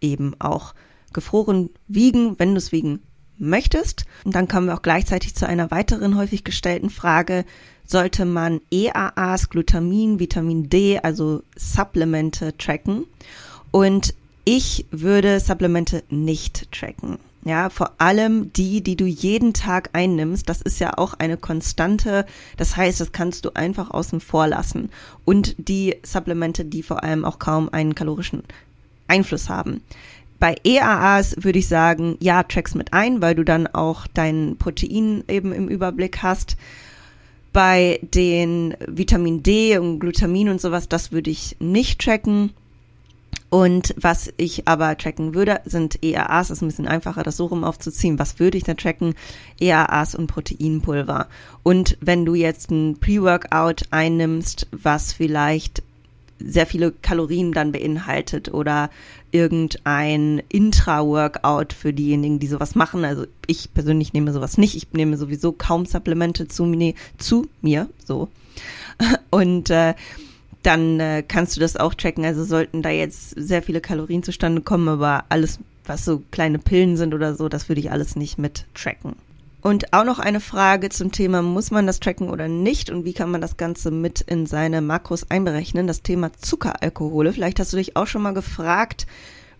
eben 0.00 0.34
auch 0.38 0.74
gefroren 1.12 1.68
wiegen, 1.86 2.38
wenn 2.38 2.52
du 2.52 2.58
es 2.58 2.72
wiegen 2.72 3.00
möchtest. 3.36 4.06
Und 4.24 4.34
dann 4.34 4.48
kommen 4.48 4.68
wir 4.68 4.74
auch 4.74 4.82
gleichzeitig 4.82 5.34
zu 5.34 5.46
einer 5.46 5.70
weiteren 5.70 6.16
häufig 6.16 6.42
gestellten 6.42 6.88
Frage. 6.88 7.44
Sollte 7.84 8.24
man 8.24 8.60
EAAs, 8.70 9.50
Glutamin, 9.50 10.18
Vitamin 10.18 10.70
D, 10.70 10.98
also 10.98 11.42
Supplemente 11.54 12.56
tracken? 12.56 13.04
Und 13.70 14.14
ich 14.44 14.86
würde 14.90 15.40
Supplemente 15.40 16.02
nicht 16.08 16.72
tracken. 16.72 17.18
Ja, 17.48 17.70
vor 17.70 17.92
allem 17.96 18.52
die, 18.52 18.82
die 18.82 18.94
du 18.94 19.06
jeden 19.06 19.54
Tag 19.54 19.88
einnimmst, 19.94 20.50
das 20.50 20.60
ist 20.60 20.80
ja 20.80 20.98
auch 20.98 21.14
eine 21.14 21.38
Konstante. 21.38 22.26
Das 22.58 22.76
heißt, 22.76 23.00
das 23.00 23.12
kannst 23.12 23.46
du 23.46 23.54
einfach 23.54 23.90
außen 23.90 24.20
vor 24.20 24.48
lassen. 24.48 24.90
Und 25.24 25.54
die 25.56 25.96
Supplemente, 26.02 26.66
die 26.66 26.82
vor 26.82 27.02
allem 27.02 27.24
auch 27.24 27.38
kaum 27.38 27.70
einen 27.72 27.94
kalorischen 27.94 28.42
Einfluss 29.06 29.48
haben. 29.48 29.80
Bei 30.38 30.56
EAAs 30.62 31.42
würde 31.42 31.60
ich 31.60 31.68
sagen, 31.68 32.18
ja, 32.20 32.42
track's 32.42 32.74
mit 32.74 32.92
ein, 32.92 33.22
weil 33.22 33.34
du 33.34 33.44
dann 33.44 33.66
auch 33.66 34.06
dein 34.12 34.56
Protein 34.58 35.24
eben 35.26 35.54
im 35.54 35.68
Überblick 35.68 36.18
hast. 36.22 36.58
Bei 37.54 37.98
den 38.02 38.76
Vitamin 38.86 39.42
D 39.42 39.78
und 39.78 40.00
Glutamin 40.00 40.50
und 40.50 40.60
sowas, 40.60 40.86
das 40.86 41.12
würde 41.12 41.30
ich 41.30 41.56
nicht 41.60 41.98
tracken. 42.02 42.50
Und 43.50 43.94
was 43.96 44.30
ich 44.36 44.68
aber 44.68 44.96
tracken 44.98 45.34
würde, 45.34 45.60
sind. 45.64 45.98
Das 46.02 46.50
ist 46.50 46.60
ein 46.60 46.68
bisschen 46.68 46.88
einfacher, 46.88 47.22
das 47.22 47.38
so 47.38 47.46
rum 47.46 47.64
aufzuziehen. 47.64 48.18
Was 48.18 48.38
würde 48.38 48.58
ich 48.58 48.64
da 48.64 48.74
tracken? 48.74 49.14
EAAs 49.58 50.14
und 50.14 50.26
Proteinpulver. 50.26 51.28
Und 51.62 51.96
wenn 52.00 52.26
du 52.26 52.34
jetzt 52.34 52.70
ein 52.70 52.98
Pre-Workout 53.00 53.84
einnimmst, 53.90 54.66
was 54.70 55.12
vielleicht 55.12 55.82
sehr 56.40 56.66
viele 56.66 56.92
Kalorien 56.92 57.52
dann 57.52 57.72
beinhaltet 57.72 58.52
oder 58.52 58.90
irgendein 59.30 60.42
Intra-Workout 60.48 61.72
für 61.72 61.92
diejenigen, 61.92 62.38
die 62.38 62.46
sowas 62.46 62.74
machen. 62.74 63.04
Also 63.04 63.26
ich 63.46 63.72
persönlich 63.74 64.12
nehme 64.12 64.32
sowas 64.32 64.58
nicht. 64.58 64.76
Ich 64.76 64.92
nehme 64.92 65.16
sowieso 65.16 65.52
kaum 65.52 65.84
Supplemente 65.86 66.48
zu, 66.48 66.64
mir, 66.64 66.94
zu 67.18 67.48
mir, 67.60 67.88
so. 68.04 68.28
Und 69.30 69.70
äh, 69.70 69.94
dann 70.62 71.00
äh, 71.00 71.22
kannst 71.26 71.56
du 71.56 71.60
das 71.60 71.76
auch 71.76 71.94
tracken. 71.94 72.24
Also 72.24 72.44
sollten 72.44 72.82
da 72.82 72.90
jetzt 72.90 73.30
sehr 73.36 73.62
viele 73.62 73.80
Kalorien 73.80 74.22
zustande 74.22 74.62
kommen, 74.62 74.88
aber 74.88 75.24
alles, 75.28 75.58
was 75.86 76.04
so 76.04 76.22
kleine 76.30 76.58
Pillen 76.58 76.96
sind 76.96 77.14
oder 77.14 77.34
so, 77.34 77.48
das 77.48 77.68
würde 77.68 77.80
ich 77.80 77.90
alles 77.90 78.16
nicht 78.16 78.38
mit 78.38 78.66
tracken. 78.74 79.16
Und 79.60 79.92
auch 79.92 80.04
noch 80.04 80.20
eine 80.20 80.40
Frage 80.40 80.88
zum 80.88 81.10
Thema, 81.10 81.42
muss 81.42 81.70
man 81.70 81.86
das 81.86 81.98
tracken 81.98 82.30
oder 82.30 82.46
nicht 82.46 82.90
und 82.90 83.04
wie 83.04 83.12
kann 83.12 83.30
man 83.30 83.40
das 83.40 83.56
Ganze 83.56 83.90
mit 83.90 84.20
in 84.20 84.46
seine 84.46 84.80
Makros 84.80 85.30
einberechnen? 85.30 85.88
Das 85.88 86.02
Thema 86.02 86.32
Zuckeralkohole. 86.32 87.32
Vielleicht 87.32 87.58
hast 87.58 87.72
du 87.72 87.76
dich 87.76 87.96
auch 87.96 88.06
schon 88.06 88.22
mal 88.22 88.34
gefragt, 88.34 89.06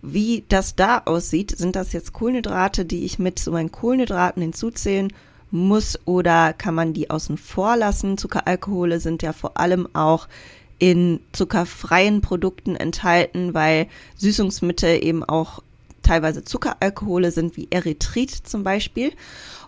wie 0.01 0.45
das 0.47 0.75
da 0.75 1.01
aussieht. 1.03 1.51
Sind 1.57 1.75
das 1.75 1.91
jetzt 1.91 2.13
Kohlenhydrate, 2.13 2.85
die 2.85 3.03
ich 3.03 3.19
mit 3.19 3.39
zu 3.39 3.51
meinen 3.51 3.71
Kohlenhydraten 3.71 4.41
hinzuzählen 4.41 5.11
muss 5.51 5.99
oder 6.05 6.53
kann 6.53 6.75
man 6.75 6.93
die 6.93 7.09
außen 7.09 7.37
vor 7.37 7.75
lassen? 7.75 8.17
Zuckeralkohole 8.17 8.99
sind 8.99 9.21
ja 9.21 9.33
vor 9.33 9.57
allem 9.57 9.87
auch 9.93 10.27
in 10.79 11.19
zuckerfreien 11.33 12.21
Produkten 12.21 12.75
enthalten, 12.75 13.53
weil 13.53 13.87
Süßungsmittel 14.15 15.03
eben 15.03 15.23
auch 15.23 15.61
teilweise 16.01 16.43
Zuckeralkohole 16.43 17.31
sind, 17.31 17.57
wie 17.57 17.67
Erythrit 17.69 18.31
zum 18.31 18.63
Beispiel. 18.63 19.11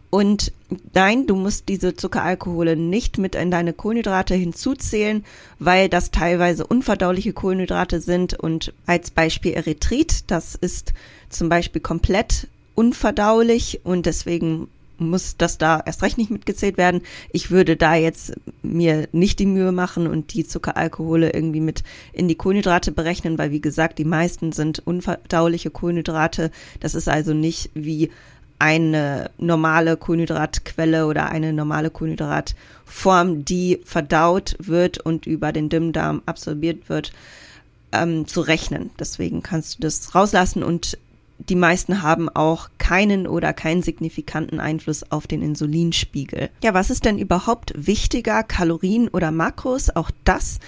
Und 0.10 0.52
nein, 0.94 1.26
du 1.26 1.36
musst 1.36 1.70
diese 1.70 1.96
Zuckeralkohole 1.96 2.76
nicht 2.76 3.18
mit 3.18 3.36
in 3.36 3.50
deine 3.50 3.74
Kohlenhydrate 3.74 4.36
hinzuzählen, 4.36 5.24
weil 5.60 5.88
das 5.88 6.12
teilweise 6.12 6.68
unverdauliche 6.68 7.32
Kohlenhydrate 7.32 8.02
sind. 8.02 8.34
Und 8.34 8.74
als 8.86 9.12
Beispiel 9.12 9.54
Erythrit, 9.54 10.30
das 10.30 10.56
ist 10.56 10.94
zum 11.30 11.48
Beispiel 11.48 11.82
komplett 11.82 12.48
unverdaulich 12.76 13.82
und 13.84 14.06
deswegen 14.06 14.68
muss 15.10 15.38
das 15.38 15.58
da 15.58 15.82
erst 15.86 16.04
recht 16.04 16.18
nicht 16.18 16.32
mitgezählt 16.32 16.78
werden. 16.78 17.02
Ich 17.32 17.52
würde 17.52 17.76
da 17.76 17.96
jetzt 17.96 18.34
mir 18.62 19.08
nicht 19.12 19.40
die 19.40 19.46
Mühe 19.46 19.72
machen 19.72 20.08
und 20.08 20.34
die 20.34 20.46
Zuckeralkohole 20.46 21.32
irgendwie 21.34 21.60
mit 21.60 21.84
in 22.14 22.28
die 22.28 22.36
Kohlenhydrate 22.36 22.92
berechnen, 22.92 23.38
weil 23.38 23.52
wie 23.52 23.62
gesagt, 23.62 23.98
die 23.98 24.06
meisten 24.06 24.52
sind 24.52 24.82
unverdauliche 24.86 25.70
Kohlenhydrate. 25.70 26.52
Das 26.80 26.96
ist 26.96 27.10
also 27.10 27.34
nicht 27.34 27.72
wie 27.74 28.12
eine 28.62 29.32
normale 29.40 29.98
Kohlenhydratquelle 29.98 31.08
oder 31.08 31.30
eine 31.30 31.52
normale 31.52 31.90
Kohlenhydratform, 31.90 33.44
die 33.44 33.82
verdaut 33.84 34.56
wird 34.60 35.00
und 35.00 35.26
über 35.26 35.52
den 35.52 35.68
Dünndarm 35.70 36.22
absorbiert 36.28 36.88
wird, 36.88 37.12
ähm, 37.92 38.28
zu 38.28 38.42
rechnen. 38.42 38.92
Deswegen 39.00 39.42
kannst 39.42 39.78
du 39.78 39.82
das 39.82 40.14
rauslassen 40.14 40.62
und 40.62 40.98
die 41.50 41.56
meisten 41.56 42.02
haben 42.02 42.30
auch 42.30 42.70
keinen 42.78 43.28
oder 43.28 43.54
keinen 43.54 43.84
signifikanten 43.84 44.60
Einfluss 44.60 45.10
auf 45.12 45.28
den 45.28 45.42
Insulinspiegel. 45.42 46.50
Ja, 46.64 46.74
was 46.74 46.90
ist 46.90 47.06
denn 47.06 47.18
überhaupt 47.18 47.74
wichtiger, 47.76 48.44
Kalorien 48.44 49.08
oder 49.08 49.32
Makros? 49.32 49.96
Auch 49.96 50.12
das 50.24 50.60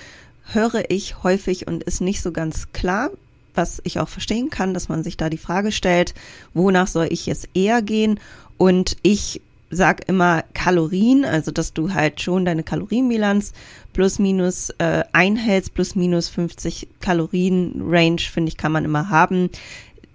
höre 0.46 0.90
ich 0.90 1.24
häufig 1.24 1.68
und 1.68 1.84
ist 1.84 2.02
nicht 2.02 2.22
so 2.22 2.32
ganz 2.32 2.72
klar 2.74 3.12
was 3.56 3.82
ich 3.84 4.00
auch 4.00 4.10
verstehen 4.10 4.50
kann, 4.50 4.74
dass 4.74 4.90
man 4.90 5.04
sich 5.04 5.18
da 5.18 5.30
die 5.30 5.38
Frage 5.38 5.72
stellt, 5.72 6.14
wonach 6.54 6.88
soll 6.88 7.08
ich 7.12 7.26
jetzt 7.26 7.50
eher 7.54 7.82
gehen? 7.82 8.20
Und 8.58 8.98
ich 9.02 9.42
sag 9.70 10.08
immer 10.08 10.44
Kalorien, 10.54 11.26
also 11.26 11.52
dass 11.52 11.74
du 11.74 11.94
halt 11.94 12.22
schon 12.22 12.46
deine 12.46 12.64
Kalorienbilanz 12.64 13.54
plus 13.92 14.20
minus 14.20 14.70
äh, 14.78 15.04
einhältst, 15.12 15.74
plus 15.74 15.96
minus 15.96 16.30
50 16.30 16.88
Kalorien 17.00 17.84
Range, 17.88 18.20
finde 18.20 18.50
ich, 18.50 18.58
kann 18.58 18.72
man 18.72 18.86
immer 18.86 19.10
haben. 19.10 19.50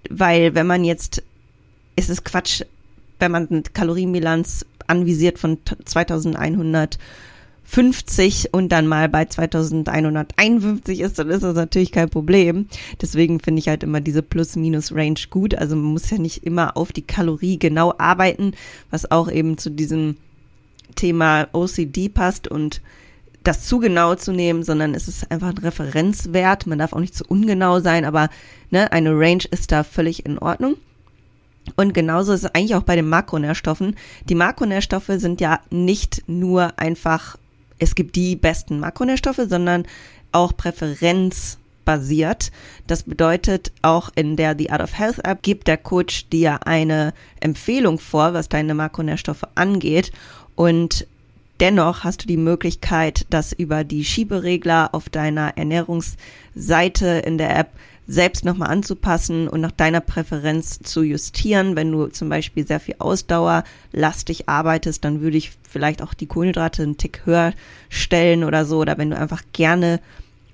Weil 0.09 0.55
wenn 0.55 0.67
man 0.67 0.85
jetzt, 0.85 1.23
ist 1.97 2.11
es 2.11 2.25
Quatsch, 2.25 2.63
wenn 3.19 3.33
man 3.33 3.49
eine 3.49 3.63
Kalorienbilanz 3.63 4.65
anvisiert 4.87 5.39
von 5.39 5.59
2100 5.85 6.99
50 7.71 8.55
und 8.55 8.73
dann 8.73 8.87
mal 8.87 9.11
bei 9.11 9.27
2151 9.27 11.01
ist, 11.01 11.19
dann 11.19 11.29
ist 11.29 11.43
das 11.43 11.55
natürlich 11.55 11.93
kein 11.93 12.09
Problem. 12.09 12.67
Deswegen 13.03 13.41
finde 13.41 13.59
ich 13.59 13.69
halt 13.69 13.83
immer 13.83 14.01
diese 14.01 14.23
Plus-Minus-Range 14.23 15.21
gut. 15.29 15.55
Also 15.55 15.77
man 15.77 15.85
muss 15.85 16.09
ja 16.09 16.17
nicht 16.17 16.45
immer 16.45 16.79
auf 16.79 16.93
die 16.93 17.03
Kalorie 17.03 17.59
genau 17.59 17.93
arbeiten, 17.99 18.53
was 18.91 19.11
auch 19.11 19.31
eben 19.31 19.59
zu 19.59 19.71
diesem 19.71 20.17
Thema 20.95 21.49
OCD 21.53 22.09
passt 22.09 22.49
und 22.49 22.81
das 23.49 23.67
zu 23.67 23.79
genau 23.79 24.15
zu 24.15 24.33
nehmen, 24.33 24.63
sondern 24.63 24.95
es 24.95 25.09
ist 25.09 25.31
einfach 25.31 25.49
ein 25.49 25.59
Referenzwert. 25.59 26.67
Man 26.67 26.79
darf 26.79 26.93
auch 26.93 27.01
nicht 27.01 27.15
zu 27.15 27.25
ungenau 27.27 27.81
sein, 27.81 28.05
aber 28.05 28.29
ne, 28.71 28.93
eine 28.93 29.11
Range 29.11 29.45
ist 29.51 29.73
da 29.73 29.83
völlig 29.85 30.25
in 30.27 30.39
Ordnung. 30.39 30.77
Und 31.77 31.93
genauso 31.93 32.33
ist 32.33 32.45
es 32.45 32.55
eigentlich 32.55 32.75
auch 32.75 32.83
bei 32.83 32.97
den 32.97 33.09
Makronährstoffen. 33.09 33.97
Die 34.29 34.35
Makronährstoffe 34.35 35.11
sind 35.17 35.41
ja 35.41 35.61
nicht 35.71 36.23
nur 36.27 36.79
einfach 36.79 37.37
es 37.79 37.95
gibt 37.95 38.17
die 38.17 38.37
besten 38.37 38.81
Makronährstoffe, 38.81 39.41
sondern 39.49 39.87
auch 40.33 40.57
präferenzbasiert. 40.57 42.51
Das 42.87 43.05
bedeutet, 43.05 43.73
auch 43.83 44.11
in 44.15 44.37
der 44.37 44.57
The 44.59 44.71
Art 44.71 44.83
of 44.83 44.99
Health 44.99 45.25
App 45.25 45.43
gibt 45.43 45.69
der 45.69 45.77
Coach 45.77 46.29
dir 46.29 46.67
eine 46.67 47.15
Empfehlung 47.41 47.99
vor, 47.99 48.35
was 48.35 48.49
deine 48.49 48.75
Makronährstoffe 48.75 49.45
angeht. 49.55 50.13
Und 50.55 51.07
dennoch 51.61 52.05
hast 52.05 52.23
du 52.23 52.27
die 52.27 52.37
Möglichkeit, 52.37 53.27
das 53.31 53.53
über 53.53 53.85
die 53.85 54.05
Schieberegler 54.05 54.95
auf 54.95 55.09
deiner 55.09 55.57
Ernährungsseite 55.57 57.07
in 57.25 57.39
der 57.39 57.57
App 57.57 57.71
selbst 58.07 58.45
nochmal 58.45 58.71
anzupassen 58.71 59.49
und 59.49 59.61
nach 59.61 59.71
deiner 59.71 60.01
Präferenz 60.01 60.79
zu 60.81 61.03
justieren. 61.03 61.77
Wenn 61.77 61.93
du 61.93 62.07
zum 62.07 62.31
Beispiel 62.31 62.67
sehr 62.67 62.81
viel 62.81 62.97
ausdauerlastig 62.99 64.49
arbeitest, 64.49 65.05
dann 65.05 65.21
würde 65.21 65.37
ich 65.37 65.53
vielleicht 65.69 66.01
auch 66.01 66.15
die 66.15 66.27
Kohlenhydrate 66.27 66.83
einen 66.83 66.97
Tick 66.97 67.27
höher 67.27 67.53
stellen 67.91 68.45
oder 68.45 68.65
so. 68.65 68.79
Oder 68.79 68.97
wenn 68.97 69.11
du 69.11 69.19
einfach 69.19 69.43
gerne 69.53 70.01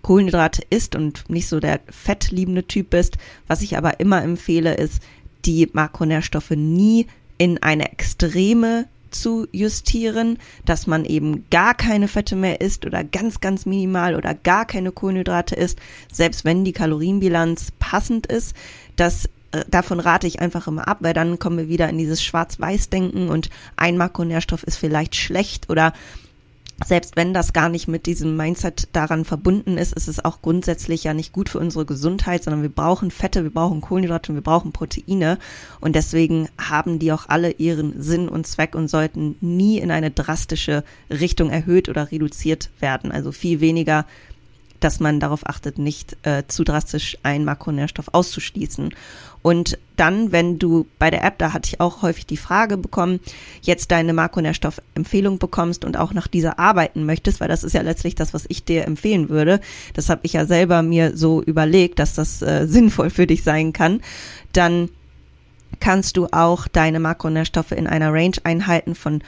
Kohlenhydrate 0.03 0.63
isst 0.69 0.97
und 0.97 1.31
nicht 1.31 1.49
so 1.49 1.61
der 1.61 1.81
fettliebende 1.89 2.67
Typ 2.67 2.91
bist. 2.91 3.19
Was 3.47 3.63
ich 3.63 3.77
aber 3.77 4.01
immer 4.01 4.23
empfehle, 4.23 4.75
ist, 4.75 5.03
die 5.45 5.69
Makronährstoffe 5.73 6.51
nie 6.51 7.07
in 7.39 7.63
eine 7.63 7.91
extreme 7.91 8.87
zu 9.15 9.47
justieren, 9.53 10.39
dass 10.65 10.87
man 10.87 11.05
eben 11.05 11.45
gar 11.51 11.75
keine 11.75 12.09
Fette 12.09 12.37
mehr 12.37 12.61
isst 12.61 12.85
oder 12.87 13.05
ganz, 13.05 13.41
ganz 13.41 13.67
minimal 13.67 14.15
oder 14.15 14.35
gar 14.35 14.67
keine 14.67 14.93
Kohlenhydrate 14.93 15.55
isst, 15.55 15.79
selbst 16.13 16.45
wenn 16.45 16.65
die 16.65 16.73
Kalorienbilanz 16.73 17.73
passend 17.79 18.27
ist. 18.27 18.55
Das 18.97 19.27
äh, 19.53 19.65
davon 19.69 20.01
rate 20.01 20.27
ich 20.27 20.41
einfach 20.41 20.67
immer 20.67 20.89
ab, 20.89 20.99
weil 21.01 21.15
dann 21.15 21.39
kommen 21.39 21.59
wir 21.59 21.69
wieder 21.69 21.89
in 21.89 21.99
dieses 21.99 22.23
Schwarz-Weiß-Denken 22.23 23.29
und 23.29 23.51
ein 23.77 23.97
Makronährstoff 23.97 24.65
ist 24.65 24.77
vielleicht 24.77 25.15
schlecht 25.15 25.71
oder 25.71 25.93
selbst 26.85 27.17
wenn 27.17 27.33
das 27.33 27.53
gar 27.53 27.69
nicht 27.69 27.87
mit 27.87 28.07
diesem 28.07 28.37
Mindset 28.37 28.89
daran 28.93 29.25
verbunden 29.25 29.79
ist, 29.79 29.93
ist 29.93 30.09
es 30.09 30.25
auch 30.25 30.43
grundsätzlich 30.43 31.05
ja 31.05 31.15
nicht 31.15 31.33
gut 31.33 31.49
für 31.49 31.59
unsere 31.61 31.87
Gesundheit, 31.87 32.43
sondern 32.43 32.63
wir 32.63 32.69
brauchen 32.69 33.11
Fette, 33.11 33.45
wir 33.45 33.53
brauchen 33.53 33.81
Kohlenhydrate 33.81 34.33
und 34.33 34.37
wir 34.37 34.43
brauchen 34.43 34.73
Proteine. 34.73 35.39
Und 35.81 35.95
deswegen 35.95 36.49
haben 36.59 36.99
die 36.99 37.13
auch 37.13 37.29
alle 37.29 37.53
ihren 37.53 38.03
Sinn 38.03 38.29
und 38.29 38.47
Zweck 38.47 38.75
und 38.75 38.89
sollten 38.89 39.37
nie 39.41 39.79
in 39.79 39.91
eine 39.91 40.11
drastische 40.11 40.83
Richtung 41.11 41.51
erhöht 41.51 41.89
oder 41.89 42.11
reduziert 42.11 42.71
werden. 42.81 43.13
Also 43.13 43.31
viel 43.31 43.61
weniger 43.61 44.05
dass 44.85 45.01
man 45.01 45.19
darauf 45.19 45.49
achtet, 45.49 45.79
nicht 45.79 46.17
äh, 46.23 46.45
zu 46.47 46.63
drastisch 46.63 47.17
einen 47.23 47.45
Makronährstoff 47.45 48.09
auszuschließen. 48.13 48.95
Und 49.43 49.79
dann, 49.97 50.33
wenn 50.33 50.59
du 50.59 50.87
bei 50.99 51.11
der 51.11 51.25
App, 51.25 51.39
da 51.39 51.53
hatte 51.53 51.69
ich 51.69 51.81
auch 51.81 52.03
häufig 52.03 52.27
die 52.27 52.37
Frage 52.37 52.77
bekommen, 52.77 53.21
jetzt 53.63 53.91
deine 53.91 54.13
Makronährstoffempfehlung 54.13 55.39
bekommst 55.39 55.85
und 55.85 55.97
auch 55.97 56.13
nach 56.13 56.29
dieser 56.29 56.59
arbeiten 56.59 57.05
möchtest, 57.05 57.41
weil 57.41 57.49
das 57.49 57.65
ist 57.65 57.73
ja 57.73 57.83
letztlich 57.83 58.15
das, 58.15 58.35
was 58.35 58.45
ich 58.49 58.65
dir 58.65 58.85
empfehlen 58.85 59.29
würde. 59.29 59.61
Das 59.95 60.09
habe 60.09 60.21
ich 60.25 60.35
ja 60.35 60.47
selber 60.47 60.83
mir 60.83 61.17
so 61.17 61.43
überlegt, 61.43 61.99
dass 61.99 62.15
das 62.15 62.43
äh, 62.43 62.67
sinnvoll 62.67 63.11
für 63.11 63.27
dich 63.27 63.43
sein 63.43 63.73
kann. 63.73 64.01
Dann 64.53 64.89
kannst 65.81 66.17
du 66.17 66.29
auch 66.33 66.69
deine 66.69 67.01
Makronährstoffe 67.01 67.73
in 67.73 67.87
einer 67.87 68.13
Range 68.13 68.37
einhalten 68.45 68.95
von 68.95 69.23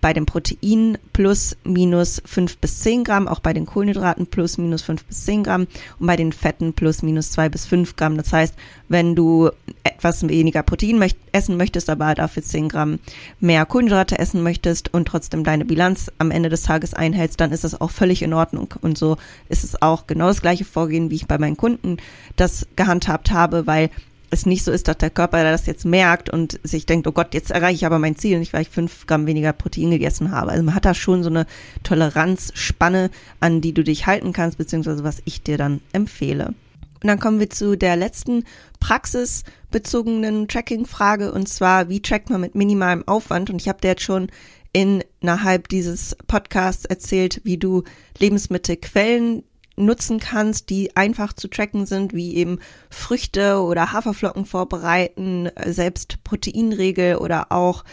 bei 0.00 0.12
den 0.12 0.26
Proteinen 0.26 0.98
plus 1.12 1.56
minus 1.64 2.22
5 2.24 2.58
bis 2.58 2.80
10 2.80 3.04
Gramm, 3.04 3.28
auch 3.28 3.40
bei 3.40 3.52
den 3.52 3.66
Kohlenhydraten 3.66 4.26
plus 4.26 4.58
minus 4.58 4.82
5 4.82 5.04
bis 5.04 5.24
10 5.24 5.44
Gramm 5.44 5.66
und 5.98 6.06
bei 6.06 6.16
den 6.16 6.32
Fetten 6.32 6.72
plus 6.72 7.02
minus 7.02 7.32
2 7.32 7.48
bis 7.48 7.66
5 7.66 7.96
Gramm. 7.96 8.16
Das 8.16 8.32
heißt, 8.32 8.54
wenn 8.88 9.14
du 9.14 9.50
etwas 9.84 10.26
weniger 10.26 10.62
Protein 10.62 10.98
möcht 10.98 11.16
essen 11.32 11.56
möchtest, 11.56 11.90
aber 11.90 12.14
dafür 12.14 12.42
10 12.42 12.68
Gramm 12.68 12.98
mehr 13.40 13.66
Kohlenhydrate 13.66 14.18
essen 14.18 14.42
möchtest 14.42 14.92
und 14.94 15.06
trotzdem 15.08 15.44
deine 15.44 15.64
Bilanz 15.64 16.10
am 16.18 16.30
Ende 16.30 16.48
des 16.48 16.62
Tages 16.62 16.94
einhältst, 16.94 17.40
dann 17.40 17.52
ist 17.52 17.64
das 17.64 17.80
auch 17.80 17.90
völlig 17.90 18.22
in 18.22 18.32
Ordnung. 18.32 18.74
Und 18.80 18.96
so 18.98 19.16
ist 19.48 19.64
es 19.64 19.82
auch 19.82 20.06
genau 20.06 20.28
das 20.28 20.40
gleiche 20.40 20.64
Vorgehen, 20.64 21.10
wie 21.10 21.16
ich 21.16 21.26
bei 21.26 21.38
meinen 21.38 21.56
Kunden 21.56 21.96
das 22.36 22.66
gehandhabt 22.76 23.32
habe, 23.32 23.66
weil 23.66 23.90
es 24.30 24.46
nicht 24.46 24.64
so 24.64 24.72
ist, 24.72 24.88
dass 24.88 24.98
der 24.98 25.10
Körper 25.10 25.42
das 25.42 25.66
jetzt 25.66 25.84
merkt 25.84 26.30
und 26.30 26.60
sich 26.62 26.86
denkt, 26.86 27.06
oh 27.06 27.12
Gott, 27.12 27.34
jetzt 27.34 27.50
erreiche 27.50 27.76
ich 27.76 27.86
aber 27.86 27.98
mein 27.98 28.16
Ziel, 28.16 28.38
nicht 28.38 28.52
weil 28.52 28.62
ich 28.62 28.68
fünf 28.68 29.06
Gramm 29.06 29.26
weniger 29.26 29.52
Protein 29.52 29.90
gegessen 29.90 30.30
habe. 30.30 30.50
Also 30.50 30.62
man 30.62 30.74
hat 30.74 30.84
da 30.84 30.94
schon 30.94 31.22
so 31.22 31.30
eine 31.30 31.46
Toleranzspanne, 31.82 33.10
an 33.40 33.60
die 33.60 33.72
du 33.72 33.82
dich 33.82 34.06
halten 34.06 34.32
kannst, 34.32 34.58
beziehungsweise 34.58 35.04
was 35.04 35.22
ich 35.24 35.42
dir 35.42 35.56
dann 35.56 35.80
empfehle. 35.92 36.54
Und 37.00 37.06
dann 37.06 37.20
kommen 37.20 37.38
wir 37.38 37.48
zu 37.48 37.76
der 37.76 37.96
letzten 37.96 38.44
praxisbezogenen 38.80 40.48
Tracking-Frage 40.48 41.32
und 41.32 41.48
zwar, 41.48 41.88
wie 41.88 42.02
trackt 42.02 42.28
man 42.28 42.40
mit 42.40 42.54
minimalem 42.54 43.06
Aufwand? 43.06 43.50
Und 43.50 43.62
ich 43.62 43.68
habe 43.68 43.80
dir 43.80 43.88
jetzt 43.88 44.02
schon 44.02 44.28
innerhalb 44.72 45.68
dieses 45.68 46.16
Podcasts 46.26 46.84
erzählt, 46.84 47.40
wie 47.44 47.56
du 47.56 47.84
Lebensmittelquellen 48.18 49.44
nutzen 49.84 50.18
kannst, 50.18 50.70
die 50.70 50.96
einfach 50.96 51.32
zu 51.32 51.48
tracken 51.48 51.86
sind, 51.86 52.14
wie 52.14 52.36
eben 52.36 52.58
Früchte 52.90 53.60
oder 53.60 53.92
Haferflocken 53.92 54.44
vorbereiten, 54.44 55.50
selbst 55.66 56.22
Proteinriegel 56.24 57.16
oder 57.16 57.52
auch 57.52 57.84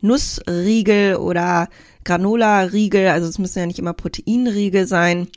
Nussriegel 0.00 1.16
oder 1.16 1.68
Granola-Riegel, 2.04 3.08
also 3.08 3.28
es 3.28 3.38
müssen 3.38 3.58
ja 3.58 3.66
nicht 3.66 3.78
immer 3.78 3.92
Proteinriegel 3.92 4.86
sein. 4.86 5.28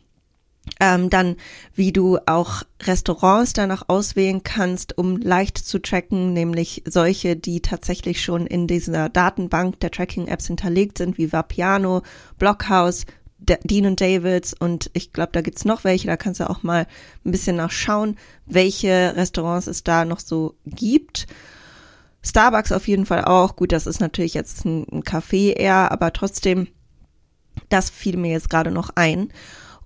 Ähm, 0.80 1.10
dann, 1.10 1.38
wie 1.74 1.92
du 1.92 2.20
auch 2.28 2.62
Restaurants 2.84 3.54
danach 3.54 3.86
auswählen 3.88 4.44
kannst, 4.44 4.96
um 4.96 5.18
leicht 5.18 5.58
zu 5.58 5.82
tracken, 5.82 6.34
nämlich 6.34 6.84
solche, 6.86 7.36
die 7.36 7.62
tatsächlich 7.62 8.24
schon 8.24 8.46
in 8.46 8.68
dieser 8.68 9.10
Datenbank 9.10 9.80
der 9.80 9.90
Tracking-Apps 9.90 10.48
hinterlegt 10.48 11.00
sind, 11.00 11.18
wie 11.18 11.34
Vapiano, 11.34 12.04
Blockhouse, 12.38 13.08
Dean 13.42 13.88
und 13.88 14.00
Davids 14.02 14.54
und 14.54 14.92
ich 14.94 15.14
glaube, 15.14 15.32
da 15.34 15.42
gibt's 15.42 15.66
noch 15.66 15.84
welche, 15.84 16.08
da 16.08 16.16
kannst 16.16 16.40
du 16.40 16.50
auch 16.50 16.64
mal 16.64 16.86
ein 17.26 17.32
bisschen 17.32 17.56
nachschauen, 17.56 18.18
welche 18.46 19.14
Restaurants 19.16 19.68
es 19.68 19.84
da 19.84 20.06
noch 20.06 20.20
so 20.20 20.56
gibt. 20.66 21.28
Starbucks 22.24 22.72
auf 22.72 22.88
jeden 22.88 23.08
Fall 23.08 23.26
auch. 23.26 23.56
Gut, 23.56 23.72
das 23.72 23.88
ist 23.88 24.00
natürlich 24.00 24.36
jetzt 24.36 24.64
ein, 24.66 24.86
ein 24.92 25.04
Café 25.04 25.54
eher, 25.54 25.92
aber 25.92 26.14
trotzdem, 26.14 26.68
das 27.70 27.90
fiel 27.90 28.18
mir 28.18 28.32
jetzt 28.32 28.50
gerade 28.50 28.72
noch 28.72 28.92
ein. 28.96 29.34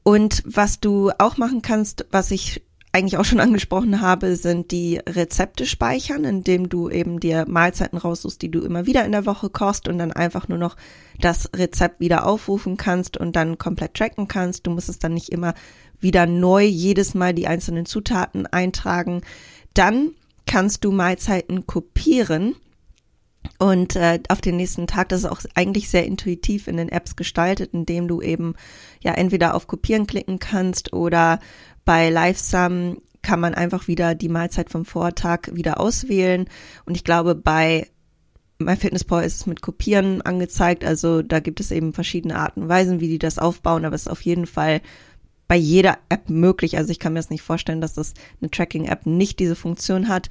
Und 0.03 0.43
was 0.45 0.79
du 0.81 1.11
auch 1.17 1.37
machen 1.37 1.61
kannst, 1.61 2.05
was 2.11 2.31
ich 2.31 2.61
eigentlich 2.95 3.17
auch 3.17 3.25
schon 3.25 3.41
angesprochen 3.41 3.99
habe, 3.99 4.37
sind 4.37 4.71
die 4.71 5.01
Rezepte 5.05 5.65
speichern, 5.65 6.23
indem 6.23 6.69
du 6.69 6.89
eben 6.89 7.19
dir 7.19 7.45
Mahlzeiten 7.45 7.97
raussuchst, 7.97 8.41
die 8.41 8.49
du 8.49 8.61
immer 8.61 8.85
wieder 8.85 9.03
in 9.03 9.11
der 9.11 9.25
Woche 9.25 9.49
kochst 9.49 9.89
und 9.89 9.97
dann 9.97 10.13
einfach 10.13 10.47
nur 10.47 10.57
noch 10.57 10.77
das 11.19 11.49
Rezept 11.53 11.99
wieder 11.99 12.25
aufrufen 12.25 12.77
kannst 12.77 13.17
und 13.17 13.35
dann 13.35 13.57
komplett 13.57 13.95
tracken 13.95 14.29
kannst. 14.29 14.65
Du 14.65 14.71
musst 14.71 14.87
es 14.87 14.97
dann 14.97 15.13
nicht 15.13 15.27
immer 15.27 15.55
wieder 15.99 16.25
neu 16.25 16.63
jedes 16.63 17.13
Mal 17.15 17.33
die 17.33 17.47
einzelnen 17.47 17.85
Zutaten 17.85 18.47
eintragen. 18.47 19.23
Dann 19.73 20.11
kannst 20.45 20.85
du 20.85 20.93
Mahlzeiten 20.93 21.67
kopieren 21.67 22.55
und 23.59 23.95
äh, 23.95 24.19
auf 24.29 24.41
den 24.41 24.55
nächsten 24.55 24.87
Tag, 24.87 25.09
das 25.09 25.19
ist 25.19 25.29
auch 25.29 25.41
eigentlich 25.53 25.89
sehr 25.89 26.05
intuitiv 26.05 26.67
in 26.67 26.77
den 26.77 26.89
Apps 26.89 27.15
gestaltet, 27.15 27.73
indem 27.73 28.07
du 28.07 28.21
eben 28.21 28.55
ja 29.01 29.13
entweder 29.13 29.53
auf 29.53 29.67
Kopieren 29.67 30.07
klicken 30.07 30.39
kannst 30.39 30.93
oder 30.93 31.39
bei 31.85 32.09
Livesum 32.09 33.01
kann 33.21 33.39
man 33.39 33.55
einfach 33.55 33.87
wieder 33.87 34.13
die 34.13 34.29
Mahlzeit 34.29 34.69
vom 34.69 34.85
Vortag 34.85 35.49
wieder 35.53 35.79
auswählen. 35.79 36.47
Und 36.85 36.95
ich 36.95 37.03
glaube, 37.03 37.33
bei 37.33 37.87
MyFitnessPal 38.59 39.23
ist 39.23 39.35
es 39.35 39.45
mit 39.47 39.61
Kopieren 39.61 40.21
angezeigt. 40.21 40.85
Also 40.85 41.21
da 41.21 41.39
gibt 41.39 41.59
es 41.59 41.71
eben 41.71 41.93
verschiedene 41.93 42.37
Arten 42.37 42.63
und 42.63 42.69
Weisen, 42.69 42.99
wie 42.99 43.07
die 43.07 43.19
das 43.19 43.39
aufbauen. 43.39 43.85
Aber 43.85 43.95
es 43.95 44.03
ist 44.03 44.11
auf 44.11 44.21
jeden 44.21 44.45
Fall 44.45 44.81
bei 45.47 45.55
jeder 45.55 45.97
App 46.09 46.29
möglich. 46.29 46.77
Also 46.77 46.91
ich 46.91 46.99
kann 46.99 47.13
mir 47.13 47.19
das 47.19 47.29
nicht 47.29 47.41
vorstellen, 47.41 47.81
dass 47.81 47.93
das 47.93 48.13
eine 48.41 48.49
Tracking-App 48.49 49.05
nicht 49.05 49.39
diese 49.39 49.55
Funktion 49.55 50.07
hat. 50.07 50.29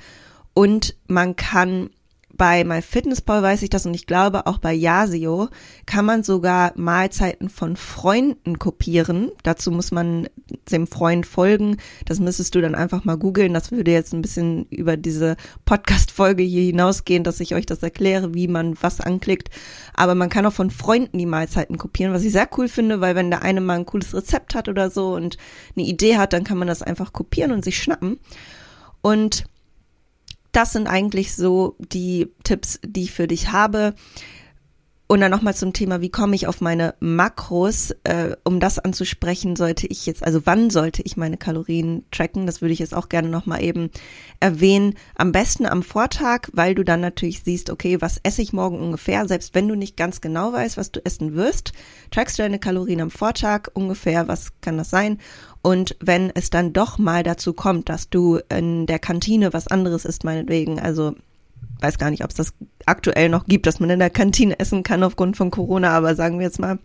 Und 0.54 0.96
man 1.08 1.36
kann 1.36 1.90
bei 2.36 2.64
MyFitnessPal 2.64 3.42
weiß 3.42 3.62
ich 3.62 3.70
das 3.70 3.86
und 3.86 3.94
ich 3.94 4.06
glaube 4.06 4.46
auch 4.46 4.58
bei 4.58 4.72
Yasio 4.72 5.48
kann 5.86 6.04
man 6.04 6.22
sogar 6.22 6.72
Mahlzeiten 6.76 7.48
von 7.48 7.76
Freunden 7.76 8.58
kopieren. 8.58 9.30
Dazu 9.42 9.70
muss 9.70 9.92
man 9.92 10.28
dem 10.70 10.86
Freund 10.86 11.26
folgen. 11.26 11.76
Das 12.06 12.20
müsstest 12.20 12.54
du 12.54 12.60
dann 12.60 12.74
einfach 12.74 13.04
mal 13.04 13.16
googeln. 13.16 13.54
Das 13.54 13.70
würde 13.70 13.92
jetzt 13.92 14.12
ein 14.12 14.22
bisschen 14.22 14.66
über 14.70 14.96
diese 14.96 15.36
Podcast-Folge 15.64 16.42
hier 16.42 16.64
hinausgehen, 16.64 17.24
dass 17.24 17.40
ich 17.40 17.54
euch 17.54 17.66
das 17.66 17.82
erkläre, 17.82 18.34
wie 18.34 18.48
man 18.48 18.76
was 18.80 19.00
anklickt. 19.00 19.50
Aber 19.94 20.14
man 20.14 20.28
kann 20.28 20.46
auch 20.46 20.52
von 20.52 20.70
Freunden 20.70 21.18
die 21.18 21.26
Mahlzeiten 21.26 21.78
kopieren, 21.78 22.12
was 22.12 22.24
ich 22.24 22.32
sehr 22.32 22.48
cool 22.56 22.68
finde, 22.68 23.00
weil 23.00 23.14
wenn 23.14 23.30
der 23.30 23.42
eine 23.42 23.60
mal 23.60 23.78
ein 23.78 23.86
cooles 23.86 24.14
Rezept 24.14 24.54
hat 24.54 24.68
oder 24.68 24.90
so 24.90 25.14
und 25.14 25.36
eine 25.76 25.86
Idee 25.86 26.16
hat, 26.16 26.32
dann 26.32 26.44
kann 26.44 26.58
man 26.58 26.68
das 26.68 26.82
einfach 26.82 27.12
kopieren 27.12 27.52
und 27.52 27.64
sich 27.64 27.78
schnappen. 27.78 28.18
Und 29.02 29.44
das 30.56 30.72
sind 30.72 30.86
eigentlich 30.86 31.34
so 31.34 31.76
die 31.78 32.32
Tipps, 32.44 32.80
die 32.84 33.04
ich 33.04 33.12
für 33.12 33.26
dich 33.26 33.52
habe. 33.52 33.94
Und 35.06 35.20
dann 35.20 35.30
nochmal 35.30 35.54
zum 35.54 35.74
Thema, 35.74 36.00
wie 36.00 36.08
komme 36.08 36.34
ich 36.34 36.46
auf 36.46 36.62
meine 36.62 36.94
Makros? 36.98 37.90
Äh, 38.04 38.36
um 38.42 38.58
das 38.58 38.78
anzusprechen, 38.78 39.54
sollte 39.54 39.86
ich 39.86 40.06
jetzt, 40.06 40.24
also 40.24 40.46
wann 40.46 40.70
sollte 40.70 41.02
ich 41.02 41.18
meine 41.18 41.36
Kalorien 41.36 42.06
tracken? 42.10 42.46
Das 42.46 42.62
würde 42.62 42.72
ich 42.72 42.78
jetzt 42.78 42.94
auch 42.94 43.10
gerne 43.10 43.28
nochmal 43.28 43.62
eben 43.62 43.90
erwähnen. 44.40 44.94
Am 45.14 45.30
besten 45.30 45.66
am 45.66 45.82
Vortag, 45.82 46.48
weil 46.54 46.74
du 46.74 46.84
dann 46.84 47.02
natürlich 47.02 47.42
siehst, 47.42 47.68
okay, 47.68 48.00
was 48.00 48.18
esse 48.22 48.40
ich 48.40 48.54
morgen 48.54 48.80
ungefähr? 48.80 49.28
Selbst 49.28 49.54
wenn 49.54 49.68
du 49.68 49.74
nicht 49.74 49.98
ganz 49.98 50.22
genau 50.22 50.54
weißt, 50.54 50.78
was 50.78 50.90
du 50.90 51.04
essen 51.04 51.34
wirst, 51.34 51.74
trackst 52.10 52.38
du 52.38 52.42
deine 52.42 52.58
Kalorien 52.58 53.02
am 53.02 53.10
Vortag 53.10 53.68
ungefähr, 53.74 54.26
was 54.26 54.52
kann 54.62 54.78
das 54.78 54.88
sein? 54.88 55.18
Und 55.64 55.96
wenn 55.98 56.30
es 56.34 56.50
dann 56.50 56.74
doch 56.74 56.98
mal 56.98 57.22
dazu 57.22 57.54
kommt, 57.54 57.88
dass 57.88 58.10
du 58.10 58.38
in 58.50 58.84
der 58.84 58.98
Kantine 58.98 59.54
was 59.54 59.66
anderes 59.66 60.04
isst, 60.04 60.22
meinetwegen, 60.22 60.78
also 60.78 61.14
weiß 61.80 61.96
gar 61.96 62.10
nicht, 62.10 62.22
ob 62.22 62.28
es 62.28 62.36
das 62.36 62.52
aktuell 62.84 63.30
noch 63.30 63.46
gibt, 63.46 63.66
dass 63.66 63.80
man 63.80 63.88
in 63.88 63.98
der 63.98 64.10
Kantine 64.10 64.60
essen 64.60 64.82
kann 64.82 65.02
aufgrund 65.02 65.38
von 65.38 65.50
Corona, 65.50 65.88
aber 65.96 66.14
sagen 66.16 66.38
wir 66.38 66.44
jetzt 66.44 66.60
mal, 66.60 66.78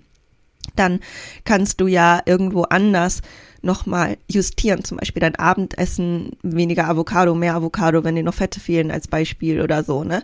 dann 0.78 1.02
kannst 1.44 1.82
du 1.82 1.88
ja 1.88 2.22
irgendwo 2.26 2.62
anders 2.62 3.22
nochmal 3.62 4.16
justieren, 4.30 4.86
zum 4.86 4.98
Beispiel 4.98 5.20
dein 5.20 5.36
Abendessen, 5.36 6.38
weniger 6.42 6.88
Avocado, 6.88 7.36
mehr 7.36 7.56
Avocado, 7.56 8.06
wenn 8.06 8.16
dir 8.16 8.24
noch 8.24 8.34
Fette 8.34 8.62
fehlen 8.62 8.92
als 8.92 9.10
Beispiel 9.10 9.60
oder 9.60 9.84
so, 9.84 10.06
ne? 10.06 10.24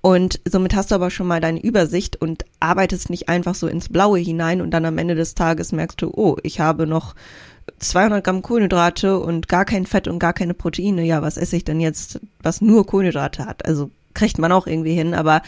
Und 0.00 0.40
somit 0.48 0.76
hast 0.76 0.92
du 0.92 0.94
aber 0.94 1.10
schon 1.10 1.26
mal 1.26 1.40
deine 1.40 1.60
Übersicht 1.60 2.14
und 2.14 2.44
arbeitest 2.60 3.10
nicht 3.10 3.28
einfach 3.28 3.56
so 3.56 3.66
ins 3.66 3.88
Blaue 3.88 4.20
hinein 4.20 4.60
und 4.60 4.70
dann 4.70 4.84
am 4.84 4.98
Ende 4.98 5.16
des 5.16 5.34
Tages 5.34 5.72
merkst 5.72 6.00
du, 6.00 6.12
oh, 6.14 6.36
ich 6.44 6.60
habe 6.60 6.86
noch 6.86 7.16
200 7.78 8.24
Gramm 8.24 8.42
Kohlenhydrate 8.42 9.18
und 9.18 9.48
gar 9.48 9.64
kein 9.64 9.86
Fett 9.86 10.08
und 10.08 10.18
gar 10.18 10.32
keine 10.32 10.54
Proteine. 10.54 11.04
Ja, 11.04 11.22
was 11.22 11.36
esse 11.36 11.56
ich 11.56 11.64
denn 11.64 11.80
jetzt, 11.80 12.20
was 12.42 12.60
nur 12.60 12.86
Kohlenhydrate 12.86 13.44
hat? 13.44 13.64
Also 13.66 13.90
kriegt 14.14 14.38
man 14.38 14.52
auch 14.52 14.66
irgendwie 14.66 14.94
hin, 14.94 15.14
aber 15.14 15.42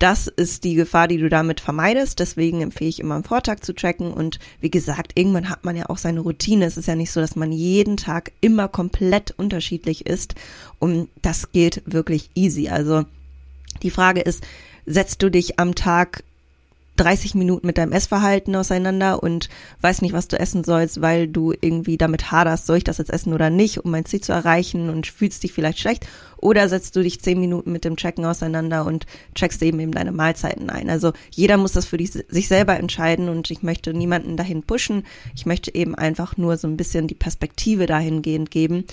Das 0.00 0.28
ist 0.28 0.64
die 0.64 0.76
Gefahr, 0.76 1.08
die 1.08 1.18
du 1.18 1.28
damit 1.28 1.60
vermeidest. 1.60 2.20
Deswegen 2.20 2.62
empfehle 2.62 2.88
ich 2.88 3.00
immer 3.00 3.16
am 3.16 3.22
Vortag 3.22 3.60
zu 3.60 3.74
tracken. 3.74 4.10
Und 4.14 4.38
wie 4.62 4.70
gesagt, 4.70 5.12
irgendwann 5.14 5.50
hat 5.50 5.66
man 5.66 5.76
ja 5.76 5.90
auch 5.90 5.98
seine 5.98 6.20
Routine. 6.20 6.64
Es 6.64 6.78
ist 6.78 6.88
ja 6.88 6.96
nicht 6.96 7.10
so, 7.12 7.20
dass 7.20 7.36
man 7.36 7.52
jeden 7.52 7.98
Tag 7.98 8.32
immer 8.40 8.66
komplett 8.66 9.34
unterschiedlich 9.36 10.06
ist. 10.06 10.34
Und 10.78 11.10
das 11.20 11.52
geht 11.52 11.82
wirklich 11.84 12.30
easy. 12.34 12.70
Also 12.70 13.04
die 13.82 13.90
Frage 13.90 14.22
ist, 14.22 14.42
setzt 14.86 15.22
du 15.22 15.30
dich 15.30 15.60
am 15.60 15.74
Tag 15.74 16.24
30 16.96 17.34
Minuten 17.34 17.66
mit 17.66 17.78
deinem 17.78 17.92
Essverhalten 17.92 18.54
auseinander 18.54 19.22
und 19.22 19.48
weißt 19.80 20.02
nicht, 20.02 20.12
was 20.12 20.28
du 20.28 20.38
essen 20.38 20.64
sollst, 20.64 21.00
weil 21.00 21.28
du 21.28 21.52
irgendwie 21.58 21.96
damit 21.96 22.30
haderst, 22.30 22.66
soll 22.66 22.78
ich 22.78 22.84
das 22.84 22.98
jetzt 22.98 23.10
essen 23.10 23.32
oder 23.32 23.48
nicht, 23.48 23.84
um 23.84 23.90
mein 23.90 24.04
Ziel 24.04 24.20
zu 24.20 24.32
erreichen 24.32 24.90
und 24.90 25.06
fühlst 25.06 25.42
dich 25.42 25.52
vielleicht 25.52 25.78
schlecht. 25.78 26.06
Oder 26.36 26.68
setzt 26.68 26.96
du 26.96 27.02
dich 27.02 27.20
10 27.20 27.40
Minuten 27.40 27.72
mit 27.72 27.84
dem 27.84 27.96
Tracken 27.96 28.24
auseinander 28.24 28.86
und 28.86 29.06
checkst 29.34 29.62
eben 29.62 29.80
eben 29.80 29.92
deine 29.92 30.12
Mahlzeiten 30.12 30.70
ein. 30.70 30.90
Also 30.90 31.12
jeder 31.30 31.56
muss 31.56 31.72
das 31.72 31.86
für 31.86 31.96
dich, 31.96 32.10
sich 32.10 32.48
selber 32.48 32.76
entscheiden 32.78 33.28
und 33.28 33.50
ich 33.50 33.62
möchte 33.62 33.94
niemanden 33.94 34.36
dahin 34.36 34.62
pushen. 34.62 35.04
Ich 35.34 35.46
möchte 35.46 35.74
eben 35.74 35.94
einfach 35.94 36.36
nur 36.36 36.56
so 36.56 36.68
ein 36.68 36.76
bisschen 36.76 37.06
die 37.06 37.14
Perspektive 37.14 37.86
dahingehend 37.86 38.50
geben 38.50 38.84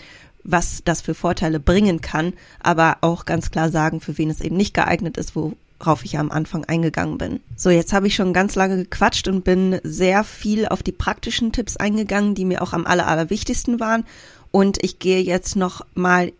was 0.47 0.81
das 0.85 1.01
für 1.01 1.13
Vorteile 1.13 1.59
bringen 1.59 1.99
kann, 1.99 2.33
aber 2.61 2.99
auch 3.01 3.25
ganz 3.25 3.51
klar 3.51 3.69
sagen, 3.69 3.99
für 3.99 4.17
wen 4.17 4.29
es 4.29 4.39
eben 4.39 4.55
nicht 4.55 4.73
geeignet 4.73 5.17
ist, 5.17 5.35
wo, 5.35 5.53
worauf 5.79 6.03
ich 6.05 6.17
am 6.17 6.31
Anfang 6.31 6.65
eingegangen 6.65 7.17
bin. 7.17 7.39
So, 7.55 7.69
jetzt 7.69 7.93
habe 7.93 8.07
ich 8.07 8.15
schon 8.15 8.33
ganz 8.33 8.55
lange 8.55 8.77
gequatscht 8.77 9.27
und 9.27 9.43
bin 9.43 9.79
sehr 9.83 10.23
viel 10.23 10.67
auf 10.67 10.83
die 10.83 10.91
praktischen 10.91 11.51
Tipps 11.51 11.77
eingegangen, 11.77 12.35
die 12.35 12.45
mir 12.45 12.61
auch 12.61 12.73
am 12.73 12.85
aller, 12.85 13.07
allerwichtigsten 13.07 13.79
waren. 13.79 14.05
Und 14.51 14.83
ich 14.83 14.99
gehe 14.99 15.21
jetzt 15.21 15.55
noch 15.55 15.85
mal 15.93 16.31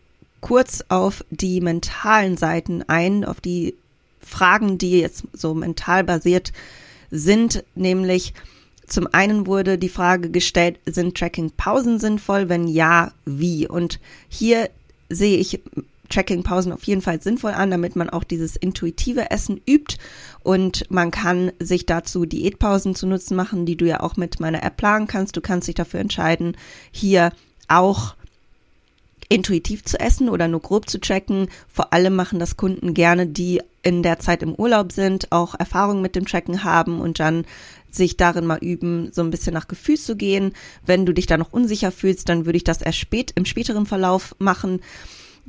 kurz 0.42 0.84
auf 0.90 1.24
die 1.30 1.62
mentalen 1.62 2.38
Seiten 2.38 2.84
ein, 2.88 3.26
auf 3.26 3.42
die 3.42 3.76
Fragen, 4.20 4.78
die 4.78 5.00
jetzt 5.00 5.24
so 5.34 5.54
mental 5.54 6.04
basiert 6.04 6.52
sind, 7.12 7.64
nämlich 7.76 8.34
zum 8.88 9.08
einen 9.12 9.46
wurde 9.46 9.78
die 9.78 9.90
Frage 9.90 10.30
gestellt, 10.30 10.80
sind 10.86 11.18
Tracking-Pausen 11.18 12.00
sinnvoll? 12.00 12.48
Wenn 12.48 12.68
ja, 12.68 13.12
wie? 13.26 13.68
Und 13.68 14.00
hier 14.30 14.70
sehe 15.10 15.38
ich 15.38 15.60
Tracking-Pausen 16.10 16.72
auf 16.72 16.84
jeden 16.84 17.02
Fall 17.02 17.22
sinnvoll 17.22 17.52
an, 17.52 17.72
damit 17.72 17.96
man 17.96 18.10
auch 18.10 18.24
dieses 18.24 18.56
intuitive 18.56 19.32
Essen 19.32 19.62
übt 19.68 19.98
und 20.44 20.90
man 20.90 21.12
kann 21.12 21.52
sich 21.60 21.86
dazu 21.86 22.26
Diätpausen 22.26 22.96
zu 22.96 23.08
Nutzen 23.08 23.36
machen, 23.36 23.66
die 23.66 23.76
du 23.76 23.86
ja 23.86 24.02
auch 24.02 24.18
mit 24.18 24.40
meiner 24.40 24.64
App 24.64 24.78
planen 24.78 25.08
kannst. 25.08 25.36
Du 25.36 25.42
kannst 25.42 25.68
dich 25.68 25.76
dafür 25.76 26.00
entscheiden, 26.00 26.56
hier 26.92 27.32
auch 27.68 28.16
intuitiv 29.30 29.84
zu 29.84 30.00
essen 30.00 30.30
oder 30.30 30.48
nur 30.48 30.62
grob 30.62 30.90
zu 30.90 31.00
tracken. 31.00 31.50
Vor 31.68 31.94
allem 31.94 32.16
machen 32.16 32.40
das 32.40 32.58
Kunden 32.58 32.94
gerne, 32.94 33.28
die 33.28 33.62
in 33.84 34.04
der 34.04 34.20
Zeit 34.20 34.42
im 34.42 34.56
Urlaub 34.56 34.92
sind, 34.92 35.32
auch 35.32 35.56
Erfahrung 35.56 36.02
mit 36.02 36.16
dem 36.16 36.26
Tracken 36.26 36.64
haben 36.64 37.02
und 37.02 37.20
dann 37.20 37.46
sich 37.90 38.18
darin 38.18 38.46
mal 38.46 38.60
üben, 38.60 39.12
so 39.12 39.22
ein 39.22 39.32
bisschen 39.32 39.54
nach 39.54 39.68
Gefühl 39.68 39.98
zu 39.98 40.16
gehen. 40.16 40.54
Wenn 40.86 41.06
du 41.06 41.14
dich 41.14 41.26
da 41.26 41.38
noch 41.38 41.54
unsicher 41.54 41.92
fühlst, 41.92 42.30
dann 42.30 42.46
würde 42.46 42.58
ich 42.58 42.64
das 42.64 42.82
erst 42.82 43.00
spät 43.00 43.32
im 43.36 43.46
späteren 43.46 43.86
Verlauf 43.86 44.36
machen. 44.40 44.82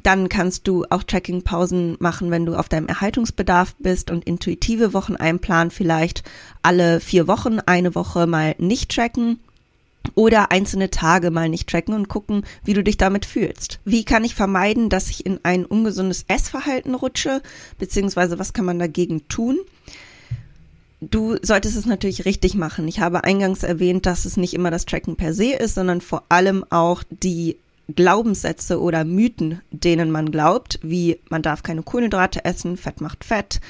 Dann 0.03 0.29
kannst 0.29 0.69
du 0.69 0.85
auch 0.91 1.03
Tracking-Pausen 1.03 1.97
machen, 1.99 2.31
wenn 2.31 2.47
du 2.47 2.55
auf 2.55 2.69
deinem 2.69 2.87
Erhaltungsbedarf 2.87 3.75
bist 3.79 4.11
und 4.11 4.25
intuitive 4.25 4.95
Wochen 4.95 5.17
einplanen, 5.17 5.71
vielleicht 5.71 6.23
alle 6.63 7.01
vier 7.01 7.27
Wochen 7.27 7.59
eine 7.61 7.95
Woche 7.95 8.27
mal 8.27 8.55
nicht 8.59 8.91
tracken 8.95 9.41
oder 10.15 10.51
einzelne 10.51 10.91
Tage 10.91 11.31
mal 11.31 11.49
nicht 11.49 11.69
tracken 11.69 11.95
und 11.95 12.09
gucken, 12.09 12.45
wie 12.65 12.75
du 12.75 12.83
dich 12.83 12.97
damit 12.97 13.27
fühlst. 13.27 13.81
Wie 13.85 14.05
kann 14.05 14.25
ich 14.25 14.35
vermeiden, 14.35 14.89
dass 14.89 15.11
ich 15.11 15.27
in 15.27 15.41
ein 15.43 15.65
ungesundes 15.65 16.25
Essverhalten 16.29 16.95
rutsche, 16.95 17.43
beziehungsweise 17.79 18.39
was 18.39 18.53
kann 18.53 18.65
man 18.65 18.79
dagegen 18.79 19.27
tun? 19.29 19.59
Du 21.01 21.37
solltest 21.43 21.77
es 21.77 21.87
natürlich 21.87 22.25
richtig 22.25 22.55
machen. 22.55 22.89
Ich 22.89 22.99
habe 22.99 23.23
eingangs 23.23 23.63
erwähnt, 23.63 24.07
dass 24.07 24.25
es 24.25 24.37
nicht 24.37 24.55
immer 24.55 24.71
das 24.71 24.85
Tracken 24.85 25.17
per 25.17 25.33
se 25.33 25.53
ist, 25.53 25.75
sondern 25.75 26.01
vor 26.01 26.25
allem 26.29 26.65
auch 26.71 27.05
die 27.11 27.57
Glaubenssätze 27.95 28.81
oder 28.81 29.05
Mythen, 29.05 29.61
denen 29.71 30.11
man 30.11 30.31
glaubt, 30.31 30.79
wie 30.83 31.21
man 31.31 31.43
darf 31.43 31.63
keine 31.63 31.83
Kohlenhydrate 31.83 32.45
essen, 32.45 32.77
Fett 32.77 33.01
macht 33.01 33.25
Fett, 33.25 33.61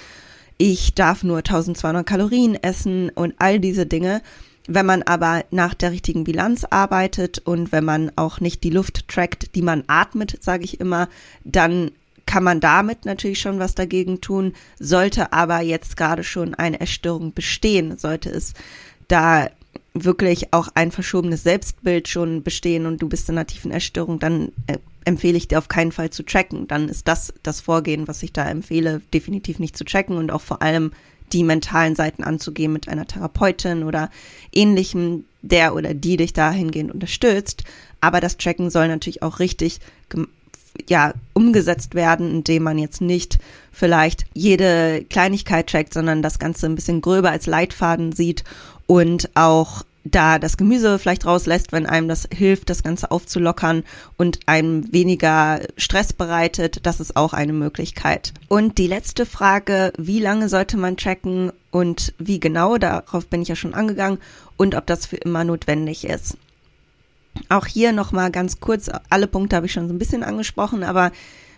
ich 0.58 0.94
darf 0.94 1.22
nur 1.22 1.38
1200 1.38 2.04
Kalorien 2.04 2.56
essen 2.56 3.10
und 3.10 3.34
all 3.38 3.60
diese 3.60 3.86
Dinge. 3.86 4.22
Wenn 4.66 4.86
man 4.86 5.02
aber 5.04 5.44
nach 5.50 5.72
der 5.72 5.92
richtigen 5.92 6.24
Bilanz 6.24 6.64
arbeitet 6.64 7.38
und 7.38 7.70
wenn 7.72 7.84
man 7.84 8.12
auch 8.16 8.40
nicht 8.40 8.64
die 8.64 8.70
Luft 8.70 9.08
trackt, 9.08 9.54
die 9.54 9.62
man 9.62 9.84
atmet, 9.86 10.42
sage 10.42 10.64
ich 10.64 10.80
immer, 10.80 11.08
dann 11.44 11.92
kann 12.26 12.44
man 12.44 12.60
damit 12.60 13.06
natürlich 13.06 13.40
schon 13.40 13.60
was 13.60 13.74
dagegen 13.74 14.20
tun. 14.20 14.52
Sollte 14.78 15.32
aber 15.32 15.60
jetzt 15.60 15.96
gerade 15.96 16.24
schon 16.24 16.54
eine 16.54 16.80
Erstörung 16.80 17.32
bestehen, 17.32 17.96
sollte 17.96 18.28
es 18.28 18.52
da 19.06 19.48
wirklich 20.05 20.53
auch 20.53 20.68
ein 20.74 20.90
verschobenes 20.90 21.42
Selbstbild 21.42 22.09
schon 22.09 22.42
bestehen 22.42 22.86
und 22.86 23.03
du 23.03 23.09
bist 23.09 23.28
in 23.28 23.36
einer 23.36 23.46
tiefen 23.46 23.70
Essstörung, 23.70 24.18
dann 24.18 24.53
äh, 24.66 24.78
empfehle 25.05 25.36
ich 25.36 25.49
dir 25.49 25.59
auf 25.59 25.68
keinen 25.68 25.92
Fall 25.92 26.11
zu 26.11 26.22
tracken. 26.22 26.68
Dann 26.68 26.88
ist 26.88 27.09
das 27.09 27.32
das 27.42 27.61
Vorgehen, 27.61 28.09
was 28.09 28.22
ich 28.22 28.32
da 28.32 28.49
empfehle, 28.49 29.01
definitiv 29.12 29.59
nicht 29.59 29.76
zu 29.76 29.84
tracken 29.84 30.16
und 30.16 30.30
auch 30.30 30.42
vor 30.42 30.62
allem 30.62 30.92
die 31.32 31.44
mentalen 31.44 31.94
Seiten 31.94 32.24
anzugehen 32.24 32.72
mit 32.72 32.88
einer 32.88 33.07
Therapeutin 33.07 33.84
oder 33.84 34.11
ähnlichem, 34.53 35.24
der 35.42 35.74
oder 35.74 35.94
die 35.94 36.16
dich 36.16 36.32
dahingehend 36.32 36.92
unterstützt. 36.92 37.64
Aber 38.01 38.20
das 38.20 38.38
Tracken 38.38 38.70
soll 38.70 38.88
natürlich 38.88 39.22
auch 39.22 39.38
richtig 39.38 39.80
ja, 40.88 41.12
umgesetzt 41.32 41.94
werden, 41.94 42.30
indem 42.30 42.62
man 42.62 42.78
jetzt 42.78 43.01
nicht 43.01 43.38
vielleicht 43.72 44.26
jede 44.34 45.05
Kleinigkeit 45.09 45.68
trackt, 45.68 45.92
sondern 45.92 46.22
das 46.22 46.38
Ganze 46.38 46.66
ein 46.66 46.74
bisschen 46.74 47.01
gröber 47.01 47.30
als 47.30 47.46
Leitfaden 47.46 48.12
sieht 48.12 48.44
und 48.86 49.30
auch 49.34 49.82
da 50.11 50.38
das 50.38 50.56
Gemüse 50.56 50.98
vielleicht 50.98 51.26
rauslässt, 51.26 51.72
wenn 51.72 51.86
einem 51.86 52.09
das 52.09 52.28
hilft, 52.32 52.70
das 52.70 52.82
Ganze 52.82 53.11
aufzulockern 53.11 53.84
und 54.16 54.40
einem 54.46 54.92
weniger 54.92 55.61
Stress 55.76 56.12
bereitet. 56.12 56.80
Das 56.84 57.00
ist 57.00 57.16
auch 57.16 57.32
eine 57.32 57.52
Möglichkeit. 57.52 58.32
Und 58.48 58.78
die 58.78 58.86
letzte 58.86 59.26
Frage, 59.26 59.92
wie 59.98 60.20
lange 60.20 60.48
sollte 60.48 60.76
man 60.76 60.96
tracken 60.96 61.52
und 61.70 62.14
wie 62.18 62.40
genau, 62.40 62.78
darauf 62.78 63.26
bin 63.26 63.42
ich 63.42 63.48
ja 63.48 63.56
schon 63.56 63.74
angegangen 63.74 64.18
und 64.56 64.74
ob 64.74 64.86
das 64.86 65.06
für 65.06 65.16
immer 65.16 65.44
notwendig 65.44 66.04
ist. 66.04 66.36
Auch 67.48 67.66
hier 67.66 67.92
nochmal 67.92 68.30
ganz 68.30 68.61
kurz, 68.61 68.90
alle 69.11 69.26
Punkte 69.26 69.56
habe 69.56 69.66
ich 69.66 69.72
schon 69.72 69.88
so 69.88 69.94
ein 69.94 69.98
bisschen 69.98 70.24
angesprochen, 70.24 70.82
aber 70.82 71.12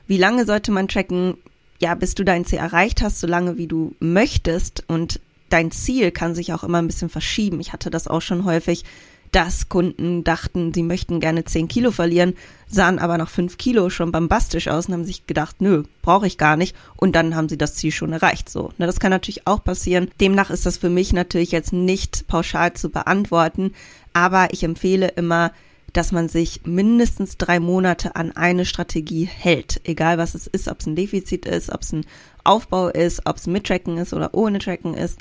wie 0.06 0.18
lange 0.18 0.44
sollte 0.44 0.72
man 0.72 0.88
tracken? 0.88 1.36
Ja, 1.80 1.94
bis 1.94 2.14
du 2.14 2.24
dein 2.24 2.44
Ziel 2.44 2.58
erreicht 2.58 3.00
hast, 3.00 3.20
so 3.20 3.26
lange 3.26 3.56
wie 3.56 3.66
du 3.66 3.94
möchtest 4.00 4.84
und 4.86 5.20
dein 5.50 5.70
Ziel 5.70 6.10
kann 6.10 6.34
sich 6.34 6.52
auch 6.52 6.64
immer 6.64 6.78
ein 6.78 6.86
bisschen 6.86 7.10
verschieben. 7.10 7.60
Ich 7.60 7.72
hatte 7.72 7.90
das 7.90 8.08
auch 8.08 8.22
schon 8.22 8.44
häufig, 8.44 8.84
dass 9.32 9.68
Kunden 9.68 10.24
dachten, 10.24 10.74
sie 10.74 10.82
möchten 10.82 11.20
gerne 11.20 11.44
10 11.44 11.68
Kilo 11.68 11.90
verlieren, 11.92 12.34
sahen 12.66 12.98
aber 12.98 13.16
nach 13.16 13.28
5 13.28 13.58
Kilo 13.58 13.90
schon 13.90 14.12
bombastisch 14.12 14.68
aus 14.68 14.86
und 14.86 14.94
haben 14.94 15.04
sich 15.04 15.26
gedacht, 15.26 15.60
nö, 15.60 15.84
brauche 16.02 16.26
ich 16.26 16.38
gar 16.38 16.56
nicht. 16.56 16.74
Und 16.96 17.14
dann 17.14 17.36
haben 17.36 17.48
sie 17.48 17.58
das 17.58 17.74
Ziel 17.74 17.92
schon 17.92 18.12
erreicht. 18.12 18.48
So, 18.48 18.72
na, 18.78 18.86
das 18.86 18.98
kann 19.00 19.10
natürlich 19.10 19.46
auch 19.46 19.62
passieren. 19.62 20.10
Demnach 20.20 20.50
ist 20.50 20.66
das 20.66 20.78
für 20.78 20.90
mich 20.90 21.12
natürlich 21.12 21.52
jetzt 21.52 21.72
nicht 21.72 22.26
pauschal 22.26 22.72
zu 22.72 22.90
beantworten, 22.90 23.72
aber 24.12 24.48
ich 24.52 24.64
empfehle 24.64 25.08
immer, 25.08 25.52
dass 25.92 26.12
man 26.12 26.28
sich 26.28 26.62
mindestens 26.64 27.36
drei 27.36 27.58
Monate 27.60 28.14
an 28.16 28.32
eine 28.32 28.64
Strategie 28.64 29.24
hält. 29.24 29.80
Egal 29.84 30.18
was 30.18 30.34
es 30.34 30.46
ist, 30.46 30.68
ob 30.68 30.80
es 30.80 30.86
ein 30.86 30.96
Defizit 30.96 31.46
ist, 31.46 31.70
ob 31.70 31.82
es 31.82 31.92
ein 31.92 32.06
Aufbau 32.44 32.88
ist, 32.88 33.26
ob 33.26 33.36
es 33.36 33.46
mit 33.46 33.66
Tracken 33.66 33.98
ist 33.98 34.12
oder 34.12 34.34
ohne 34.34 34.58
Tracken 34.58 34.94
ist. 34.94 35.18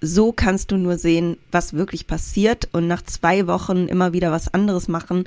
So 0.00 0.32
kannst 0.32 0.70
du 0.70 0.76
nur 0.76 0.96
sehen, 0.96 1.36
was 1.52 1.74
wirklich 1.74 2.06
passiert 2.06 2.68
und 2.72 2.88
nach 2.88 3.02
zwei 3.02 3.46
Wochen 3.46 3.86
immer 3.86 4.12
wieder 4.12 4.32
was 4.32 4.52
anderes 4.52 4.88
machen. 4.88 5.24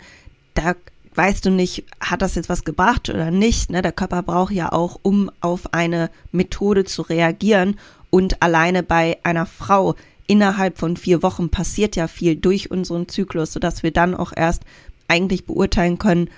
Da 0.55 0.75
weißt 1.15 1.45
du 1.45 1.51
nicht, 1.51 1.85
hat 1.99 2.21
das 2.21 2.35
jetzt 2.35 2.49
was 2.49 2.63
gebracht 2.63 3.09
oder 3.09 3.31
nicht. 3.31 3.69
Ne? 3.69 3.81
Der 3.81 3.91
Körper 3.91 4.23
braucht 4.23 4.53
ja 4.53 4.71
auch, 4.71 4.99
um 5.03 5.29
auf 5.41 5.73
eine 5.73 6.09
Methode 6.31 6.85
zu 6.85 7.03
reagieren. 7.03 7.79
Und 8.09 8.41
alleine 8.41 8.83
bei 8.83 9.17
einer 9.23 9.45
Frau 9.45 9.95
innerhalb 10.27 10.77
von 10.77 10.97
vier 10.97 11.21
Wochen 11.23 11.49
passiert 11.49 11.95
ja 11.95 12.07
viel 12.07 12.35
durch 12.35 12.71
unseren 12.71 13.07
Zyklus, 13.07 13.53
sodass 13.53 13.83
wir 13.83 13.91
dann 13.91 14.15
auch 14.15 14.31
erst 14.35 14.63
eigentlich 15.07 15.45
beurteilen 15.45 15.99
können, 15.99 16.29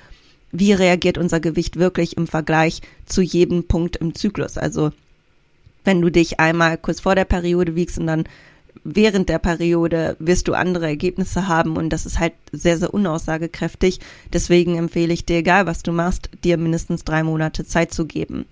wie 0.60 0.74
reagiert 0.74 1.18
unser 1.18 1.40
Gewicht 1.40 1.78
wirklich 1.78 2.18
im 2.18 2.28
Vergleich 2.28 2.82
zu 3.06 3.22
jedem 3.22 3.68
Punkt 3.68 3.96
im 3.98 4.16
Zyklus. 4.16 4.58
Also 4.58 4.92
wenn 5.84 6.02
du 6.02 6.10
dich 6.10 6.40
einmal 6.40 6.78
kurz 6.78 7.02
vor 7.02 7.16
der 7.16 7.26
Periode 7.26 7.76
wiegst 7.76 8.00
und 8.00 8.08
dann 8.08 8.26
während 8.84 9.30
der 9.30 9.40
Periode 9.40 10.16
wirst 10.20 10.48
du 10.48 10.54
andere 10.54 10.88
Ergebnisse 10.88 11.48
haben 11.48 11.78
und 11.78 11.90
das 11.90 12.06
ist 12.06 12.20
halt 12.20 12.34
sehr, 12.52 12.78
sehr 12.78 12.94
unaussagekräftig. 12.94 14.00
Deswegen 14.34 14.78
empfehle 14.78 15.14
ich 15.14 15.26
dir, 15.26 15.38
egal 15.38 15.66
was 15.66 15.84
du 15.84 15.92
machst, 15.92 16.30
dir 16.44 16.58
mindestens 16.58 17.04
drei 17.04 17.24
Monate 17.24 17.66
Zeit 17.66 17.94
zu 17.94 18.06
geben. 18.06 18.46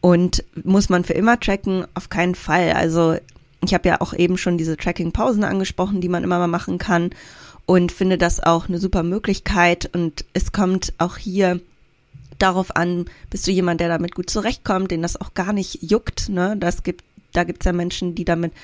Und 0.00 0.44
muss 0.64 0.88
man 0.88 1.04
für 1.04 1.12
immer 1.12 1.38
tracken? 1.40 1.84
Auf 1.94 2.08
keinen 2.08 2.34
Fall. 2.34 2.72
Also 2.72 3.16
ich 3.64 3.74
habe 3.74 3.88
ja 3.88 4.00
auch 4.00 4.14
eben 4.14 4.38
schon 4.38 4.58
diese 4.58 4.76
Tracking-Pausen 4.76 5.44
angesprochen, 5.44 6.00
die 6.00 6.08
man 6.08 6.24
immer 6.24 6.38
mal 6.38 6.46
machen 6.46 6.78
kann 6.78 7.10
und 7.68 7.92
finde 7.92 8.16
das 8.16 8.40
auch 8.40 8.66
eine 8.66 8.78
super 8.78 9.02
Möglichkeit. 9.02 9.90
Und 9.92 10.24
es 10.32 10.52
kommt 10.52 10.94
auch 10.96 11.18
hier 11.18 11.60
darauf 12.38 12.74
an, 12.74 13.04
bist 13.28 13.46
du 13.46 13.50
jemand, 13.50 13.82
der 13.82 13.90
damit 13.90 14.14
gut 14.14 14.30
zurechtkommt, 14.30 14.90
den 14.90 15.02
das 15.02 15.20
auch 15.20 15.34
gar 15.34 15.52
nicht 15.52 15.82
juckt, 15.82 16.30
ne? 16.30 16.56
Das 16.58 16.82
gibt, 16.82 17.04
da 17.34 17.44
gibt's 17.44 17.66
ja 17.66 17.74
Menschen, 17.74 18.14
die 18.14 18.24
damit 18.24 18.54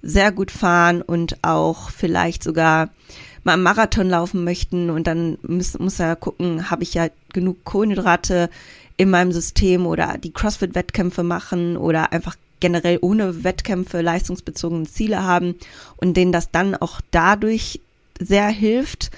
sehr 0.00 0.32
gut 0.32 0.50
fahren 0.50 1.02
und 1.02 1.36
auch 1.44 1.90
vielleicht 1.90 2.42
sogar 2.42 2.88
mal 3.42 3.52
einen 3.52 3.62
Marathon 3.62 4.08
laufen 4.08 4.44
möchten 4.44 4.88
und 4.88 5.06
dann 5.06 5.36
muss, 5.42 5.78
muss 5.78 6.00
er 6.00 6.16
gucken, 6.16 6.70
habe 6.70 6.84
ich 6.84 6.94
ja 6.94 7.08
genug 7.34 7.64
Kohlenhydrate 7.64 8.48
in 8.96 9.10
meinem 9.10 9.32
System 9.32 9.84
oder 9.84 10.16
die 10.16 10.32
CrossFit-Wettkämpfe 10.32 11.22
machen 11.22 11.76
oder 11.76 12.12
einfach 12.12 12.36
generell 12.60 12.98
ohne 13.02 13.44
Wettkämpfe 13.44 14.00
leistungsbezogene 14.00 14.86
Ziele 14.86 15.22
haben 15.22 15.54
und 15.96 16.16
denen 16.16 16.32
das 16.32 16.50
dann 16.50 16.74
auch 16.74 17.02
dadurch 17.10 17.80
sehr 18.20 18.48
hilft 18.48 19.10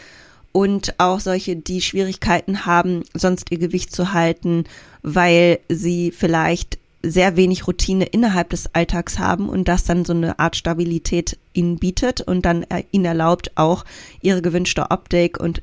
und 0.52 0.94
auch 0.98 1.20
solche, 1.20 1.56
die 1.56 1.82
Schwierigkeiten 1.82 2.64
haben, 2.64 3.02
sonst 3.14 3.50
ihr 3.50 3.58
Gewicht 3.58 3.94
zu 3.94 4.12
halten, 4.12 4.64
weil 5.02 5.58
sie 5.68 6.10
vielleicht 6.10 6.78
sehr 7.02 7.36
wenig 7.36 7.66
Routine 7.66 8.04
innerhalb 8.06 8.50
des 8.50 8.74
Alltags 8.74 9.18
haben 9.18 9.48
und 9.48 9.68
das 9.68 9.84
dann 9.84 10.04
so 10.04 10.12
eine 10.12 10.38
Art 10.38 10.56
Stabilität 10.56 11.38
ihnen 11.52 11.78
bietet 11.78 12.20
und 12.20 12.44
dann 12.44 12.66
ihnen 12.90 13.04
erlaubt, 13.04 13.52
auch 13.54 13.84
ihre 14.22 14.42
gewünschte 14.42 14.90
Optik 14.90 15.38
und 15.38 15.62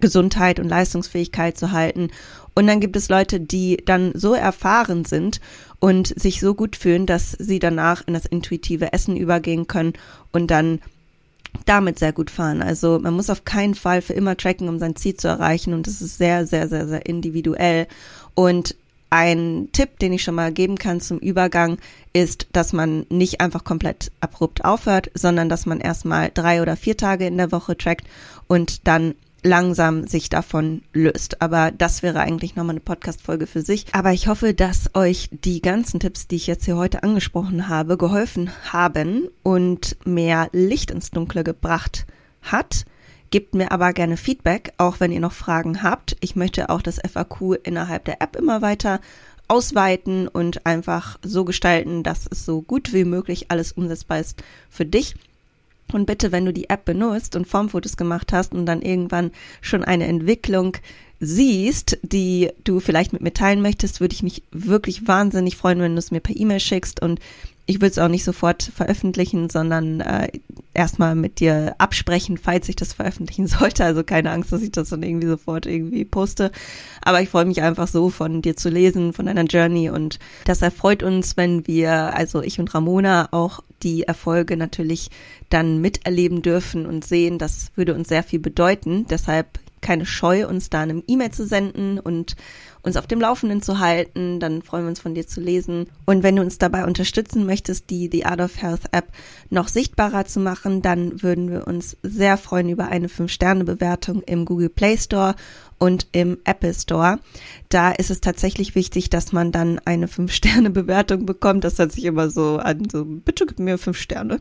Gesundheit 0.00 0.60
und 0.60 0.68
Leistungsfähigkeit 0.68 1.56
zu 1.56 1.72
halten. 1.72 2.10
Und 2.54 2.66
dann 2.66 2.80
gibt 2.80 2.96
es 2.96 3.08
Leute, 3.08 3.40
die 3.40 3.78
dann 3.84 4.12
so 4.14 4.34
erfahren 4.34 5.04
sind 5.04 5.40
und 5.78 6.08
sich 6.08 6.40
so 6.40 6.54
gut 6.54 6.76
fühlen, 6.76 7.06
dass 7.06 7.32
sie 7.32 7.58
danach 7.58 8.02
in 8.06 8.14
das 8.14 8.26
intuitive 8.26 8.92
Essen 8.92 9.16
übergehen 9.16 9.66
können 9.66 9.94
und 10.32 10.50
dann 10.50 10.80
damit 11.64 11.98
sehr 11.98 12.12
gut 12.12 12.30
fahren. 12.30 12.62
Also 12.62 12.98
man 12.98 13.14
muss 13.14 13.30
auf 13.30 13.44
keinen 13.44 13.74
Fall 13.74 14.02
für 14.02 14.12
immer 14.12 14.36
tracken, 14.36 14.68
um 14.68 14.78
sein 14.78 14.96
Ziel 14.96 15.16
zu 15.16 15.28
erreichen 15.28 15.74
und 15.74 15.86
das 15.86 16.00
ist 16.00 16.18
sehr, 16.18 16.46
sehr, 16.46 16.68
sehr, 16.68 16.86
sehr 16.86 17.06
individuell. 17.06 17.86
Und 18.34 18.74
ein 19.10 19.68
Tipp, 19.72 19.98
den 19.98 20.12
ich 20.12 20.22
schon 20.22 20.34
mal 20.34 20.52
geben 20.52 20.76
kann 20.76 21.00
zum 21.00 21.18
Übergang, 21.18 21.78
ist, 22.12 22.48
dass 22.52 22.72
man 22.72 23.06
nicht 23.08 23.40
einfach 23.40 23.64
komplett 23.64 24.10
abrupt 24.20 24.64
aufhört, 24.64 25.10
sondern 25.14 25.48
dass 25.48 25.64
man 25.64 25.80
erstmal 25.80 26.30
drei 26.34 26.60
oder 26.60 26.76
vier 26.76 26.96
Tage 26.96 27.26
in 27.26 27.36
der 27.36 27.52
Woche 27.52 27.76
trackt 27.76 28.06
und 28.48 28.86
dann 28.86 29.14
langsam 29.46 30.06
sich 30.06 30.28
davon 30.28 30.82
löst. 30.92 31.40
Aber 31.40 31.70
das 31.70 32.02
wäre 32.02 32.20
eigentlich 32.20 32.56
nochmal 32.56 32.74
eine 32.74 32.80
Podcast-Folge 32.80 33.46
für 33.46 33.62
sich. 33.62 33.86
Aber 33.92 34.12
ich 34.12 34.28
hoffe, 34.28 34.52
dass 34.52 34.90
euch 34.94 35.30
die 35.32 35.62
ganzen 35.62 36.00
Tipps, 36.00 36.26
die 36.26 36.36
ich 36.36 36.46
jetzt 36.46 36.64
hier 36.64 36.76
heute 36.76 37.02
angesprochen 37.02 37.68
habe, 37.68 37.96
geholfen 37.96 38.50
haben 38.70 39.28
und 39.42 39.96
mehr 40.04 40.48
Licht 40.52 40.90
ins 40.90 41.10
Dunkle 41.10 41.44
gebracht 41.44 42.06
hat. 42.42 42.84
Gebt 43.30 43.54
mir 43.54 43.72
aber 43.72 43.92
gerne 43.92 44.16
Feedback, 44.16 44.72
auch 44.78 45.00
wenn 45.00 45.12
ihr 45.12 45.20
noch 45.20 45.32
Fragen 45.32 45.82
habt. 45.82 46.16
Ich 46.20 46.36
möchte 46.36 46.68
auch 46.68 46.82
das 46.82 46.98
FAQ 46.98 47.56
innerhalb 47.62 48.04
der 48.04 48.20
App 48.20 48.36
immer 48.36 48.62
weiter 48.62 49.00
ausweiten 49.48 50.28
und 50.28 50.66
einfach 50.66 51.18
so 51.22 51.44
gestalten, 51.44 52.02
dass 52.02 52.26
es 52.30 52.44
so 52.44 52.62
gut 52.62 52.92
wie 52.92 53.04
möglich 53.04 53.46
alles 53.50 53.72
umsetzbar 53.72 54.20
ist 54.20 54.42
für 54.68 54.84
dich. 54.84 55.14
Und 55.92 56.06
bitte, 56.06 56.32
wenn 56.32 56.44
du 56.44 56.52
die 56.52 56.68
App 56.68 56.84
benutzt 56.84 57.36
und 57.36 57.46
Formfotos 57.46 57.96
gemacht 57.96 58.32
hast 58.32 58.52
und 58.52 58.66
dann 58.66 58.82
irgendwann 58.82 59.30
schon 59.60 59.84
eine 59.84 60.06
Entwicklung 60.06 60.76
siehst, 61.20 61.98
die 62.02 62.50
du 62.64 62.80
vielleicht 62.80 63.12
mit 63.12 63.22
mir 63.22 63.32
teilen 63.32 63.62
möchtest, 63.62 64.00
würde 64.00 64.14
ich 64.14 64.22
mich 64.22 64.42
wirklich 64.50 65.06
wahnsinnig 65.06 65.56
freuen, 65.56 65.80
wenn 65.80 65.92
du 65.92 65.98
es 65.98 66.10
mir 66.10 66.20
per 66.20 66.36
E-Mail 66.36 66.60
schickst. 66.60 67.00
Und 67.00 67.20
ich 67.66 67.76
würde 67.76 67.88
es 67.88 67.98
auch 67.98 68.08
nicht 68.08 68.24
sofort 68.24 68.62
veröffentlichen, 68.62 69.50
sondern 69.50 70.00
äh, 70.00 70.28
erstmal 70.72 71.16
mit 71.16 71.40
dir 71.40 71.74
absprechen, 71.78 72.38
falls 72.38 72.68
ich 72.68 72.76
das 72.76 72.92
veröffentlichen 72.92 73.46
sollte. 73.48 73.84
Also 73.84 74.04
keine 74.04 74.30
Angst, 74.30 74.52
dass 74.52 74.62
ich 74.62 74.70
das 74.70 74.90
dann 74.90 75.02
irgendwie 75.02 75.26
sofort 75.26 75.66
irgendwie 75.66 76.04
poste. 76.04 76.52
Aber 77.02 77.20
ich 77.20 77.28
freue 77.28 77.44
mich 77.44 77.62
einfach 77.62 77.88
so, 77.88 78.08
von 78.08 78.40
dir 78.40 78.56
zu 78.56 78.68
lesen, 78.68 79.12
von 79.12 79.26
deiner 79.26 79.44
Journey. 79.44 79.90
Und 79.90 80.20
das 80.44 80.62
erfreut 80.62 81.02
uns, 81.02 81.36
wenn 81.36 81.66
wir, 81.66 82.14
also 82.14 82.40
ich 82.40 82.60
und 82.60 82.72
Ramona, 82.72 83.28
auch 83.32 83.60
die 83.82 84.04
Erfolge 84.04 84.56
natürlich 84.56 85.10
dann 85.50 85.80
miterleben 85.80 86.42
dürfen 86.42 86.86
und 86.86 87.04
sehen. 87.04 87.38
Das 87.38 87.72
würde 87.74 87.94
uns 87.94 88.08
sehr 88.08 88.22
viel 88.22 88.40
bedeuten. 88.40 89.06
Deshalb 89.10 89.58
keine 89.80 90.06
Scheu, 90.06 90.48
uns 90.48 90.70
da 90.70 90.80
eine 90.80 91.02
E-Mail 91.06 91.30
zu 91.30 91.46
senden 91.46 91.98
und 92.00 92.34
uns 92.86 92.96
auf 92.96 93.06
dem 93.06 93.20
Laufenden 93.20 93.60
zu 93.60 93.78
halten. 93.80 94.40
Dann 94.40 94.62
freuen 94.62 94.84
wir 94.84 94.90
uns 94.90 95.00
von 95.00 95.14
dir 95.14 95.26
zu 95.26 95.40
lesen. 95.40 95.88
Und 96.06 96.22
wenn 96.22 96.36
du 96.36 96.42
uns 96.42 96.56
dabei 96.56 96.84
unterstützen 96.86 97.44
möchtest, 97.44 97.90
die 97.90 98.08
The 98.10 98.24
Art 98.24 98.40
of 98.40 98.62
Health 98.62 98.84
App 98.92 99.08
noch 99.50 99.68
sichtbarer 99.68 100.24
zu 100.24 100.40
machen, 100.40 100.80
dann 100.80 101.22
würden 101.22 101.50
wir 101.50 101.66
uns 101.66 101.96
sehr 102.02 102.38
freuen 102.38 102.68
über 102.70 102.88
eine 102.88 103.08
5-Sterne-Bewertung 103.08 104.22
im 104.22 104.44
Google 104.44 104.70
Play 104.70 104.96
Store 104.96 105.34
und 105.78 106.06
im 106.12 106.38
Apple 106.44 106.72
Store. 106.72 107.18
Da 107.68 107.90
ist 107.90 108.10
es 108.10 108.22
tatsächlich 108.22 108.74
wichtig, 108.74 109.10
dass 109.10 109.32
man 109.32 109.52
dann 109.52 109.78
eine 109.84 110.06
5-Sterne-Bewertung 110.06 111.26
bekommt. 111.26 111.64
Das 111.64 111.78
hört 111.78 111.92
sich 111.92 112.04
immer 112.04 112.30
so 112.30 112.56
an, 112.56 112.88
so 112.90 113.04
bitte 113.04 113.44
gib 113.44 113.58
mir 113.58 113.76
5 113.76 113.98
Sterne. 113.98 114.40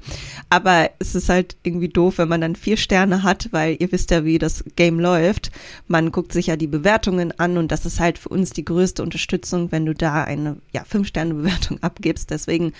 Aber 0.50 0.92
es 1.00 1.14
ist 1.14 1.28
halt 1.28 1.58
irgendwie 1.64 1.90
doof, 1.90 2.20
wenn 2.20 2.30
man 2.30 2.40
dann 2.40 2.56
4 2.56 2.78
Sterne 2.78 3.24
hat, 3.24 3.50
weil 3.52 3.76
ihr 3.80 3.92
wisst 3.92 4.12
ja, 4.12 4.24
wie 4.24 4.38
das 4.38 4.64
Game 4.78 4.98
läuft. 5.00 5.52
Man 5.88 6.14
guckt 6.14 6.32
sich 6.32 6.48
ja 6.48 6.56
die 6.56 6.68
Bewertungen 6.68 7.38
an 7.38 7.58
und 7.58 7.70
das 7.70 7.86
ist 7.86 8.00
halt 8.00 8.18
für 8.18 8.30
uns 8.36 8.52
die 8.52 8.66
größte 8.66 9.02
Unterstützung, 9.02 9.72
wenn 9.72 9.86
du 9.86 9.94
da 9.94 10.24
eine 10.24 10.58
ja, 10.74 10.84
5-Sterne-Bewertung 10.84 11.80
abgibst. 11.82 12.30
Deswegen, 12.30 12.74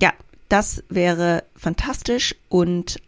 ja, 0.00 0.12
das 0.48 0.82
wäre 0.88 1.44
fantastisch 1.54 2.34
und 2.48 3.00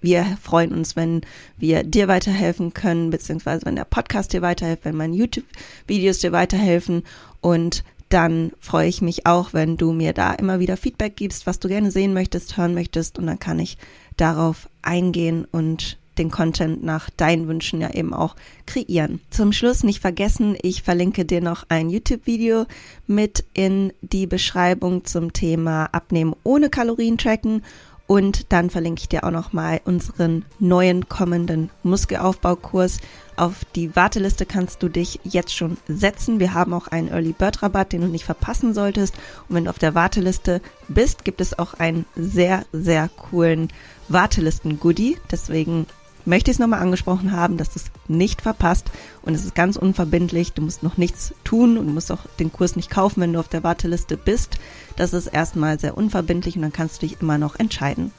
wir 0.00 0.36
freuen 0.42 0.72
uns, 0.72 0.96
wenn 0.96 1.22
wir 1.56 1.82
dir 1.82 2.08
weiterhelfen 2.08 2.74
können, 2.74 3.08
beziehungsweise 3.08 3.64
wenn 3.64 3.76
der 3.76 3.86
Podcast 3.86 4.34
dir 4.34 4.42
weiterhilft, 4.42 4.84
wenn 4.84 4.96
meine 4.96 5.16
YouTube-Videos 5.16 6.18
dir 6.18 6.30
weiterhelfen. 6.30 7.04
Und 7.40 7.84
dann 8.10 8.52
freue 8.60 8.86
ich 8.86 9.00
mich 9.00 9.26
auch, 9.26 9.54
wenn 9.54 9.78
du 9.78 9.92
mir 9.92 10.12
da 10.12 10.34
immer 10.34 10.60
wieder 10.60 10.76
Feedback 10.76 11.16
gibst, 11.16 11.46
was 11.46 11.58
du 11.58 11.68
gerne 11.68 11.90
sehen 11.90 12.12
möchtest, 12.12 12.58
hören 12.58 12.74
möchtest. 12.74 13.18
Und 13.18 13.26
dann 13.26 13.38
kann 13.38 13.58
ich 13.58 13.78
darauf 14.18 14.68
eingehen 14.82 15.46
und 15.50 15.96
den 16.18 16.30
Content 16.30 16.82
nach 16.84 17.10
deinen 17.10 17.48
Wünschen 17.48 17.80
ja 17.80 17.90
eben 17.90 18.14
auch 18.14 18.36
kreieren. 18.66 19.20
Zum 19.30 19.52
Schluss 19.52 19.84
nicht 19.84 20.00
vergessen, 20.00 20.56
ich 20.62 20.82
verlinke 20.82 21.24
dir 21.24 21.40
noch 21.40 21.64
ein 21.68 21.90
YouTube-Video 21.90 22.66
mit 23.06 23.44
in 23.54 23.92
die 24.00 24.26
Beschreibung 24.26 25.04
zum 25.04 25.32
Thema 25.32 25.86
Abnehmen 25.92 26.34
ohne 26.44 26.70
Kalorien 26.70 27.18
tracken 27.18 27.62
und 28.06 28.52
dann 28.52 28.68
verlinke 28.68 29.00
ich 29.00 29.08
dir 29.08 29.24
auch 29.24 29.30
nochmal 29.30 29.80
unseren 29.84 30.44
neuen 30.58 31.08
kommenden 31.08 31.70
Muskelaufbaukurs. 31.82 32.98
Auf 33.36 33.64
die 33.74 33.96
Warteliste 33.96 34.44
kannst 34.44 34.82
du 34.82 34.90
dich 34.90 35.20
jetzt 35.24 35.54
schon 35.54 35.78
setzen. 35.88 36.38
Wir 36.38 36.52
haben 36.52 36.74
auch 36.74 36.88
einen 36.88 37.08
Early 37.08 37.32
Bird 37.32 37.62
Rabatt, 37.62 37.92
den 37.92 38.02
du 38.02 38.08
nicht 38.08 38.26
verpassen 38.26 38.74
solltest. 38.74 39.14
Und 39.48 39.56
wenn 39.56 39.64
du 39.64 39.70
auf 39.70 39.78
der 39.78 39.94
Warteliste 39.94 40.60
bist, 40.88 41.24
gibt 41.24 41.40
es 41.40 41.58
auch 41.58 41.74
einen 41.74 42.04
sehr, 42.14 42.66
sehr 42.72 43.08
coolen 43.08 43.68
Wartelisten-Goodie. 44.08 45.16
Deswegen 45.30 45.86
möchte 46.24 46.50
ich 46.50 46.56
es 46.56 46.58
nochmal 46.58 46.80
angesprochen 46.80 47.32
haben, 47.32 47.56
dass 47.56 47.70
du 47.70 47.80
es 47.80 47.86
nicht 48.08 48.42
verpasst. 48.42 48.90
Und 49.22 49.34
es 49.34 49.44
ist 49.44 49.54
ganz 49.54 49.76
unverbindlich. 49.76 50.52
Du 50.52 50.62
musst 50.62 50.82
noch 50.82 50.96
nichts 50.96 51.34
tun 51.44 51.78
und 51.78 51.92
musst 51.92 52.12
auch 52.12 52.26
den 52.38 52.52
Kurs 52.52 52.76
nicht 52.76 52.90
kaufen, 52.90 53.20
wenn 53.20 53.32
du 53.32 53.40
auf 53.40 53.48
der 53.48 53.62
Warteliste 53.62 54.16
bist. 54.16 54.58
Das 54.96 55.12
ist 55.12 55.26
erstmal 55.26 55.78
sehr 55.78 55.96
unverbindlich 55.96 56.56
und 56.56 56.62
dann 56.62 56.72
kannst 56.72 57.02
du 57.02 57.06
dich 57.06 57.20
immer 57.20 57.38
noch 57.38 57.56
entscheiden. 57.56 58.12